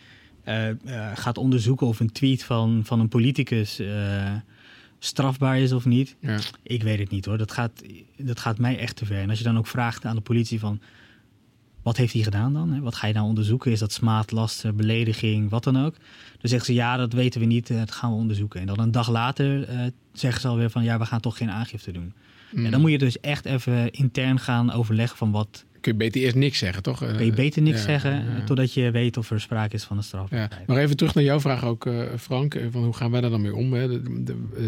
uh, 0.44 0.68
gaat 1.14 1.38
onderzoeken 1.38 1.86
of 1.86 2.00
een 2.00 2.12
tweet 2.12 2.44
van, 2.44 2.80
van 2.84 3.00
een 3.00 3.08
politicus 3.08 3.80
uh, 3.80 4.32
strafbaar 4.98 5.58
is 5.58 5.72
of 5.72 5.84
niet. 5.84 6.16
Ja. 6.20 6.38
Ik 6.62 6.82
weet 6.82 6.98
het 6.98 7.10
niet 7.10 7.24
hoor. 7.24 7.38
Dat 7.38 7.52
gaat, 7.52 7.82
dat 8.16 8.40
gaat 8.40 8.58
mij 8.58 8.78
echt 8.78 8.96
te 8.96 9.06
ver. 9.06 9.20
En 9.20 9.30
als 9.30 9.38
je 9.38 9.44
dan 9.44 9.58
ook 9.58 9.66
vraagt 9.66 10.04
aan 10.04 10.16
de 10.16 10.22
politie 10.22 10.58
van... 10.58 10.80
Wat 11.86 11.96
heeft 11.96 12.12
hij 12.12 12.22
gedaan 12.22 12.52
dan? 12.52 12.80
Wat 12.80 12.94
ga 12.94 13.06
je 13.06 13.12
nou 13.12 13.26
onderzoeken? 13.26 13.72
Is 13.72 13.78
dat 13.78 13.92
smaad, 13.92 14.30
laster, 14.30 14.74
belediging, 14.74 15.50
wat 15.50 15.64
dan 15.64 15.84
ook? 15.84 15.94
Dan 16.38 16.50
zeggen 16.50 16.66
ze 16.66 16.74
ja, 16.74 16.96
dat 16.96 17.12
weten 17.12 17.40
we 17.40 17.46
niet, 17.46 17.68
dat 17.68 17.90
gaan 17.90 18.10
we 18.10 18.16
onderzoeken. 18.16 18.60
En 18.60 18.66
dan 18.66 18.80
een 18.80 18.90
dag 18.90 19.08
later 19.08 19.68
zeggen 20.12 20.40
ze 20.40 20.48
alweer 20.48 20.70
van 20.70 20.84
ja, 20.84 20.98
we 20.98 21.04
gaan 21.04 21.20
toch 21.20 21.36
geen 21.36 21.50
aangifte 21.50 21.92
doen. 21.92 22.12
Mm. 22.50 22.64
En 22.64 22.70
dan 22.70 22.80
moet 22.80 22.90
je 22.90 22.98
dus 22.98 23.20
echt 23.20 23.44
even 23.44 23.90
intern 23.90 24.38
gaan 24.38 24.72
overleggen 24.72 25.16
van 25.16 25.30
wat, 25.30 25.64
kun 25.80 25.92
je 25.92 25.98
beter 25.98 26.20
eerst 26.20 26.34
niks 26.34 26.58
zeggen, 26.58 26.82
toch? 26.82 26.98
Kun 26.98 27.24
je 27.24 27.32
beter 27.32 27.62
niks 27.62 27.82
zeggen 27.82 28.42
totdat 28.44 28.74
je 28.74 28.90
weet 28.90 29.16
of 29.16 29.30
er 29.30 29.40
sprake 29.40 29.74
is 29.74 29.84
van 29.84 29.96
een 29.96 30.02
straf. 30.02 30.30
Ja. 30.30 30.48
Maar 30.66 30.76
even 30.76 30.96
terug 30.96 31.14
naar 31.14 31.24
jouw 31.24 31.40
vraag 31.40 31.64
ook, 31.64 31.86
uh, 31.86 32.02
Frank. 32.18 32.54
Eh, 32.54 32.66
van 32.70 32.84
hoe 32.84 32.94
gaan 32.94 33.10
wij 33.10 33.20
daar 33.20 33.30
dan 33.30 33.40
mee 33.40 33.54
om? 33.54 33.72
Hè? 33.72 33.88
De, 33.88 34.22
de, 34.24 34.36
uh, 34.58 34.66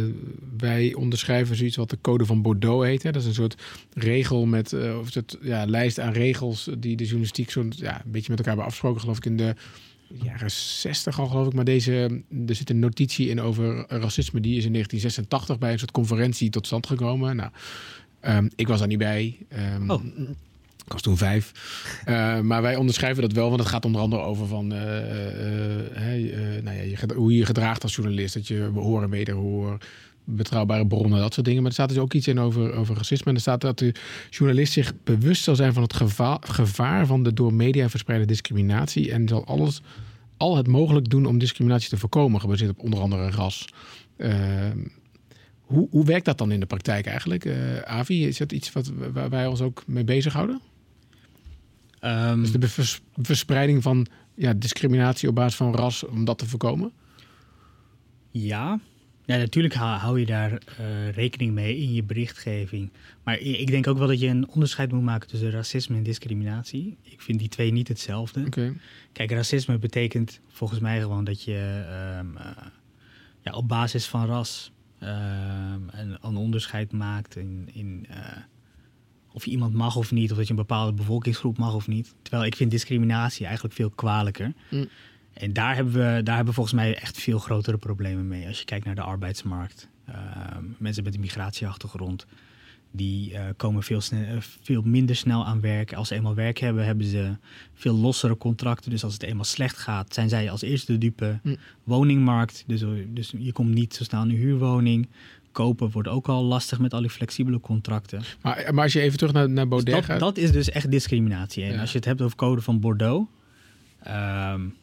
wij 0.58 0.94
onderschrijven 0.94 1.56
zoiets 1.56 1.76
wat 1.76 1.90
de 1.90 1.98
Code 2.00 2.26
van 2.26 2.42
Bordeaux 2.42 2.86
heet. 2.86 3.02
Hè? 3.02 3.10
Dat 3.10 3.22
is 3.22 3.28
een 3.28 3.34
soort 3.34 3.62
regel 3.92 4.46
met, 4.46 4.72
of 4.72 5.06
een 5.06 5.12
soort 5.12 5.38
ja, 5.42 5.66
lijst 5.66 6.00
aan 6.00 6.12
regels 6.12 6.68
die 6.78 6.96
de 6.96 7.04
journalistiek 7.04 7.50
zo 7.50 7.66
ja, 7.70 8.04
een 8.04 8.10
beetje 8.10 8.30
met 8.30 8.38
elkaar 8.38 8.46
hebben 8.46 8.64
afgesproken, 8.64 9.00
geloof 9.00 9.16
ik, 9.16 9.24
in 9.24 9.36
de 9.36 9.54
jaren 10.08 10.50
60 10.50 11.20
al, 11.20 11.26
geloof 11.26 11.46
ik. 11.46 11.52
Maar 11.52 11.64
deze, 11.64 12.22
er 12.46 12.54
zit 12.54 12.70
een 12.70 12.78
notitie 12.78 13.28
in 13.28 13.40
over 13.40 13.84
racisme. 13.88 14.40
Die 14.40 14.56
is 14.56 14.64
in 14.64 14.72
1986 14.72 15.58
bij 15.58 15.72
een 15.72 15.78
soort 15.78 15.90
conferentie 15.90 16.50
tot 16.50 16.66
stand 16.66 16.86
gekomen. 16.86 17.36
Nou, 17.36 17.50
um, 18.22 18.50
ik 18.56 18.68
was 18.68 18.78
daar 18.78 18.88
niet 18.88 18.98
bij. 18.98 19.36
Um, 19.74 19.90
oh. 19.90 20.02
Ik 20.88 20.94
was 20.94 21.02
toen 21.02 21.16
vijf. 21.16 21.52
Uh, 22.08 22.40
maar 22.40 22.62
wij 22.62 22.76
onderschrijven 22.76 23.22
dat 23.22 23.32
wel, 23.32 23.48
want 23.48 23.60
het 23.60 23.68
gaat 23.68 23.84
onder 23.84 24.00
andere 24.00 24.22
over 24.22 24.46
van, 24.46 24.72
uh, 24.72 24.78
uh, 24.78 26.62
nou 26.62 26.76
ja, 26.76 26.82
je, 26.82 26.96
hoe 27.14 27.32
je 27.32 27.38
je 27.38 27.44
gedraagt 27.44 27.82
als 27.82 27.94
journalist. 27.94 28.34
Dat 28.34 28.48
je 28.48 28.70
horen, 28.74 29.10
wederhoor, 29.10 29.78
betrouwbare 30.24 30.86
bronnen, 30.86 31.18
dat 31.18 31.34
soort 31.34 31.46
dingen. 31.46 31.62
Maar 31.62 31.70
er 31.70 31.76
staat 31.76 31.88
dus 31.88 31.98
ook 31.98 32.12
iets 32.12 32.28
in 32.28 32.40
over, 32.40 32.72
over 32.72 32.96
racisme. 32.96 33.28
En 33.28 33.34
er 33.34 33.40
staat 33.40 33.60
dat 33.60 33.78
de 33.78 33.94
journalist 34.30 34.72
zich 34.72 34.92
bewust 35.04 35.42
zal 35.42 35.56
zijn 35.56 35.72
van 35.72 35.82
het 35.82 35.94
gevaar, 35.94 36.38
gevaar 36.40 37.06
van 37.06 37.22
de 37.22 37.32
door 37.32 37.54
media 37.54 37.88
verspreide 37.88 38.26
discriminatie. 38.26 39.12
En 39.12 39.28
zal 39.28 39.46
alles 39.46 39.82
al 40.36 40.56
het 40.56 40.66
mogelijk 40.66 41.08
doen 41.08 41.26
om 41.26 41.38
discriminatie 41.38 41.88
te 41.88 41.96
voorkomen, 41.96 42.40
gebaseerd 42.40 42.70
op 42.70 42.82
onder 42.82 43.00
andere 43.00 43.30
ras. 43.30 43.68
Ehm, 44.16 44.78
hoe, 45.60 45.88
hoe 45.90 46.04
werkt 46.04 46.24
dat 46.24 46.38
dan 46.38 46.52
in 46.52 46.60
de 46.60 46.66
praktijk 46.66 47.06
eigenlijk? 47.06 47.44
Uh, 47.44 47.78
Avi, 47.78 48.26
is 48.26 48.36
dat 48.36 48.52
iets 48.52 48.72
wat, 48.72 48.92
waar 49.12 49.30
wij 49.30 49.46
ons 49.46 49.60
ook 49.60 49.82
mee 49.86 50.04
bezighouden? 50.04 50.60
Um, 52.04 52.42
dus 52.42 52.52
de 52.52 52.98
verspreiding 53.22 53.82
van 53.82 54.06
ja, 54.34 54.52
discriminatie 54.52 55.28
op 55.28 55.34
basis 55.34 55.56
van 55.56 55.74
ras, 55.74 56.04
om 56.04 56.24
dat 56.24 56.38
te 56.38 56.46
voorkomen? 56.46 56.92
Ja, 58.30 58.80
ja, 59.24 59.36
natuurlijk 59.36 59.74
hou, 59.74 60.20
je 60.20 60.26
daar 60.26 60.52
uh, 60.52 61.10
rekening 61.10 61.52
mee 61.52 61.76
in 61.76 61.92
je 61.92 62.02
berichtgeving. 62.02 62.92
Maar 63.22 63.38
ik 63.38 63.66
denk 63.66 63.86
ook 63.86 63.98
wel 63.98 64.06
dat 64.06 64.20
je 64.20 64.26
een 64.26 64.48
onderscheid 64.48 64.92
moet 64.92 65.02
maken 65.02 65.28
tussen 65.28 65.50
racisme 65.50 65.96
en 65.96 66.02
discriminatie. 66.02 66.96
Ik 67.02 67.20
vind 67.20 67.38
die 67.38 67.48
twee 67.48 67.72
niet 67.72 67.88
hetzelfde. 67.88 68.44
Okay. 68.46 68.76
Kijk, 69.12 69.30
racisme 69.30 69.78
betekent 69.78 70.40
volgens 70.48 70.80
mij 70.80 71.00
gewoon 71.00 71.24
dat 71.24 71.42
je 71.42 71.84
um, 72.20 72.36
uh, 72.36 72.46
ja, 73.40 73.52
op 73.52 73.68
basis 73.68 74.06
van 74.06 74.26
ras 74.26 74.72
um, 75.02 75.08
een, 75.90 76.18
een, 76.20 76.36
onderscheid 76.36 76.92
maakt 76.92 77.36
in, 77.36 77.68
in 77.72 78.06
uh, 78.10 78.16
of 79.32 79.44
je 79.44 79.50
iemand 79.50 79.74
mag 79.74 79.96
of 79.96 80.10
niet, 80.10 80.30
of 80.30 80.36
dat 80.36 80.46
je 80.46 80.52
een 80.52 80.58
bepaalde 80.58 80.92
bevolkingsgroep 80.92 81.58
mag 81.58 81.74
of 81.74 81.86
niet. 81.86 82.14
Terwijl 82.22 82.44
ik 82.44 82.56
vind 82.56 82.70
discriminatie 82.70 83.44
eigenlijk 83.44 83.74
veel 83.74 83.90
kwalijker. 83.90 84.52
Mm. 84.70 84.88
En 85.32 85.52
daar 85.52 85.74
hebben, 85.74 85.92
we, 85.92 86.22
daar 86.22 86.36
hebben 86.36 86.46
we 86.46 86.52
volgens 86.52 86.74
mij 86.74 86.96
echt 86.96 87.18
veel 87.18 87.38
grotere 87.38 87.76
problemen 87.76 88.28
mee. 88.28 88.46
Als 88.46 88.58
je 88.58 88.64
kijkt 88.64 88.84
naar 88.84 88.94
de 88.94 89.00
arbeidsmarkt. 89.00 89.88
Uh, 90.08 90.14
mensen 90.78 91.04
met 91.04 91.14
een 91.14 91.20
migratieachtergrond. 91.20 92.26
Die 92.90 93.32
uh, 93.32 93.40
komen 93.56 93.82
veel, 93.82 94.00
uh, 94.12 94.36
veel 94.40 94.82
minder 94.82 95.16
snel 95.16 95.46
aan 95.46 95.60
werk. 95.60 95.92
Als 95.92 96.08
ze 96.08 96.14
eenmaal 96.14 96.34
werk 96.34 96.58
hebben, 96.58 96.84
hebben 96.84 97.06
ze 97.06 97.36
veel 97.74 97.94
lossere 97.94 98.36
contracten. 98.36 98.90
Dus 98.90 99.04
als 99.04 99.12
het 99.12 99.22
eenmaal 99.22 99.44
slecht 99.44 99.76
gaat, 99.76 100.14
zijn 100.14 100.28
zij 100.28 100.50
als 100.50 100.62
eerste 100.62 100.92
de 100.92 100.98
dupe. 100.98 101.38
Mm. 101.42 101.56
Woningmarkt, 101.84 102.64
dus, 102.66 102.84
dus 103.08 103.32
je 103.38 103.52
komt 103.52 103.74
niet 103.74 103.94
zo 103.94 104.04
snel 104.04 104.22
in 104.22 104.28
een 104.28 104.36
huurwoning 104.36 105.08
kopen 105.58 105.90
wordt 105.90 106.08
ook 106.08 106.28
al 106.28 106.44
lastig 106.44 106.78
met 106.78 106.94
al 106.94 107.00
die 107.00 107.10
flexibele 107.10 107.60
contracten. 107.60 108.22
Maar, 108.42 108.74
maar 108.74 108.84
als 108.84 108.92
je 108.92 109.00
even 109.00 109.18
terug 109.18 109.32
naar, 109.32 109.50
naar 109.50 109.68
Baudet 109.68 109.94
dus 109.94 110.06
dat, 110.06 110.18
dat, 110.18 110.36
is 110.36 110.52
dus 110.52 110.70
echt 110.70 110.90
discriminatie. 110.90 111.64
En 111.64 111.80
als 111.80 111.90
je 111.90 111.96
het 111.96 112.06
hebt 112.06 112.22
over 112.22 112.36
code 112.36 112.60
van 112.60 112.80
Bordeaux... 112.80 113.28
Um, 114.06 114.74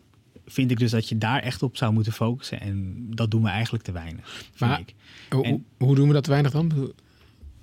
vind 0.46 0.72
ik 0.72 0.80
dus 0.80 0.92
dat 0.92 1.10
je 1.10 1.18
daar 1.18 1.42
echt 1.42 1.64
op 1.64 1.78
zou 1.78 1.94
moeten 1.94 2.14
focussen. 2.14 2.60
En 2.60 3.08
dat 3.10 3.32
doen 3.32 3.44
we 3.44 3.50
eigenlijk 3.50 3.84
te 3.84 3.92
weinig. 3.92 4.46
Maar 4.58 4.80
ik. 4.80 4.94
Hoe, 5.30 5.62
hoe 5.78 5.96
doen 5.96 6.08
we 6.08 6.14
dat 6.14 6.24
te 6.24 6.30
weinig 6.30 6.52
dan? 6.52 6.68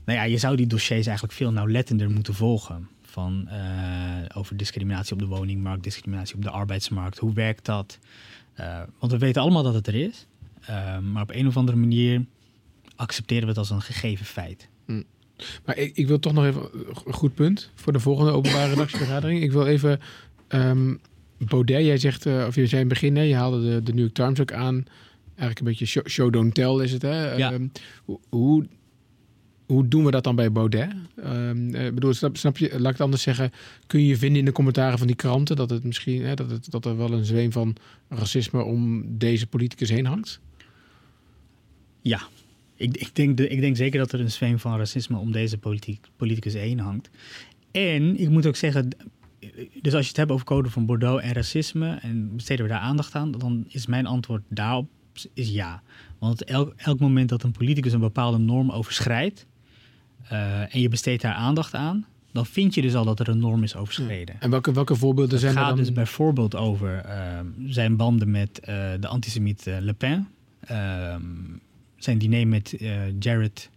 Nou 0.04 0.18
ja, 0.18 0.22
je 0.22 0.38
zou 0.38 0.56
die 0.56 0.66
dossiers 0.66 1.06
eigenlijk 1.06 1.36
veel 1.36 1.52
nauwlettender 1.52 2.10
moeten 2.10 2.34
volgen. 2.34 2.88
Van, 3.02 3.48
uh, 3.48 3.58
over 4.34 4.56
discriminatie 4.56 5.12
op 5.12 5.18
de 5.18 5.26
woningmarkt, 5.26 5.82
discriminatie 5.82 6.34
op 6.34 6.42
de 6.42 6.50
arbeidsmarkt. 6.50 7.18
Hoe 7.18 7.32
werkt 7.32 7.64
dat? 7.64 7.98
Uh, 8.60 8.80
want 8.98 9.12
we 9.12 9.18
weten 9.18 9.42
allemaal 9.42 9.62
dat 9.62 9.74
het 9.74 9.86
er 9.86 9.94
is. 9.94 10.26
Uh, 10.70 10.98
maar 10.98 11.22
op 11.22 11.30
een 11.30 11.46
of 11.46 11.56
andere 11.56 11.78
manier 11.78 12.24
accepteren 12.96 13.42
we 13.42 13.48
het 13.48 13.58
als 13.58 13.70
een 13.70 13.82
gegeven 13.82 14.26
feit. 14.26 14.68
Hm. 14.86 15.02
Maar 15.64 15.76
ik, 15.76 15.96
ik, 15.96 16.06
wil 16.06 16.18
toch 16.18 16.32
nog 16.32 16.44
even 16.44 16.62
een 17.04 17.12
goed 17.12 17.34
punt 17.34 17.70
voor 17.74 17.92
de 17.92 18.00
volgende 18.00 18.30
openbare 18.30 18.70
redactievergadering. 18.74 19.42
Ik 19.42 19.52
wil 19.52 19.66
even 19.66 20.00
um, 20.48 21.00
Baudet, 21.38 21.84
jij 21.84 21.98
zegt, 21.98 22.26
uh, 22.26 22.44
of 22.46 22.54
je 22.54 22.66
zei 22.66 22.82
in 22.82 22.88
het 22.88 23.00
begin, 23.00 23.26
je 23.26 23.34
haalde 23.34 23.60
de, 23.60 23.82
de 23.82 23.92
New 23.92 24.00
York 24.00 24.14
Times 24.14 24.40
ook 24.40 24.52
aan. 24.52 24.84
Eigenlijk 25.26 25.58
een 25.58 25.64
beetje 25.64 25.86
show, 25.86 26.08
show 26.08 26.32
don't 26.32 26.54
tell 26.54 26.84
is 26.84 26.92
het, 26.92 27.02
hè? 27.02 27.34
Ja. 27.34 27.52
Um, 27.52 27.72
hoe, 28.28 28.66
hoe 29.66 29.88
doen 29.88 30.04
we 30.04 30.10
dat 30.10 30.24
dan 30.24 30.36
bij 30.36 30.52
Baudet? 30.52 30.92
Um, 31.24 31.74
uh, 31.74 31.92
bedoel, 31.92 32.14
snap, 32.14 32.36
snap, 32.36 32.58
je, 32.58 32.68
laat 32.70 32.78
ik 32.78 32.86
het 32.86 33.00
anders 33.00 33.22
zeggen, 33.22 33.52
kun 33.86 34.04
je 34.04 34.16
vinden 34.16 34.38
in 34.38 34.44
de 34.44 34.52
commentaren 34.52 34.98
van 34.98 35.06
die 35.06 35.16
kranten 35.16 35.56
dat 35.56 35.70
het 35.70 35.84
misschien, 35.84 36.24
hè, 36.24 36.34
dat, 36.34 36.50
het, 36.50 36.70
dat 36.70 36.84
er 36.84 36.96
wel 36.96 37.12
een 37.12 37.24
zweem 37.24 37.52
van 37.52 37.76
racisme 38.08 38.62
om 38.62 39.04
deze 39.18 39.46
politicus 39.46 39.90
heen 39.90 40.06
hangt? 40.06 40.40
Ja, 42.00 42.20
ik, 42.82 42.96
ik, 42.96 43.14
denk, 43.14 43.36
de, 43.36 43.48
ik 43.48 43.60
denk 43.60 43.76
zeker 43.76 43.98
dat 43.98 44.12
er 44.12 44.20
een 44.20 44.30
zweem 44.30 44.58
van 44.58 44.76
racisme 44.76 45.18
om 45.18 45.32
deze 45.32 45.58
politiek, 45.58 46.06
politicus 46.16 46.52
heen 46.52 46.78
hangt. 46.78 47.10
En 47.70 48.20
ik 48.20 48.28
moet 48.28 48.46
ook 48.46 48.56
zeggen, 48.56 48.88
dus 49.82 49.94
als 49.94 50.02
je 50.02 50.08
het 50.08 50.16
hebt 50.16 50.30
over 50.30 50.46
code 50.46 50.70
van 50.70 50.86
Bordeaux 50.86 51.22
en 51.22 51.32
racisme 51.32 51.98
en 52.02 52.36
besteden 52.36 52.64
we 52.64 52.70
daar 52.70 52.80
aandacht 52.80 53.14
aan, 53.14 53.32
dan 53.32 53.64
is 53.68 53.86
mijn 53.86 54.06
antwoord 54.06 54.42
daarop 54.48 54.88
is 55.34 55.48
ja. 55.48 55.82
Want 56.18 56.44
elk, 56.44 56.72
elk 56.76 57.00
moment 57.00 57.28
dat 57.28 57.42
een 57.42 57.52
politicus 57.52 57.92
een 57.92 58.00
bepaalde 58.00 58.38
norm 58.38 58.70
overschrijdt 58.70 59.46
uh, 60.32 60.74
en 60.74 60.80
je 60.80 60.88
besteedt 60.88 61.22
daar 61.22 61.34
aandacht 61.34 61.74
aan, 61.74 62.06
dan 62.32 62.46
vind 62.46 62.74
je 62.74 62.82
dus 62.82 62.94
al 62.94 63.04
dat 63.04 63.20
er 63.20 63.28
een 63.28 63.38
norm 63.38 63.62
is 63.62 63.76
overschreden. 63.76 64.40
En 64.40 64.50
welke, 64.50 64.72
welke 64.72 64.94
voorbeelden 64.94 65.38
zijn 65.38 65.52
er 65.52 65.58
dan? 65.58 65.68
Het 65.68 65.76
gaat 65.76 65.86
dus 65.86 65.94
bijvoorbeeld 65.94 66.56
over 66.56 67.04
uh, 67.06 67.12
zijn 67.66 67.96
banden 67.96 68.30
met 68.30 68.60
uh, 68.60 68.90
de 69.00 69.08
antisemiet 69.08 69.64
Le 69.64 69.92
Pen, 69.92 70.28
ehm, 70.60 71.20
zijn 72.04 72.18
diner 72.18 72.46
met 72.46 72.76
Jared 73.18 73.70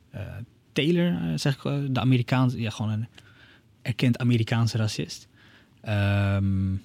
Taylor, 0.74 1.14
zeg 1.36 1.56
ik, 1.56 1.94
de 1.94 2.00
Amerikaanse, 2.00 2.62
ja, 2.62 2.70
gewoon 2.70 2.92
een 2.92 3.08
erkend 3.82 4.18
Amerikaanse 4.18 4.78
racist. 4.78 5.28
Um, 5.90 6.82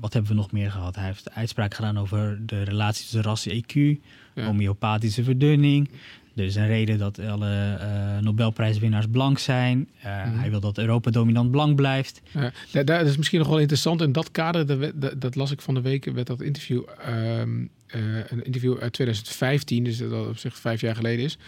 wat 0.00 0.12
hebben 0.12 0.30
we 0.30 0.36
nog 0.36 0.52
meer 0.52 0.70
gehad? 0.70 0.94
Hij 0.94 1.04
heeft 1.04 1.30
uitspraak 1.30 1.74
gedaan 1.74 1.98
over 1.98 2.38
de 2.46 2.62
relatie 2.62 3.02
tussen 3.02 3.22
ras 3.22 3.46
en 3.46 3.62
EQ, 3.62 4.00
homeopathische 4.34 5.24
verdunning. 5.24 5.90
Er 6.34 6.44
is 6.44 6.54
een 6.54 6.66
reden 6.66 6.98
dat 6.98 7.18
alle 7.18 7.78
uh, 7.80 8.18
Nobelprijswinnaars 8.18 9.06
blank 9.10 9.38
zijn. 9.38 9.88
Uh, 10.04 10.26
mm. 10.26 10.38
Hij 10.38 10.50
wil 10.50 10.60
dat 10.60 10.78
Europa 10.78 11.10
dominant 11.10 11.50
blank 11.50 11.76
blijft. 11.76 12.22
Ja, 12.70 12.82
dat 12.82 13.06
is 13.06 13.16
misschien 13.16 13.38
nog 13.38 13.48
wel 13.48 13.58
interessant. 13.58 14.00
In 14.00 14.12
dat 14.12 14.30
kader, 14.30 14.66
dat, 14.66 15.20
dat, 15.20 15.34
las 15.34 15.50
ik 15.50 15.60
van 15.60 15.74
de 15.74 15.80
week, 15.80 16.04
werd 16.04 16.26
dat 16.26 16.40
interview, 16.40 16.82
um, 17.08 17.60
uh, 17.62 17.68
een 17.92 18.44
interview 18.44 18.78
uit 18.78 18.92
2015, 18.92 19.84
dus 19.84 19.98
dat 19.98 20.28
op 20.28 20.38
zich 20.38 20.58
vijf 20.58 20.80
jaar 20.80 20.94
geleden 20.94 21.24
is. 21.24 21.38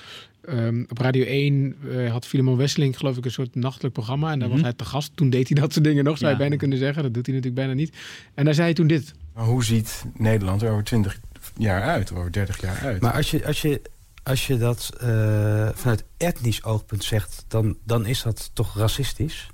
Um, 0.48 0.86
op 0.88 0.98
Radio 0.98 1.24
1 1.24 1.76
uh, 1.84 2.10
had 2.10 2.26
Filemon 2.26 2.56
Wesseling 2.56 2.98
geloof 2.98 3.16
ik 3.16 3.24
een 3.24 3.30
soort 3.30 3.54
nachtelijk 3.54 3.94
programma. 3.94 4.32
En 4.32 4.38
daar 4.38 4.48
was 4.48 4.56
mhm. 4.56 4.66
hij 4.66 4.76
te 4.76 4.84
gast. 4.84 5.10
Toen 5.14 5.30
deed 5.30 5.48
hij 5.48 5.60
dat 5.60 5.72
soort 5.72 5.84
dingen 5.84 6.04
nog, 6.04 6.18
zou 6.18 6.32
je 6.32 6.38
bijna 6.38 6.56
kunnen 6.56 6.78
zeggen. 6.78 7.02
Dat 7.02 7.14
doet 7.14 7.26
hij 7.26 7.34
natuurlijk 7.34 7.62
bijna 7.62 7.80
niet. 7.80 7.96
En 8.34 8.44
daar 8.44 8.54
zei 8.54 8.66
hij 8.66 8.74
toen 8.74 8.86
dit. 8.86 9.14
Maar 9.34 9.44
hoe 9.44 9.64
ziet 9.64 10.04
Nederland 10.14 10.62
er 10.62 10.70
over 10.70 10.84
20 10.84 11.20
jaar 11.56 11.82
uit, 11.82 12.12
over 12.12 12.32
30 12.32 12.60
jaar 12.60 12.78
uit? 12.78 13.00
Maar 13.00 13.12
als 13.12 13.30
je, 13.30 13.46
als 13.46 13.62
je, 13.62 13.82
als 14.22 14.46
je 14.46 14.56
dat 14.56 14.90
uh, 15.02 15.68
vanuit 15.74 16.04
etnisch 16.16 16.64
oogpunt 16.64 17.04
zegt, 17.04 17.44
dan, 17.48 17.76
dan 17.84 18.06
is 18.06 18.22
dat 18.22 18.50
toch 18.52 18.76
racistisch? 18.76 19.50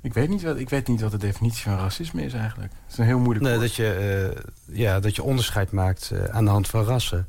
Ik 0.00 0.14
weet, 0.14 0.28
niet 0.28 0.42
wat, 0.42 0.58
ik 0.58 0.68
weet 0.68 0.88
niet 0.88 1.00
wat 1.00 1.10
de 1.10 1.18
definitie 1.18 1.62
van 1.62 1.76
racisme 1.76 2.24
is 2.24 2.32
eigenlijk. 2.32 2.72
Het 2.72 2.92
is 2.92 2.98
een 2.98 3.04
heel 3.04 3.18
moeilijk 3.18 3.44
nee, 3.44 3.58
dat 3.58 3.74
je, 3.74 4.32
uh, 4.66 4.76
ja, 4.76 5.00
dat 5.00 5.16
je 5.16 5.22
onderscheid 5.22 5.70
maakt 5.70 6.12
aan 6.30 6.44
de 6.44 6.50
hand 6.50 6.68
van 6.68 6.84
rassen. 6.84 7.28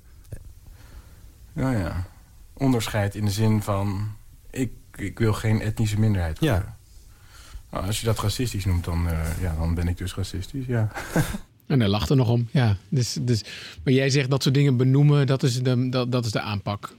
Ja, 1.53 1.71
ja. 1.71 2.05
Onderscheid 2.53 3.15
in 3.15 3.25
de 3.25 3.31
zin 3.31 3.61
van... 3.61 4.15
ik, 4.49 4.71
ik 4.95 5.19
wil 5.19 5.33
geen 5.33 5.61
etnische 5.61 5.99
minderheid 5.99 6.39
Ja. 6.39 6.77
Nou, 7.71 7.85
als 7.85 7.99
je 7.99 8.05
dat 8.05 8.19
racistisch 8.19 8.65
noemt, 8.65 8.83
dan, 8.83 9.07
uh, 9.07 9.41
ja, 9.41 9.55
dan 9.55 9.75
ben 9.75 9.87
ik 9.87 9.97
dus 9.97 10.15
racistisch, 10.15 10.65
ja. 10.65 10.87
En 11.67 11.79
hij 11.79 11.89
lacht 11.89 12.09
er 12.09 12.15
nog 12.15 12.29
om, 12.29 12.47
ja. 12.51 12.75
Dus, 12.89 13.17
dus, 13.21 13.43
maar 13.83 13.93
jij 13.93 14.09
zegt 14.09 14.29
dat 14.29 14.43
soort 14.43 14.55
dingen 14.55 14.77
benoemen, 14.77 15.27
dat 15.27 15.43
is 15.43 15.61
de, 15.61 15.89
dat, 15.89 16.11
dat 16.11 16.25
is 16.25 16.31
de 16.31 16.41
aanpak. 16.41 16.95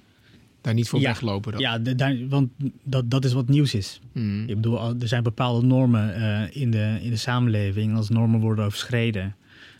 Daar 0.61 0.75
niet 0.75 0.89
voor 0.89 1.01
weglopen. 1.01 1.53
Dan. 1.53 1.61
Ja, 1.61 1.79
daar, 1.79 2.17
want 2.29 2.51
dat, 2.83 3.11
dat 3.11 3.25
is 3.25 3.33
wat 3.33 3.49
nieuws 3.49 3.75
is. 3.75 4.01
Hmm. 4.13 4.41
Ik 4.47 4.55
bedoel, 4.55 4.81
er 5.01 5.09
zijn 5.09 5.23
bepaalde 5.23 5.67
normen 5.67 6.21
uh, 6.21 6.63
in, 6.63 6.71
de, 6.71 6.99
in 7.03 7.11
de 7.11 7.17
samenleving. 7.17 7.91
En 7.91 7.97
als 7.97 8.09
normen 8.09 8.41
worden 8.41 8.65
overschreden, 8.65 9.37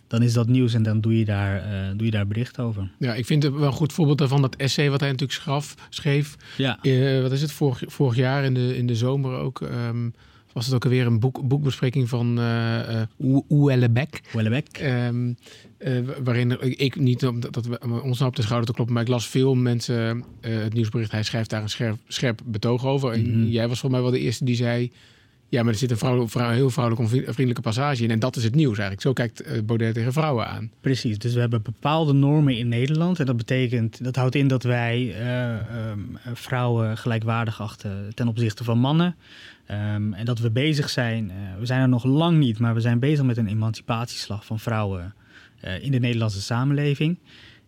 dan 0.07 0.23
is 0.23 0.33
dat 0.33 0.49
nieuws 0.49 0.75
en 0.75 0.83
dan 0.83 1.01
doe 1.01 1.19
je 1.19 1.25
daar, 1.25 1.57
uh, 1.57 1.89
doe 1.97 2.05
je 2.05 2.11
daar 2.11 2.27
bericht 2.27 2.59
over. 2.59 2.91
Ja, 2.99 3.15
ik 3.15 3.27
vind 3.27 3.43
het 3.43 3.53
wel 3.53 3.67
een 3.67 3.73
goed 3.73 3.93
voorbeeld 3.93 4.19
daarvan 4.19 4.43
dat 4.43 4.57
essay 4.57 4.91
wat 4.91 5.01
hij 5.01 5.11
natuurlijk 5.11 5.41
schaf, 5.41 5.75
schreef. 5.89 6.37
Ja. 6.57 6.79
Uh, 6.83 7.23
wat 7.23 7.33
is 7.33 7.43
het, 7.43 7.53
vorig, 7.53 7.83
vorig 7.87 8.17
jaar 8.17 8.45
in 8.45 8.55
de, 8.55 8.77
in 8.77 8.87
de 8.87 8.97
zomer 8.97 9.39
ook. 9.39 9.61
Um, 9.61 10.15
was 10.53 10.67
het 10.67 10.75
ook 10.75 10.85
alweer 10.85 11.07
een 11.07 11.21
boek, 11.21 11.49
boekbespreking 11.49 12.09
van 12.09 12.39
uh, 12.39 12.79
uh, 13.19 13.39
Oelebek. 13.49 14.81
Um, 14.83 15.37
uh, 15.79 15.99
waarin 16.25 16.79
ik 16.81 16.97
niet, 16.97 17.21
dat, 17.21 17.53
dat 17.53 17.67
we 17.67 18.03
ons 18.03 18.19
nou 18.19 18.31
op 18.31 18.37
de 18.37 18.43
schouder 18.43 18.67
te 18.67 18.75
kloppen, 18.75 18.95
maar 18.95 19.05
ik 19.05 19.11
las 19.11 19.29
veel 19.29 19.55
mensen 19.55 20.25
het 20.41 20.73
nieuwsbericht. 20.73 21.13
Hij 21.13 21.23
schrijft 21.23 21.51
daar 21.51 21.63
een 21.63 21.69
scherp, 21.69 21.99
scherp 22.09 22.41
betoog 22.45 22.87
over. 22.87 23.13
En 23.13 23.41
mhm. 23.41 23.49
jij 23.49 23.69
was 23.69 23.81
voor 23.81 23.91
mij 23.91 24.01
wel 24.01 24.11
de 24.11 24.19
eerste 24.19 24.45
die 24.45 24.57
zei 24.57 24.93
ja, 25.51 25.63
maar 25.63 25.73
er 25.73 25.79
zit 25.79 25.91
een 25.91 25.99
vrouw, 25.99 26.29
vrouw, 26.29 26.51
heel 26.51 26.71
vrouwelijk 26.71 27.09
vriendelijke 27.11 27.61
passage 27.61 28.03
in. 28.03 28.11
En 28.11 28.19
dat 28.19 28.37
is 28.37 28.45
het 28.45 28.55
nieuws 28.55 28.79
eigenlijk. 28.79 29.01
Zo 29.01 29.13
kijkt 29.13 29.67
Baudet 29.67 29.95
tegen 29.95 30.13
vrouwen 30.13 30.47
aan. 30.47 30.71
Precies. 30.81 31.19
Dus 31.19 31.35
we 31.35 31.41
hebben 31.41 31.63
bepaalde 31.63 32.13
normen 32.13 32.57
in 32.57 32.69
Nederland. 32.69 33.21
En 33.21 33.27
dat 33.27 33.37
betekent, 33.37 34.05
dat 34.05 34.17
houdt 34.17 34.35
in 34.35 34.49
dat 34.49 34.63
wij 34.63 35.15
uh, 35.21 35.91
um, 35.91 36.19
vrouwen 36.35 36.97
gelijkwaardig 36.97 37.61
achten 37.61 38.15
ten 38.15 38.29
opzichte 38.29 38.65
van 38.65 38.79
mannen. 38.79 39.17
Um, 39.71 40.15
en 40.15 40.25
dat 40.25 40.39
we 40.39 40.51
bezig 40.51 40.91
zijn, 40.91 41.25
uh, 41.25 41.59
we 41.59 41.67
zijn 41.67 41.81
er 41.81 41.89
nog 41.89 42.05
lang 42.05 42.39
niet, 42.39 42.59
maar 42.59 42.75
we 42.75 42.81
zijn 42.81 42.99
bezig 42.99 43.25
met 43.25 43.37
een 43.37 43.47
emancipatieslag 43.47 44.45
van 44.45 44.59
vrouwen 44.59 45.15
in 45.81 45.91
de 45.91 45.99
Nederlandse 45.99 46.41
samenleving. 46.43 47.19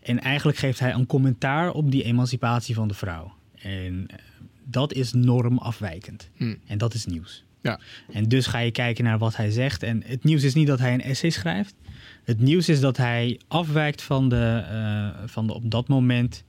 En 0.03 0.21
eigenlijk 0.21 0.59
geeft 0.59 0.79
hij 0.79 0.93
een 0.93 1.07
commentaar 1.07 1.71
op 1.71 1.91
die 1.91 2.03
emancipatie 2.03 2.75
van 2.75 2.89
de 2.89 2.95
vrouw. 2.95 3.35
En 3.55 4.07
dat 4.65 4.93
is 4.93 5.13
normafwijkend. 5.13 6.31
Hm. 6.37 6.55
En 6.67 6.79
dat 6.79 6.95
is 6.95 7.07
nieuws. 7.07 7.45
Ja. 7.61 7.81
En 8.13 8.29
dus 8.29 8.47
ga 8.47 8.59
je 8.59 8.71
kijken 8.71 9.05
naar 9.05 9.19
wat 9.19 9.37
hij 9.37 9.51
zegt. 9.51 9.83
En 9.83 10.03
het 10.07 10.25
nieuws 10.25 10.43
is 10.43 10.55
niet 10.55 10.67
dat 10.67 10.79
hij 10.79 10.95
een 10.95 11.03
essay 11.03 11.31
schrijft. 11.31 11.75
Het 12.25 12.41
nieuws 12.41 12.69
is 12.69 12.81
dat 12.81 12.97
hij 12.97 13.41
afwijkt 13.49 14.03
van 14.03 14.29
de, 14.29 14.65
van 15.27 15.47
de 15.47 15.55
op 15.55 15.71
dat 15.71 15.89
moment 15.89 16.45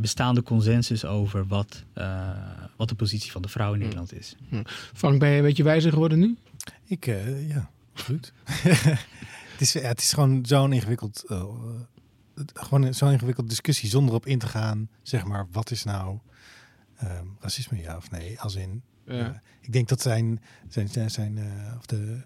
bestaande 0.00 0.42
consensus 0.42 1.04
over 1.04 1.46
wat, 1.46 1.84
wat 2.76 2.88
de 2.88 2.94
positie 2.96 3.30
van 3.30 3.42
de 3.42 3.48
vrouw 3.48 3.72
in 3.72 3.78
hm. 3.78 3.82
Nederland 3.82 4.12
is. 4.12 4.36
Hm. 4.48 4.62
Frank, 4.94 5.18
ben 5.18 5.28
je 5.28 5.36
een 5.36 5.42
beetje 5.42 5.62
wijzer 5.62 5.92
geworden 5.92 6.18
nu? 6.18 6.36
Ik, 6.84 7.04
ja, 7.48 7.70
goed. 7.94 8.32
het, 9.52 9.60
is, 9.60 9.72
ja, 9.72 9.80
het 9.80 10.00
is 10.00 10.12
gewoon 10.12 10.46
zo'n 10.46 10.72
ingewikkeld 10.72 11.24
gewoon 12.54 12.94
zo'n 12.94 13.12
ingewikkelde 13.12 13.48
discussie 13.48 13.88
zonder 13.88 14.14
op 14.14 14.26
in 14.26 14.38
te 14.38 14.46
gaan, 14.46 14.88
zeg 15.02 15.24
maar, 15.24 15.46
wat 15.52 15.70
is 15.70 15.84
nou 15.84 16.18
ehm, 16.96 17.26
racisme, 17.40 17.80
ja 17.80 17.96
of 17.96 18.10
nee? 18.10 18.40
Als 18.40 18.54
in, 18.54 18.82
ja. 19.04 19.12
Eh, 19.12 19.34
ik 19.60 19.72
denk 19.72 19.88
dat 19.88 20.00
zijn, 20.00 20.42
zijn, 20.68 20.88
zijn, 20.88 21.10
zijn, 21.10 21.36
uh, 21.36 21.76
of 21.78 21.86
de, 21.86 22.20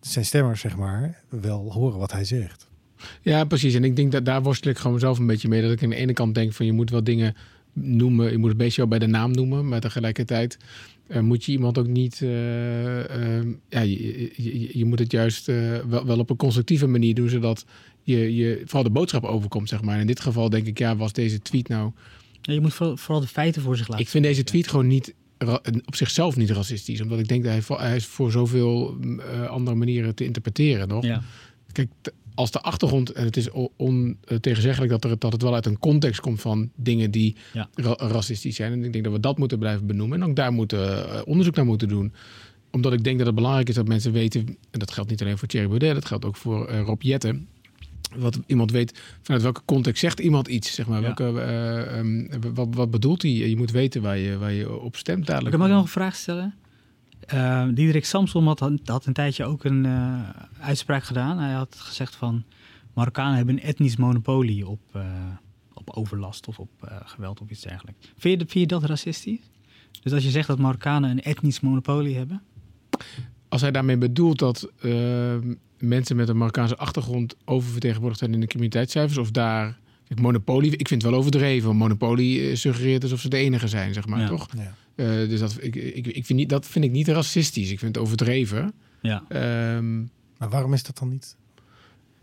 zijn 0.00 0.24
stemmers, 0.24 0.60
zeg 0.60 0.76
maar, 0.76 1.22
wel 1.28 1.72
horen 1.72 1.98
wat 1.98 2.12
hij 2.12 2.24
zegt. 2.24 2.68
Ja, 3.22 3.44
precies. 3.44 3.74
En 3.74 3.84
ik 3.84 3.96
denk 3.96 4.12
dat 4.12 4.24
daar 4.24 4.42
worstel 4.42 4.70
ik 4.70 4.78
gewoon 4.78 4.98
zelf 4.98 5.18
een 5.18 5.26
beetje 5.26 5.48
mee. 5.48 5.62
Dat 5.62 5.70
ik 5.70 5.82
aan 5.82 5.90
de 5.90 5.96
ene 5.96 6.12
kant 6.12 6.34
denk 6.34 6.52
van 6.52 6.66
je 6.66 6.72
moet 6.72 6.90
wel 6.90 7.04
dingen 7.04 7.34
noemen, 7.72 8.30
je 8.30 8.38
moet 8.38 8.48
het 8.48 8.58
beetje 8.58 8.86
bij 8.86 8.98
de 8.98 9.06
naam 9.06 9.30
noemen, 9.30 9.68
maar 9.68 9.80
tegelijkertijd 9.80 10.58
uh, 11.08 11.20
moet 11.20 11.44
je 11.44 11.52
iemand 11.52 11.78
ook 11.78 11.86
niet, 11.86 12.22
ehm, 12.22 13.52
ja, 13.68 13.80
je, 13.80 14.32
je, 14.36 14.78
je, 14.78 14.84
moet 14.84 14.98
het 14.98 15.12
juist 15.12 15.46
wel, 15.46 16.06
wel 16.06 16.18
op 16.18 16.30
een 16.30 16.36
constructieve 16.36 16.86
manier 16.86 17.14
doen, 17.14 17.28
zodat 17.28 17.64
je, 18.02 18.34
je 18.34 18.62
vooral 18.64 18.82
de 18.82 18.90
boodschap 18.90 19.24
overkomt, 19.24 19.68
zeg 19.68 19.82
maar. 19.82 20.00
In 20.00 20.06
dit 20.06 20.20
geval 20.20 20.50
denk 20.50 20.66
ik, 20.66 20.78
ja, 20.78 20.96
was 20.96 21.12
deze 21.12 21.38
tweet 21.38 21.68
nou... 21.68 21.92
Ja, 22.40 22.52
je 22.52 22.60
moet 22.60 22.74
vooral 22.74 23.20
de 23.20 23.26
feiten 23.26 23.62
voor 23.62 23.76
zich 23.76 23.88
laten. 23.88 24.04
Ik 24.04 24.10
vind 24.10 24.24
deze 24.24 24.44
tweet 24.44 24.68
gewoon 24.68 24.86
niet 24.86 25.14
op 25.84 25.94
zichzelf 25.94 26.36
niet 26.36 26.50
racistisch. 26.50 27.00
Omdat 27.00 27.18
ik 27.18 27.28
denk 27.28 27.44
dat 27.44 27.52
hij, 27.52 27.76
hij 27.86 27.96
is 27.96 28.06
voor 28.06 28.30
zoveel 28.30 28.96
uh, 29.00 29.46
andere 29.46 29.76
manieren 29.76 30.14
te 30.14 30.24
interpreteren 30.24 30.88
nog. 30.88 31.04
Ja. 31.04 31.22
Kijk, 31.72 31.88
als 32.34 32.50
de 32.50 32.60
achtergrond, 32.60 33.12
en 33.12 33.24
het 33.24 33.36
is 33.36 33.50
ontegenzeggelijk 33.76 34.92
dat, 34.92 35.04
er, 35.04 35.18
dat 35.18 35.32
het 35.32 35.42
wel 35.42 35.54
uit 35.54 35.66
een 35.66 35.78
context 35.78 36.20
komt 36.20 36.40
van 36.40 36.70
dingen 36.76 37.10
die 37.10 37.36
racistisch 37.96 38.56
zijn. 38.56 38.72
En 38.72 38.84
ik 38.84 38.92
denk 38.92 39.04
dat 39.04 39.12
we 39.12 39.20
dat 39.20 39.38
moeten 39.38 39.58
blijven 39.58 39.86
benoemen. 39.86 40.22
En 40.22 40.28
ook 40.28 40.36
daar 40.36 40.52
moeten 40.52 40.88
uh, 40.88 41.20
onderzoek 41.24 41.54
naar 41.54 41.64
moeten 41.64 41.88
doen 41.88 42.12
omdat 42.74 42.92
ik 42.92 43.04
denk 43.04 43.18
dat 43.18 43.26
het 43.26 43.34
belangrijk 43.34 43.68
is 43.68 43.74
dat 43.74 43.88
mensen 43.88 44.12
weten, 44.12 44.46
en 44.70 44.78
dat 44.78 44.90
geldt 44.90 45.10
niet 45.10 45.22
alleen 45.22 45.38
voor 45.38 45.48
Thierry 45.48 45.68
Baudet, 45.68 45.94
dat 45.94 46.04
geldt 46.04 46.24
ook 46.24 46.36
voor 46.36 46.70
uh, 46.70 46.80
Rob 46.80 47.02
Jetten, 47.02 47.48
wat 48.16 48.40
iemand 48.46 48.70
weet 48.70 49.00
vanuit 49.22 49.42
welke 49.42 49.60
context 49.64 50.00
zegt 50.00 50.20
iemand 50.20 50.48
iets. 50.48 50.74
Zeg 50.74 50.86
maar. 50.86 51.00
welke, 51.00 51.32
uh, 51.32 51.98
um, 51.98 52.28
wat, 52.54 52.68
wat 52.70 52.90
bedoelt 52.90 53.22
hij? 53.22 53.30
Je 53.30 53.56
moet 53.56 53.70
weten 53.70 54.02
waar 54.02 54.18
je, 54.18 54.38
waar 54.38 54.52
je 54.52 54.78
op 54.80 54.96
stemt 54.96 55.26
dadelijk. 55.26 55.56
Mag 55.56 55.66
ik 55.66 55.72
nog 55.72 55.82
een 55.82 55.88
vraag 55.88 56.14
stellen? 56.14 56.54
Uh, 57.34 57.66
Diederik 57.74 58.04
Samson 58.04 58.46
had, 58.46 58.70
had 58.84 59.06
een 59.06 59.12
tijdje 59.12 59.44
ook 59.44 59.64
een 59.64 59.84
uh, 59.84 60.28
uitspraak 60.60 61.04
gedaan. 61.04 61.38
Hij 61.38 61.52
had 61.52 61.76
gezegd 61.78 62.14
van 62.14 62.44
Marokkanen 62.94 63.36
hebben 63.36 63.54
een 63.54 63.62
etnisch 63.62 63.96
monopolie 63.96 64.66
op, 64.66 64.80
uh, 64.96 65.02
op 65.74 65.90
overlast 65.90 66.48
of 66.48 66.58
op 66.58 66.70
geweld 67.04 67.40
of 67.40 67.50
iets 67.50 67.60
dergelijks. 67.60 68.12
Vind 68.16 68.40
je, 68.40 68.46
vind 68.46 68.70
je 68.70 68.78
dat 68.78 68.84
racistisch? 68.84 69.50
Dus 70.02 70.12
als 70.12 70.22
je 70.22 70.30
zegt 70.30 70.46
dat 70.46 70.58
Marokkanen 70.58 71.10
een 71.10 71.22
etnisch 71.22 71.60
monopolie 71.60 72.16
hebben? 72.16 72.42
Als 73.48 73.60
hij 73.60 73.70
daarmee 73.70 73.98
bedoelt 73.98 74.38
dat 74.38 74.70
ehm, 74.80 75.54
mensen 75.78 76.16
met 76.16 76.28
een 76.28 76.36
Marokkaanse 76.36 76.76
achtergrond 76.76 77.36
oververtegenwoordigd 77.44 78.20
zijn 78.20 78.34
in 78.34 78.40
de 78.40 78.46
criminaliteitscijfers? 78.46 79.18
Of 79.18 79.30
daar, 79.30 79.78
kijk, 80.08 80.20
monopolie, 80.20 80.76
ik 80.76 80.88
vind 80.88 81.02
het 81.02 81.10
wel 81.10 81.20
overdreven. 81.20 81.76
Monopolie 81.76 82.48
eh, 82.48 82.56
suggereert 82.56 83.02
alsof 83.02 83.20
ze 83.20 83.28
de 83.28 83.36
enige 83.36 83.68
zijn, 83.68 83.94
zeg 83.94 84.06
maar, 84.06 84.28
toch? 84.28 84.48
Ja. 84.56 84.74
Uh, 84.96 85.28
dus 85.28 85.40
dat, 85.40 85.56
ik, 85.60 85.74
ik, 85.74 86.06
ik 86.06 86.26
vind 86.26 86.38
niet, 86.38 86.48
dat 86.48 86.66
vind 86.66 86.84
ik 86.84 86.90
niet 86.90 87.08
racistisch. 87.08 87.70
Ik 87.70 87.78
vind 87.78 87.94
het 87.94 88.04
overdreven. 88.04 88.72
Ja. 89.02 89.24
Um, 89.76 90.10
maar 90.38 90.48
waarom 90.48 90.72
is 90.72 90.82
dat 90.82 90.98
dan 90.98 91.08
niet? 91.08 91.36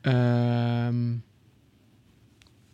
Um, 0.02 1.24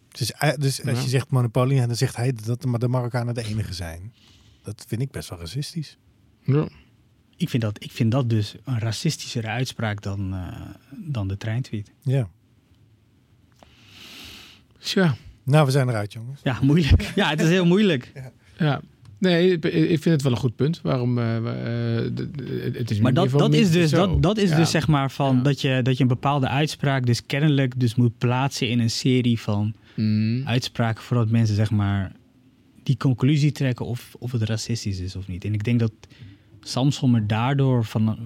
dus, 0.07 0.31
eh, 0.31 0.53
dus 0.57 0.85
als 0.85 1.03
je 1.03 1.09
zegt 1.09 1.29
monopolie, 1.29 1.87
dan 1.87 1.95
zegt 1.95 2.15
hij 2.15 2.33
dat 2.45 2.61
de 2.61 2.87
Marokkanen 2.87 3.33
de 3.33 3.43
enige 3.43 3.73
zijn. 3.73 4.13
Dat 4.61 4.85
vind 4.87 5.01
ik 5.01 5.11
best 5.11 5.29
wel 5.29 5.39
racistisch. 5.39 5.97
Ja 6.43 6.67
ik, 7.37 7.49
vind 7.49 7.63
dat, 7.63 7.83
ik 7.83 7.91
vind 7.91 8.11
dat 8.11 8.29
dus 8.29 8.55
een 8.63 8.79
racistischere 8.79 9.47
uitspraak 9.47 10.01
dan, 10.01 10.33
uh, 10.33 10.59
dan 10.89 11.27
de 11.27 11.37
treintweet. 11.37 11.91
Ja. 12.01 12.29
Tja. 14.79 15.15
Nou, 15.43 15.65
we 15.65 15.71
zijn 15.71 15.89
eruit, 15.89 16.13
jongens. 16.13 16.41
Ja, 16.43 16.57
moeilijk. 16.61 17.01
Ja, 17.15 17.29
het 17.29 17.41
is 17.41 17.47
heel 17.47 17.65
moeilijk. 17.65 18.11
Ja. 18.13 18.31
ja. 18.57 18.81
Nee, 19.19 19.59
ik 19.87 20.01
vind 20.01 20.05
het 20.05 20.21
wel 20.21 20.31
een 20.31 20.37
goed 20.37 20.55
punt. 20.55 20.79
Waarom? 20.83 21.17
Uh, 21.17 21.23
het 22.73 22.91
is 22.91 22.99
maar 22.99 23.13
dat, 23.13 23.29
dat 23.29 23.53
is 23.53 23.71
dus, 23.71 23.91
dat, 23.91 24.23
dat 24.23 24.37
is 24.37 24.55
dus 24.55 24.71
zeg 24.71 24.87
maar 24.87 25.11
van 25.11 25.43
dat, 25.43 25.61
je, 25.61 25.79
dat 25.83 25.97
je 25.97 26.01
een 26.01 26.09
bepaalde 26.09 26.47
uitspraak 26.47 27.05
dus 27.05 27.25
kennelijk 27.25 27.79
dus 27.79 27.95
moet 27.95 28.17
plaatsen 28.17 28.69
in 28.69 28.79
een 28.79 28.89
serie 28.89 29.39
van 29.39 29.73
mm. 29.95 30.41
uitspraken 30.45 31.03
voordat 31.03 31.29
mensen 31.29 31.55
zeg 31.55 31.71
maar 31.71 32.11
die 32.83 32.97
conclusie 32.97 33.51
trekken 33.51 33.85
of, 33.85 34.15
of 34.19 34.31
het 34.31 34.41
racistisch 34.41 34.99
is 34.99 35.15
of 35.15 35.27
niet. 35.27 35.45
En 35.45 35.53
ik 35.53 35.63
denk 35.63 35.79
dat 35.79 35.91
Samson 36.61 37.15
er 37.15 37.27
daardoor 37.27 37.85
van, 37.85 38.17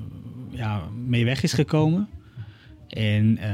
ja, 0.50 0.84
mee 1.06 1.26
weg 1.26 1.44
is 1.44 1.54
gekomen. 1.54 2.08
En 2.88 3.38
uh, 3.38 3.46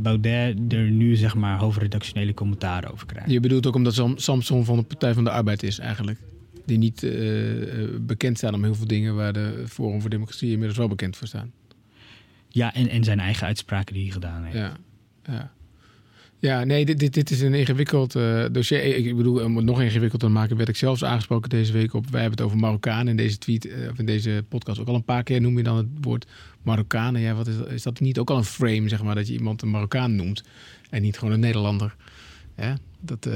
Baudet 0.00 0.72
er 0.72 0.90
nu 0.90 1.16
zeg 1.16 1.34
maar 1.34 1.58
hoofdredactionele 1.58 2.34
commentaar 2.34 2.92
over 2.92 3.06
krijgt. 3.06 3.30
Je 3.30 3.40
bedoelt 3.40 3.66
ook 3.66 3.74
omdat 3.74 3.94
Samson 4.14 4.64
van 4.64 4.76
de 4.76 4.82
Partij 4.82 5.14
van 5.14 5.24
de 5.24 5.30
Arbeid 5.30 5.62
is 5.62 5.78
eigenlijk? 5.78 6.18
Die 6.64 6.78
niet 6.78 7.02
uh, 7.02 7.98
bekend 8.00 8.36
staan 8.36 8.54
om 8.54 8.64
heel 8.64 8.74
veel 8.74 8.86
dingen 8.86 9.14
waar 9.14 9.32
de 9.32 9.64
Forum 9.68 10.00
voor 10.00 10.10
Democratie 10.10 10.50
inmiddels 10.50 10.78
wel 10.78 10.88
bekend 10.88 11.16
voor 11.16 11.26
staan. 11.26 11.52
Ja, 12.48 12.74
en, 12.74 12.88
en 12.88 13.04
zijn 13.04 13.20
eigen 13.20 13.46
uitspraken 13.46 13.94
die 13.94 14.02
hij 14.02 14.12
gedaan 14.12 14.44
heeft. 14.44 14.56
Ja, 14.56 14.76
ja. 15.24 15.52
Ja, 16.38 16.64
nee, 16.64 16.84
dit, 16.84 16.98
dit, 16.98 17.14
dit 17.14 17.30
is 17.30 17.40
een 17.40 17.54
ingewikkeld 17.54 18.14
uh, 18.14 18.44
dossier. 18.52 18.84
Ik 18.84 19.16
bedoel, 19.16 19.44
om 19.44 19.56
het 19.56 19.64
nog 19.64 19.80
ingewikkelder 19.80 20.28
te 20.28 20.34
maken, 20.34 20.56
werd 20.56 20.68
ik 20.68 20.76
zelfs 20.76 21.04
aangesproken 21.04 21.50
deze 21.50 21.72
week 21.72 21.94
op. 21.94 22.10
Wij 22.10 22.20
hebben 22.20 22.38
het 22.38 22.46
over 22.46 22.58
Marokkanen 22.58 23.08
in 23.08 23.16
deze 23.16 23.38
tweet, 23.38 23.66
uh, 23.66 23.90
of 23.90 23.98
in 23.98 24.06
deze 24.06 24.44
podcast 24.48 24.80
ook 24.80 24.88
al 24.88 24.94
een 24.94 25.04
paar 25.04 25.22
keer 25.22 25.40
noem 25.40 25.56
je 25.56 25.62
dan 25.62 25.76
het 25.76 25.86
woord 26.00 26.26
Marokkanen. 26.62 27.20
Ja, 27.20 27.34
wat 27.34 27.46
is, 27.46 27.56
dat, 27.56 27.70
is 27.70 27.82
dat 27.82 28.00
niet 28.00 28.18
ook 28.18 28.30
al 28.30 28.36
een 28.36 28.44
frame, 28.44 28.88
zeg 28.88 29.02
maar, 29.02 29.14
dat 29.14 29.26
je 29.26 29.32
iemand 29.32 29.62
een 29.62 29.70
Marokkaan 29.70 30.16
noemt 30.16 30.42
en 30.90 31.02
niet 31.02 31.18
gewoon 31.18 31.34
een 31.34 31.40
Nederlander? 31.40 31.96
Ja, 32.56 32.78
dat, 33.00 33.26
uh... 33.26 33.34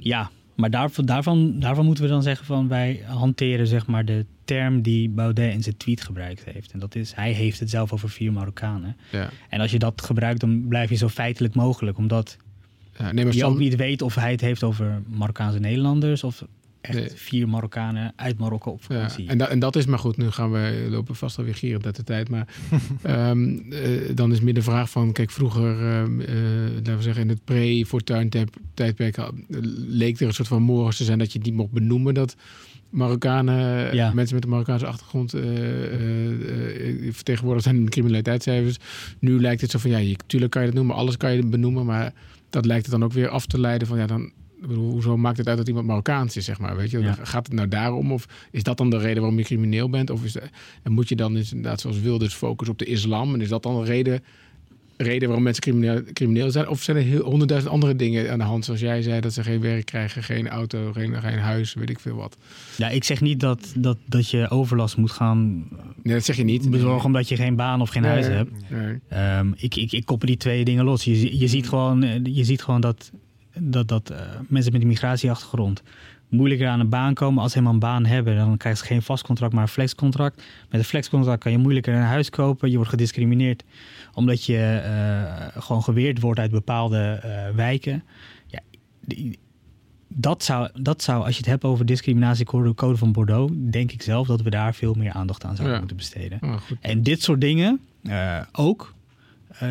ja 0.00 0.30
maar 0.54 0.70
daarvan, 0.70 1.04
daarvan, 1.04 1.60
daarvan 1.60 1.84
moeten 1.84 2.04
we 2.04 2.10
dan 2.10 2.22
zeggen 2.22 2.46
van 2.46 2.68
wij 2.68 3.02
hanteren 3.06 3.66
zeg 3.66 3.86
maar 3.86 4.04
de 4.04 4.26
term 4.44 4.82
die 4.82 5.08
Baudet 5.08 5.52
in 5.52 5.62
zijn 5.62 5.76
tweet 5.76 6.00
gebruikt 6.02 6.44
heeft. 6.44 6.72
En 6.72 6.78
dat 6.78 6.94
is, 6.94 7.14
hij 7.14 7.32
heeft 7.32 7.60
het 7.60 7.70
zelf 7.70 7.92
over 7.92 8.10
vier 8.10 8.32
Marokkanen. 8.32 8.96
Ja. 9.10 9.30
En 9.48 9.60
als 9.60 9.70
je 9.70 9.78
dat 9.78 10.02
gebruikt, 10.02 10.40
dan 10.40 10.68
blijf 10.68 10.90
je 10.90 10.96
zo 10.96 11.08
feitelijk 11.08 11.54
mogelijk. 11.54 11.98
Omdat 11.98 12.36
ja, 12.98 13.12
nee, 13.12 13.24
maar 13.24 13.34
je 13.34 13.44
ook 13.44 13.58
niet 13.58 13.76
weet 13.76 14.02
of 14.02 14.14
hij 14.14 14.30
het 14.30 14.40
heeft 14.40 14.62
over 14.62 15.02
Marokkaanse 15.06 15.58
Nederlanders 15.58 16.24
of 16.24 16.44
echt 16.84 17.12
vier 17.14 17.48
Marokkanen 17.48 18.12
uit 18.16 18.38
Marokko 18.38 18.70
op 18.70 18.82
vakantie. 18.82 19.24
Ja, 19.24 19.30
en, 19.30 19.50
en, 19.50 19.58
dat 19.58 19.76
is 19.76 19.86
maar 19.86 19.98
goed. 19.98 20.16
Nu 20.16 20.30
gaan 20.30 20.52
we 20.52 20.86
lopen 20.90 21.16
vast 21.16 21.38
alweer 21.38 21.54
gierend 21.54 21.86
uit 21.86 21.96
de 21.96 22.04
tijd. 22.04 22.28
Maar 22.28 22.48
um, 23.06 23.64
uh, 23.72 24.14
dan 24.14 24.32
is 24.32 24.40
meer 24.40 24.54
de 24.54 24.62
vraag 24.62 24.90
van... 24.90 25.12
Kijk, 25.12 25.30
vroeger, 25.30 25.80
uh, 25.80 26.74
laten 26.74 26.96
we 26.96 27.02
zeggen 27.02 27.22
in 27.22 27.28
het 27.28 27.44
pre-fortuin 27.44 28.30
tijdperk... 28.74 29.16
leek 29.88 30.20
er 30.20 30.26
een 30.26 30.34
soort 30.34 30.48
van 30.48 30.62
morgens 30.62 30.96
te 30.96 31.04
zijn 31.04 31.18
dat 31.18 31.32
je 31.32 31.38
niet 31.42 31.54
mocht 31.54 31.70
benoemen... 31.70 32.14
dat 32.14 32.36
Marokkanen, 32.90 33.94
ja. 33.94 34.12
mensen 34.12 34.34
met 34.34 34.44
een 34.44 34.50
Marokkaanse 34.50 34.86
achtergrond... 34.86 35.34
Uh, 35.34 35.42
vertegenwoordigd 37.10 37.64
zijn 37.64 37.76
in 37.76 37.84
de 37.84 37.90
criminaliteitscijfers. 37.90 38.76
Nu 39.18 39.40
lijkt 39.40 39.60
het 39.60 39.70
zo 39.70 39.78
van, 39.78 39.90
ja, 39.90 39.98
je, 39.98 40.16
tuurlijk 40.26 40.52
kan 40.52 40.62
je 40.62 40.68
het 40.68 40.76
noemen. 40.76 40.96
Alles 40.96 41.16
kan 41.16 41.32
je 41.32 41.46
benoemen, 41.46 41.86
maar 41.86 42.12
dat 42.50 42.66
lijkt 42.66 42.82
het 42.82 42.92
dan 42.92 43.04
ook 43.04 43.12
weer 43.12 43.28
af 43.28 43.46
te 43.46 43.60
leiden 43.60 43.88
van 43.88 43.98
ja, 43.98 44.06
dan. 44.06 44.32
Hoezo 44.66 45.16
maakt 45.16 45.38
het 45.38 45.48
uit 45.48 45.56
dat 45.56 45.68
iemand 45.68 45.86
Marokkaans 45.86 46.36
is, 46.36 46.44
zeg 46.44 46.58
maar? 46.58 46.76
Weet 46.76 46.90
je, 46.90 47.12
gaat 47.22 47.46
het 47.46 47.54
nou 47.54 47.68
daarom? 47.68 48.12
Of 48.12 48.26
is 48.50 48.62
dat 48.62 48.76
dan 48.76 48.90
de 48.90 48.98
reden 48.98 49.20
waarom 49.20 49.38
je 49.38 49.44
crimineel 49.44 49.90
bent? 49.90 50.10
Of 50.10 50.24
is 50.24 50.32
de, 50.32 50.42
en 50.82 50.92
moet 50.92 51.08
je 51.08 51.16
dan 51.16 51.36
inderdaad, 51.36 51.80
zoals 51.80 52.00
Wilders, 52.00 52.34
focussen 52.34 52.72
op 52.72 52.78
de 52.78 52.86
islam? 52.86 53.34
En 53.34 53.40
is 53.40 53.48
dat 53.48 53.62
dan 53.62 53.80
de 53.80 53.84
reden 53.84 54.22
reden 54.96 55.22
waarom 55.22 55.42
mensen 55.42 55.62
crimineel, 55.62 56.02
crimineel 56.12 56.50
zijn? 56.50 56.68
Of 56.68 56.82
zijn 56.82 56.96
er 56.96 57.02
heel, 57.02 57.22
honderdduizend 57.22 57.72
andere 57.72 57.96
dingen 57.96 58.30
aan 58.32 58.38
de 58.38 58.44
hand? 58.44 58.64
Zoals 58.64 58.80
jij 58.80 59.02
zei, 59.02 59.20
dat 59.20 59.32
ze 59.32 59.42
geen 59.42 59.60
werk 59.60 59.86
krijgen, 59.86 60.22
geen 60.22 60.48
auto, 60.48 60.92
geen, 60.92 61.20
geen 61.22 61.38
huis, 61.38 61.74
weet 61.74 61.90
ik 61.90 62.00
veel 62.00 62.16
wat. 62.16 62.36
Ja, 62.76 62.88
ik 62.88 63.04
zeg 63.04 63.20
niet 63.20 63.40
dat, 63.40 63.72
dat, 63.76 63.96
dat 64.06 64.30
je 64.30 64.50
overlast 64.50 64.96
moet 64.96 65.10
gaan 65.10 65.68
nee, 66.02 66.14
dat 66.14 66.24
zeg 66.24 66.36
je 66.36 66.44
niet. 66.44 66.70
bezorgen 66.70 67.06
omdat 67.06 67.28
je 67.28 67.36
geen 67.36 67.56
baan 67.56 67.80
of 67.80 67.90
geen 67.90 68.04
huis 68.04 68.26
hebt. 68.26 68.50
Nee. 68.70 69.36
Um, 69.38 69.54
ik, 69.56 69.76
ik, 69.76 69.92
ik 69.92 70.04
koppel 70.04 70.28
die 70.28 70.36
twee 70.36 70.64
dingen 70.64 70.84
los. 70.84 71.04
Je, 71.04 71.38
je, 71.38 71.48
ziet, 71.48 71.68
gewoon, 71.68 72.24
je 72.24 72.44
ziet 72.44 72.62
gewoon 72.62 72.80
dat, 72.80 73.10
dat, 73.58 73.88
dat 73.88 74.10
uh, 74.10 74.18
mensen 74.48 74.72
met 74.72 74.80
een 74.80 74.88
migratieachtergrond 74.88 75.82
moeilijker 76.28 76.68
aan 76.68 76.80
een 76.80 76.88
baan 76.88 77.14
komen. 77.14 77.42
Als 77.42 77.52
ze 77.52 77.58
helemaal 77.58 77.80
een 77.80 77.88
baan 77.88 78.04
hebben, 78.04 78.36
dan 78.36 78.56
krijgen 78.56 78.82
ze 78.82 78.92
geen 78.92 79.02
vast 79.02 79.24
contract, 79.24 79.52
maar 79.52 79.62
een 79.62 79.68
flexcontract. 79.68 80.42
Met 80.70 80.80
een 80.80 80.86
flexcontract 80.86 81.42
kan 81.42 81.52
je 81.52 81.58
moeilijker 81.58 81.94
een 81.94 82.00
huis 82.00 82.30
kopen. 82.30 82.70
Je 82.70 82.76
wordt 82.76 82.90
gediscrimineerd 82.90 83.64
omdat 84.14 84.44
je 84.44 84.82
uh, 84.84 85.62
gewoon 85.62 85.82
geweerd 85.82 86.20
wordt 86.20 86.40
uit 86.40 86.50
bepaalde 86.50 87.22
uh, 87.24 87.56
wijken. 87.56 88.04
Ja, 88.46 88.60
dat 90.08 90.44
zou, 90.44 90.68
dat 90.74 91.02
zou, 91.02 91.24
als 91.24 91.32
je 91.32 91.40
het 91.40 91.50
hebt 91.50 91.64
over 91.64 91.86
discriminatiecode 91.86 92.74
code 92.74 92.96
van 92.96 93.12
Bordeaux, 93.12 93.52
denk 93.56 93.92
ik 93.92 94.02
zelf 94.02 94.26
dat 94.26 94.42
we 94.42 94.50
daar 94.50 94.74
veel 94.74 94.94
meer 94.94 95.12
aandacht 95.12 95.44
aan 95.44 95.56
zouden 95.56 95.78
moeten 95.78 95.96
besteden. 95.96 96.40
En 96.80 97.02
dit 97.02 97.22
soort 97.22 97.40
dingen 97.40 97.80
uh, 98.02 98.40
ook. 98.52 98.93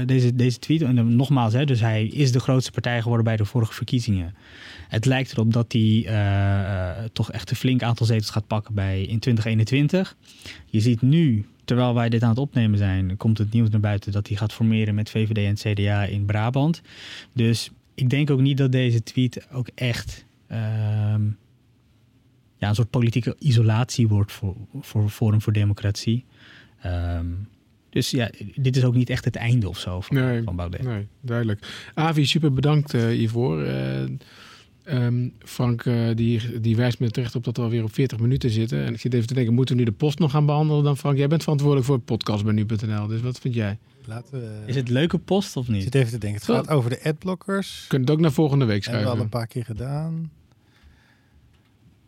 Deze, 0.06 0.36
deze 0.36 0.60
tweet. 0.60 0.82
En 0.82 1.16
nogmaals, 1.16 1.54
hè, 1.54 1.66
dus 1.66 1.80
hij 1.80 2.06
is 2.06 2.32
de 2.32 2.40
grootste 2.40 2.72
partij 2.72 3.02
geworden 3.02 3.26
bij 3.26 3.38
de 3.38 3.46
vorige 3.46 3.74
verkiezingen. 3.74 4.36
Het 4.88 5.06
lijkt 5.06 5.32
erop 5.32 5.54
dat 5.54 5.72
hij 5.72 6.08
toch 7.14 7.32
echt 7.32 7.50
een 7.50 7.56
flink 7.56 7.84
aantal 7.84 8.06
zetels 8.06 8.30
gaat 8.30 8.48
pakken 8.48 8.74
bij 8.74 9.02
in 9.02 9.20
2021. 9.20 10.16
Je 10.66 10.80
ziet 10.80 11.02
nu 11.02 11.46
terwijl 11.66 11.94
wij 11.94 12.10
dit 12.10 12.24
aan 12.24 12.30
het 12.30 12.38
opnemen 12.38 12.78
zijn, 12.78 13.18
komt 13.18 13.38
het 13.38 13.52
nieuws 13.52 13.70
naar 13.70 13.80
buiten 13.80 14.12
dat 14.12 14.28
hij 14.28 14.38
gaat 14.38 14.54
formeren 14.54 14.96
met 14.96 15.10
VVD 15.10 15.66
en 15.66 15.74
CDA 15.74 16.04
in 16.04 16.26
Brabant. 16.26 16.82
Dus 17.34 17.72
ik 17.94 18.10
denk 18.10 18.30
ook 18.30 18.42
niet 18.42 18.58
dat 18.58 18.72
deze 18.72 19.04
tweet 19.04 19.48
ook 19.52 19.68
echt 19.76 20.26
ehm, 20.48 21.22
ja, 22.58 22.70
een 22.70 22.76
soort 22.76 22.90
politieke 22.90 23.36
isolatie 23.40 24.08
wordt 24.08 24.32
voor, 24.32 24.56
voor 24.80 25.10
Forum 25.10 25.42
voor 25.42 25.54
Democratie. 25.54 26.26
Ehm, 26.82 27.26
dus 27.94 28.10
ja, 28.10 28.30
dit 28.56 28.76
is 28.76 28.84
ook 28.84 28.96
niet 28.96 29.10
echt 29.10 29.26
het 29.26 29.36
einde 29.36 29.70
of 29.70 29.80
zo 29.80 30.02
van, 30.02 30.16
nee, 30.16 30.44
van 30.44 30.56
Baudet. 30.56 30.84
Nee, 30.84 31.08
duidelijk. 31.22 31.90
Avi, 31.94 32.26
super 32.26 32.54
bedankt 32.54 32.94
uh, 32.94 33.08
hiervoor. 33.08 33.64
Uh, 33.64 34.04
Um, 34.86 35.34
Frank 35.40 35.86
uh, 35.86 36.16
die, 36.16 36.60
die 36.60 36.76
wijst 36.76 37.00
me 37.00 37.12
terecht 37.12 37.36
op 37.36 37.44
dat 37.44 37.58
we 37.58 37.64
alweer 37.64 37.84
op 37.84 37.94
40 37.94 38.20
minuten 38.20 38.50
zitten. 38.50 38.86
En 38.86 38.94
ik 38.94 39.00
zit 39.00 39.14
even 39.14 39.28
te 39.28 39.34
denken, 39.34 39.54
moeten 39.54 39.76
we 39.76 39.82
nu 39.82 39.88
de 39.88 39.96
post 39.96 40.20
nog 40.20 40.32
gaan 40.32 40.46
behandelen 40.46 40.84
dan 40.84 40.98
Frank? 40.98 41.18
Jij 41.18 41.28
bent 41.28 41.42
verantwoordelijk 41.42 41.88
voor 41.88 41.96
het 41.96 42.06
podcast 42.06 42.44
bij 42.44 42.54
nu.nl, 42.54 43.08
dus 43.08 43.22
wat 43.22 43.40
vind 43.40 43.54
jij? 43.54 43.78
Laten 44.06 44.40
we... 44.40 44.62
Is 44.66 44.76
het 44.76 44.90
leuke 44.90 45.18
post 45.18 45.58
of 45.58 45.68
niet? 45.68 45.78
Ik 45.78 45.84
zit 45.84 45.96
even 45.96 46.12
te 46.12 46.18
denken. 46.18 46.42
Het 46.42 46.50
gaat 46.50 46.70
over 46.70 46.90
de 46.90 47.04
adblockers. 47.04 47.86
Kunt 47.88 48.02
het 48.02 48.12
ook 48.12 48.20
naar 48.20 48.32
volgende 48.32 48.66
week 48.66 48.84
schrijven. 48.84 49.08
Hebben 49.08 49.28
we 49.28 49.36
al 49.36 49.42
een 49.42 49.48
paar 49.48 49.54
keer 49.56 49.66
gedaan. 49.66 50.32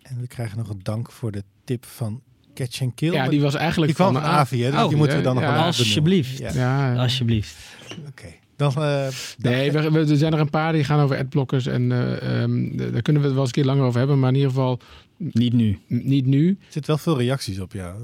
En 0.01 0.19
we 0.19 0.27
krijgen 0.27 0.57
nog 0.57 0.69
een 0.69 0.83
dank 0.83 1.11
voor 1.11 1.31
de 1.31 1.43
tip 1.63 1.85
van 1.85 2.21
Catch 2.55 2.81
and 2.81 2.95
Kill. 2.95 3.13
Ja, 3.13 3.29
die 3.29 3.41
was 3.41 3.55
eigenlijk 3.55 3.95
die 3.95 4.05
van, 4.05 4.13
van 4.13 4.23
Avi, 4.23 4.63
hè? 4.63 4.71
Dus 4.71 4.81
oh, 4.81 4.87
die 4.87 4.97
moeten 4.97 5.17
we 5.17 5.23
dan 5.23 5.35
nog 5.35 5.43
ja, 5.43 5.53
wel 5.53 5.63
Alsjeblieft. 5.63 6.37
Ja. 6.37 6.51
ja. 6.53 6.95
Alsjeblieft. 6.95 7.55
Oké. 8.07 8.27
Dan, 8.55 8.73
uh, 8.77 9.07
nee, 9.37 9.71
we, 9.71 9.91
we, 9.91 9.99
er 9.99 10.17
zijn 10.17 10.33
er 10.33 10.39
een 10.39 10.49
paar 10.49 10.73
die 10.73 10.83
gaan 10.83 10.99
over 10.99 11.17
adblockers. 11.17 11.65
En 11.65 11.81
uh, 11.91 12.41
um, 12.41 12.77
daar 12.77 13.01
kunnen 13.01 13.21
we 13.21 13.27
het 13.27 13.35
wel 13.35 13.45
eens 13.45 13.47
een 13.47 13.51
keer 13.51 13.65
langer 13.65 13.83
over 13.83 13.99
hebben. 13.99 14.19
Maar 14.19 14.29
in 14.29 14.35
ieder 14.35 14.49
geval... 14.49 14.79
Niet 15.17 15.53
nu. 15.53 15.79
Niet 15.87 16.25
nu. 16.25 16.47
Er 16.49 16.55
zitten 16.69 16.95
wel 16.95 16.97
veel 16.97 17.17
reacties 17.17 17.59
op, 17.59 17.73
ja. 17.73 17.95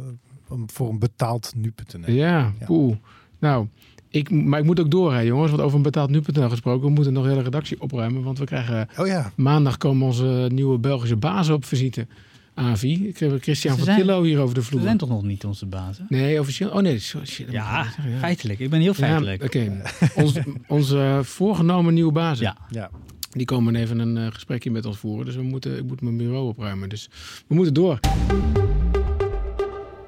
Voor 0.65 0.89
een 0.89 0.99
betaald 0.99 1.53
nu.nl. 1.55 2.13
Ja, 2.13 2.53
ja. 2.59 2.65
Poeh. 2.65 2.95
Nou, 3.39 3.67
ik, 4.09 4.29
maar 4.29 4.59
ik 4.59 4.65
moet 4.65 4.79
ook 4.79 4.91
door, 4.91 5.13
hè, 5.13 5.19
jongens. 5.19 5.51
Want 5.51 5.63
over 5.63 5.77
een 5.77 5.83
betaald 5.83 6.09
nu.nl 6.09 6.49
gesproken. 6.49 6.87
We 6.87 6.93
moeten 6.93 7.13
nog 7.13 7.23
de 7.23 7.29
hele 7.29 7.43
redactie 7.43 7.81
opruimen. 7.81 8.23
Want 8.23 8.39
we 8.39 8.45
krijgen... 8.45 8.87
Oh 8.97 9.07
ja. 9.07 9.31
Maandag 9.35 9.77
komen 9.77 10.07
onze 10.07 10.49
nieuwe 10.53 10.77
Belgische 10.77 11.15
bazen 11.15 11.53
op 11.53 11.65
visite. 11.65 12.07
Avi. 12.53 13.07
Ik 13.07 13.17
heb 13.17 13.41
Christian 13.41 13.77
van 13.77 13.95
Tillo 13.95 14.23
hier 14.23 14.39
over 14.39 14.55
de 14.55 14.61
vloer. 14.61 14.79
Ze 14.79 14.85
zijn 14.85 14.97
toch 14.97 15.09
nog 15.09 15.23
niet 15.23 15.45
onze 15.45 15.65
bazen? 15.65 16.05
Nee, 16.09 16.39
officieel. 16.39 16.69
Oh 16.69 16.81
nee, 16.81 16.99
shit, 16.99 17.45
ja, 17.49 17.85
feitelijk. 18.19 18.59
Ik 18.59 18.69
ben 18.69 18.81
heel 18.81 18.93
feitelijk. 18.93 19.43
Oké. 19.43 19.81
Ons, 20.15 20.33
onze 20.67 21.19
voorgenomen 21.23 21.93
nieuwe 21.93 22.11
bazen. 22.11 22.45
Ja. 22.45 22.57
ja. 22.69 22.89
Die 23.31 23.45
komen 23.45 23.75
even 23.75 23.99
een 23.99 24.17
uh, 24.17 24.27
gesprekje 24.29 24.71
met 24.71 24.85
ons 24.85 24.97
voeren. 24.97 25.25
Dus 25.25 25.35
we 25.35 25.41
moeten, 25.41 25.77
ik 25.77 25.83
moet 25.83 26.01
mijn 26.01 26.17
bureau 26.17 26.47
opruimen. 26.47 26.89
Dus 26.89 27.09
we 27.47 27.55
moeten 27.55 27.73
door. 27.73 27.99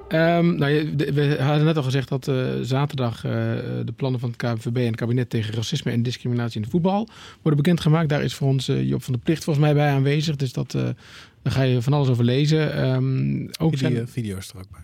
Um, 0.10 0.56
nou, 0.56 0.96
we 0.96 1.38
hadden 1.40 1.66
net 1.66 1.78
al 1.78 1.84
gezegd 1.84 2.10
dat 2.10 2.28
uh, 2.28 2.46
zaterdag 2.62 3.26
uh, 3.26 3.32
de 3.86 3.94
plannen 3.96 4.20
van 4.20 4.30
het 4.30 4.38
KNVB 4.38 4.78
en 4.78 4.86
het 4.86 4.96
kabinet 4.96 5.30
tegen 5.30 5.54
racisme 5.54 5.92
en 5.92 6.04
discriminatie 6.04 6.56
in 6.56 6.62
de 6.62 6.70
voetbal 6.70 7.08
worden 7.42 7.64
bekendgemaakt. 7.64 8.10
Daar 8.10 8.24
is 8.24 8.34
voor 8.34 8.48
ons 8.48 8.70
uh, 8.70 8.90
Job 8.90 9.04
van 9.04 9.14
de 9.14 9.20
Plicht 9.20 9.44
volgens 9.44 9.66
mij 9.66 9.74
bij 9.74 9.92
aanwezig. 9.92 10.36
Dus 10.36 10.54
dat, 10.54 10.78
daar 11.44 11.54
ga 11.54 11.62
je 11.62 11.82
van 11.82 11.94
alles 11.94 12.08
over 12.08 12.24
lezen. 12.24 12.86
Um, 12.86 13.50
ook 13.60 13.78
Video, 13.78 13.90
zijn... 13.90 14.08
video's 14.08 14.50
er 14.50 14.58
ook 14.58 14.72
bij. 14.72 14.82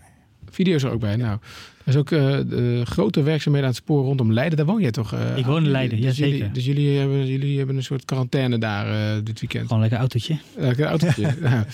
Video's 0.50 0.82
er 0.82 0.90
ook 0.90 1.00
bij, 1.00 1.16
nou. 1.16 1.38
Er 1.84 1.88
is 1.88 1.96
ook 1.96 2.08
de 2.08 2.82
grote 2.84 3.22
werkzaamheden 3.22 3.68
aan 3.68 3.74
het 3.74 3.82
spoor 3.84 4.04
rondom 4.04 4.32
Leiden. 4.32 4.56
Daar 4.56 4.66
woon 4.66 4.80
jij 4.80 4.90
toch? 4.90 5.14
Ik 5.36 5.46
woon 5.46 5.64
in 5.64 5.70
Leiden, 5.70 5.96
dus 5.96 6.06
ja 6.06 6.12
zeker. 6.12 6.36
Jullie, 6.36 6.52
dus 6.52 6.64
jullie 6.64 6.98
hebben, 6.98 7.26
jullie 7.26 7.58
hebben 7.58 7.76
een 7.76 7.82
soort 7.82 8.04
quarantaine 8.04 8.58
daar 8.58 9.24
dit 9.24 9.40
weekend. 9.40 9.66
Gewoon 9.66 9.80
lekker 9.80 9.98
autootje. 9.98 10.38
Lekker 10.56 10.86
autootje. 10.86 11.34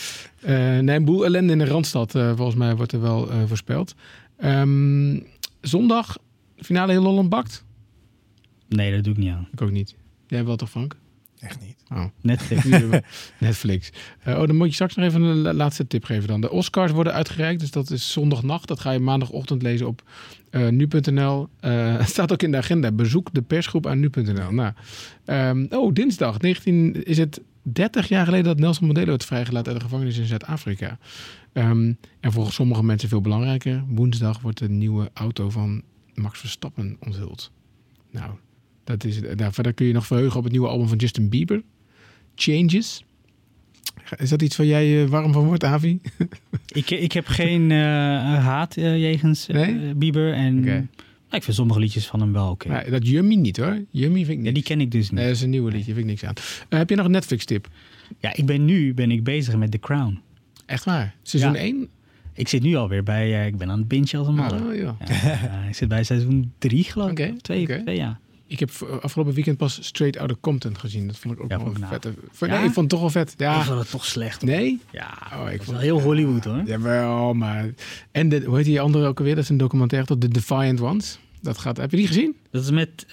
Uh, 0.47 0.79
nee, 0.79 0.97
een 0.97 1.05
boel 1.05 1.25
ellende 1.25 1.53
in 1.53 1.59
de 1.59 1.65
Randstad, 1.65 2.15
uh, 2.15 2.33
volgens 2.37 2.57
mij 2.57 2.77
wordt 2.77 2.93
er 2.93 3.01
wel 3.01 3.33
uh, 3.33 3.43
voorspeld. 3.47 3.95
Um, 4.45 5.27
zondag, 5.61 6.19
finale 6.57 6.93
heel 6.93 7.05
Holland 7.05 7.29
bakt? 7.29 7.65
Nee, 8.69 8.95
dat 8.95 9.05
doe 9.05 9.13
ik 9.13 9.19
niet 9.19 9.33
aan. 9.33 9.49
Ik 9.53 9.63
ook 9.63 9.71
niet. 9.71 9.95
Jij 10.27 10.45
wel 10.45 10.57
toch, 10.57 10.71
Frank? 10.71 10.97
Echt 11.47 11.61
niet. 11.61 11.77
Oh. 11.93 12.05
Netflix. 12.21 12.65
Netflix. 13.39 13.91
oh, 14.27 14.47
dan 14.47 14.57
moet 14.57 14.67
je 14.67 14.75
straks 14.75 14.95
nog 14.95 15.05
even 15.05 15.23
een 15.23 15.55
laatste 15.55 15.87
tip 15.87 16.05
geven 16.05 16.29
dan. 16.29 16.41
De 16.41 16.51
Oscars 16.51 16.93
worden 16.93 17.13
uitgereikt, 17.13 17.61
dus 17.61 17.71
dat 17.71 17.91
is 17.91 18.13
zondagnacht. 18.13 18.69
Dat 18.69 18.81
ga 18.81 18.91
je 18.91 18.99
maandagochtend 18.99 19.63
lezen 19.63 19.87
op 19.87 20.03
nu.nl. 20.71 21.49
Het 22.01 22.09
staat 22.09 22.33
ook 22.33 22.43
in 22.43 22.51
de 22.51 22.57
agenda. 22.57 22.93
Bezoek 22.93 23.29
de 23.33 23.43
persgroep 23.43 23.87
aan 23.87 24.01
nu.nl. 24.01 24.51
Nou, 24.51 24.73
um, 25.25 25.67
oh, 25.71 25.93
dinsdag 25.93 26.41
19 26.41 27.05
is 27.05 27.19
het 27.19 27.41
30 27.63 28.09
jaar 28.09 28.25
geleden 28.25 28.45
dat 28.45 28.59
Nelson 28.59 28.87
Mandela 28.87 29.07
werd 29.07 29.25
vrijgelaten 29.25 29.73
uit 29.73 29.81
de 29.81 29.89
gevangenis 29.89 30.19
in 30.19 30.27
Zuid-Afrika. 30.27 30.99
Um, 31.53 31.99
en 32.21 32.33
volgens 32.33 32.55
sommige 32.55 32.83
mensen 32.83 33.09
veel 33.09 33.21
belangrijker, 33.21 33.85
woensdag 33.89 34.41
wordt 34.41 34.59
de 34.59 34.69
nieuwe 34.69 35.11
auto 35.15 35.51
van 35.51 35.83
Max 36.15 36.41
Verstappen 36.41 36.97
onthuld. 37.01 37.51
Nou, 38.11 38.31
dat 38.87 39.05
is, 39.05 39.21
nou, 39.37 39.53
verder 39.53 39.73
kun 39.73 39.87
je 39.87 39.93
nog 39.93 40.07
verheugen 40.07 40.37
op 40.37 40.43
het 40.43 40.53
nieuwe 40.53 40.69
album 40.69 40.89
van 40.89 40.99
Justin 40.99 41.29
Bieber, 41.29 41.63
Changes. 42.35 43.05
Is 44.17 44.29
dat 44.29 44.43
iets 44.43 44.57
waar 44.57 44.67
jij 44.67 45.03
uh, 45.03 45.09
warm 45.09 45.33
van 45.33 45.45
wordt, 45.45 45.65
Avi? 45.65 46.01
ik, 46.73 46.91
ik 46.91 47.13
heb 47.13 47.27
geen 47.27 47.71
uh, 47.71 47.79
haat 48.45 48.77
uh, 48.77 48.99
jegens 48.99 49.47
nee? 49.47 49.95
Bieber 49.95 50.33
en... 50.33 50.59
Okay. 50.59 50.87
ik 51.31 51.43
vind 51.43 51.57
sommige 51.57 51.81
liedjes 51.81 52.07
van 52.07 52.21
hem 52.21 52.33
wel 52.33 52.51
oké. 52.51 52.67
Okay. 52.67 52.91
dat 52.91 53.09
Yummy 53.09 53.35
niet 53.35 53.57
hoor. 53.57 53.85
Yummy 53.91 54.25
vind 54.25 54.29
ik 54.29 54.37
niet. 54.37 54.47
Ja, 54.47 54.53
die 54.53 54.63
ken 54.63 54.81
ik 54.81 54.91
dus 54.91 55.11
niet. 55.11 55.19
Nee, 55.19 55.27
dat 55.27 55.37
is 55.37 55.43
een 55.43 55.51
nieuwe 55.51 55.71
liedje, 55.71 55.95
vind 55.95 55.99
ik 55.99 56.05
niks 56.05 56.25
aan. 56.25 56.35
Heb 56.69 56.91
je 56.91 56.97
nog 56.97 57.05
een 57.05 57.11
Netflix 57.11 57.45
tip? 57.45 57.69
Ja, 58.19 58.35
ik 58.35 58.47
ben 58.47 58.65
nu 58.65 58.95
ben 58.95 59.11
ik 59.11 59.25
bezig 59.25 59.57
met 59.57 59.71
The 59.71 59.79
Crown. 59.79 60.21
Echt 60.67 60.85
waar? 60.85 61.15
Seizoen 61.23 61.53
ja. 61.53 61.59
1? 61.59 61.89
Ik 62.33 62.49
zit 62.49 62.63
nu 62.63 62.75
alweer 62.75 63.03
bij, 63.03 63.47
ik 63.47 63.57
ben 63.57 63.71
aan 63.71 63.79
het 63.79 63.89
bingen 63.89 64.19
als 64.19 64.27
een 64.27 64.35
man. 64.35 64.67
Oh, 64.67 64.75
ja. 64.75 64.97
ja 65.09 65.65
ik 65.69 65.75
zit 65.75 65.89
bij 65.89 66.05
seizoen 66.05 66.53
3 66.59 66.85
geloof 66.85 67.11
ik. 67.11 67.19
Okay. 67.19 67.37
Twee, 67.41 67.83
twee, 67.83 67.97
ja. 67.97 68.21
Ik 68.47 68.59
heb 68.59 68.71
afgelopen 69.01 69.35
weekend 69.35 69.57
pas 69.57 69.79
Straight 69.83 70.19
Outta 70.19 70.37
Compton 70.41 70.79
gezien. 70.79 71.07
Dat 71.07 71.19
vond 71.19 71.35
ik 71.35 71.41
ook 71.43 71.51
ja, 71.51 71.59
wel 71.59 71.73
vet. 71.89 72.09
Ja? 72.39 72.47
Nee, 72.47 72.57
ik 72.57 72.63
vond 72.63 72.77
het 72.77 72.89
toch 72.89 73.01
wel 73.01 73.11
vet. 73.11 73.35
Ja. 73.37 73.59
Ik 73.59 73.63
vond 73.63 73.79
het 73.79 73.91
toch 73.91 74.05
slecht. 74.05 74.43
Nee? 74.43 74.81
Ja, 74.93 75.19
oh, 75.33 75.53
ik 75.53 75.63
vond 75.63 75.77
het 75.77 75.87
heel 75.87 76.01
Hollywood 76.01 76.45
hoor. 76.45 76.63
Ja, 76.65 76.81
wel, 76.81 77.35
maar... 77.35 77.71
En 78.11 78.29
de, 78.29 78.43
hoe 78.45 78.57
heet 78.57 78.65
die 78.65 78.81
andere 78.81 79.07
ook 79.07 79.19
alweer? 79.19 79.35
Dat 79.35 79.45
is 79.45 79.51
een 79.51 79.57
documentaire 79.57 80.07
tot 80.07 80.21
The 80.21 80.29
Defiant 80.29 80.81
Ones. 80.81 81.19
Dat 81.41 81.59
gaat, 81.59 81.77
heb 81.77 81.91
je 81.91 81.97
die 81.97 82.07
gezien? 82.07 82.37
Dat 82.51 82.63
is 82.63 82.71
met 82.71 83.07
uh, 83.07 83.13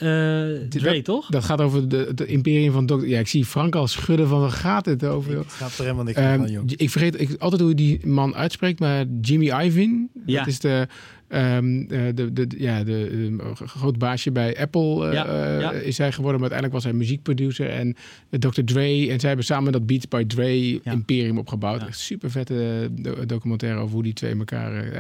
Dre, 0.70 1.02
toch? 1.02 1.30
Dat 1.30 1.44
gaat 1.44 1.62
over 1.62 1.90
de, 1.90 2.12
de 2.16 2.26
imperium 2.26 2.72
van 2.72 2.86
Dr. 2.86 3.06
Ja, 3.06 3.20
ik 3.20 3.28
zie 3.28 3.46
Frank 3.46 3.76
al 3.76 3.88
schudden 3.88 4.28
van 4.28 4.40
waar 4.40 4.52
gaat 4.52 4.86
het 4.86 5.06
over? 5.06 5.40
Ik 5.40 5.50
gaat 5.50 5.78
er 5.78 5.84
helemaal 5.84 6.04
niks 6.04 6.20
um, 6.20 6.38
van, 6.38 6.52
joh. 6.52 6.64
Ik 6.66 6.90
vergeet 6.90 7.22
ik, 7.22 7.36
altijd 7.40 7.62
hoe 7.62 7.74
die 7.74 8.08
man 8.08 8.36
uitspreekt, 8.36 8.80
maar 8.80 9.06
Jimmy 9.22 9.46
Iovine. 9.46 10.08
Ja. 10.26 10.40
Dat 10.40 10.48
is 10.48 10.60
de, 10.60 10.88
um, 11.34 11.88
de, 11.88 12.34
de, 12.34 12.48
ja, 12.58 12.84
de, 12.84 13.10
de 13.38 13.54
groot 13.56 13.98
baasje 13.98 14.32
bij 14.32 14.60
Apple 14.60 15.08
uh, 15.08 15.14
ja, 15.14 15.60
ja. 15.60 15.72
is 15.72 15.98
hij 15.98 16.12
geworden. 16.12 16.42
Maar 16.42 16.52
uiteindelijk 16.52 16.74
was 16.74 16.84
hij 16.84 16.94
muziekproducer 16.94 17.70
en 17.70 17.96
Dr. 18.30 18.64
Dre. 18.64 19.10
En 19.10 19.20
zij 19.20 19.28
hebben 19.28 19.46
samen 19.46 19.72
dat 19.72 19.86
Beats 19.86 20.08
by 20.08 20.26
Dre 20.26 20.82
imperium 20.84 21.38
opgebouwd. 21.38 21.82
Ja. 21.82 21.92
Super 21.92 22.32
vette 22.32 22.90
documentaire 23.26 23.80
over 23.80 23.94
hoe 23.94 24.04
die 24.04 24.14
twee 24.14 24.38
elkaar... 24.38 24.92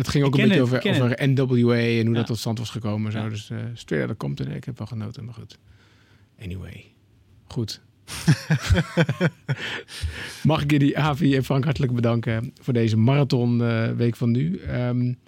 Het 0.00 0.08
ging 0.08 0.24
ook 0.24 0.38
een 0.38 0.48
beetje 0.48 0.62
over, 0.62 1.02
over 1.02 1.28
NWA 1.28 1.76
en 1.76 2.06
hoe 2.06 2.14
dat 2.14 2.26
tot 2.26 2.38
stand 2.38 2.58
was 2.58 2.70
gekomen. 2.70 3.12
Zo. 3.12 3.28
Dus 3.28 3.50
uh, 3.50 3.58
straight 3.74 4.08
out 4.08 4.18
komt 4.18 4.40
er. 4.40 4.50
Ik 4.50 4.64
heb 4.64 4.78
wel 4.78 4.86
genoten, 4.86 5.24
maar 5.24 5.34
goed. 5.34 5.58
Anyway, 6.42 6.84
goed. 7.44 7.80
Mag 10.42 10.62
ik 10.62 10.70
jullie, 10.70 10.98
Avi 10.98 11.36
en 11.36 11.44
Frank, 11.44 11.64
hartelijk 11.64 11.92
bedanken 11.92 12.52
voor 12.60 12.72
deze 12.72 12.96
marathon 12.96 13.60
uh, 13.60 13.90
week 13.90 14.16
van 14.16 14.30
nu. 14.30 14.60
Um, 14.60 15.18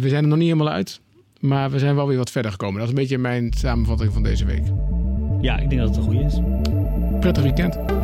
we 0.00 0.08
zijn 0.08 0.22
er 0.22 0.28
nog 0.28 0.38
niet 0.38 0.48
helemaal 0.48 0.72
uit, 0.72 1.00
maar 1.40 1.70
we 1.70 1.78
zijn 1.78 1.94
wel 1.94 2.06
weer 2.06 2.16
wat 2.16 2.30
verder 2.30 2.50
gekomen. 2.50 2.74
Dat 2.74 2.82
is 2.82 2.94
een 2.94 3.00
beetje 3.00 3.18
mijn 3.18 3.52
samenvatting 3.56 4.12
van 4.12 4.22
deze 4.22 4.44
week. 4.44 4.64
Ja, 5.40 5.58
ik 5.58 5.68
denk 5.68 5.80
dat 5.80 5.88
het 5.88 5.98
een 5.98 6.04
goede 6.04 6.24
is. 6.24 6.40
Prettig 7.20 7.42
weekend. 7.42 7.95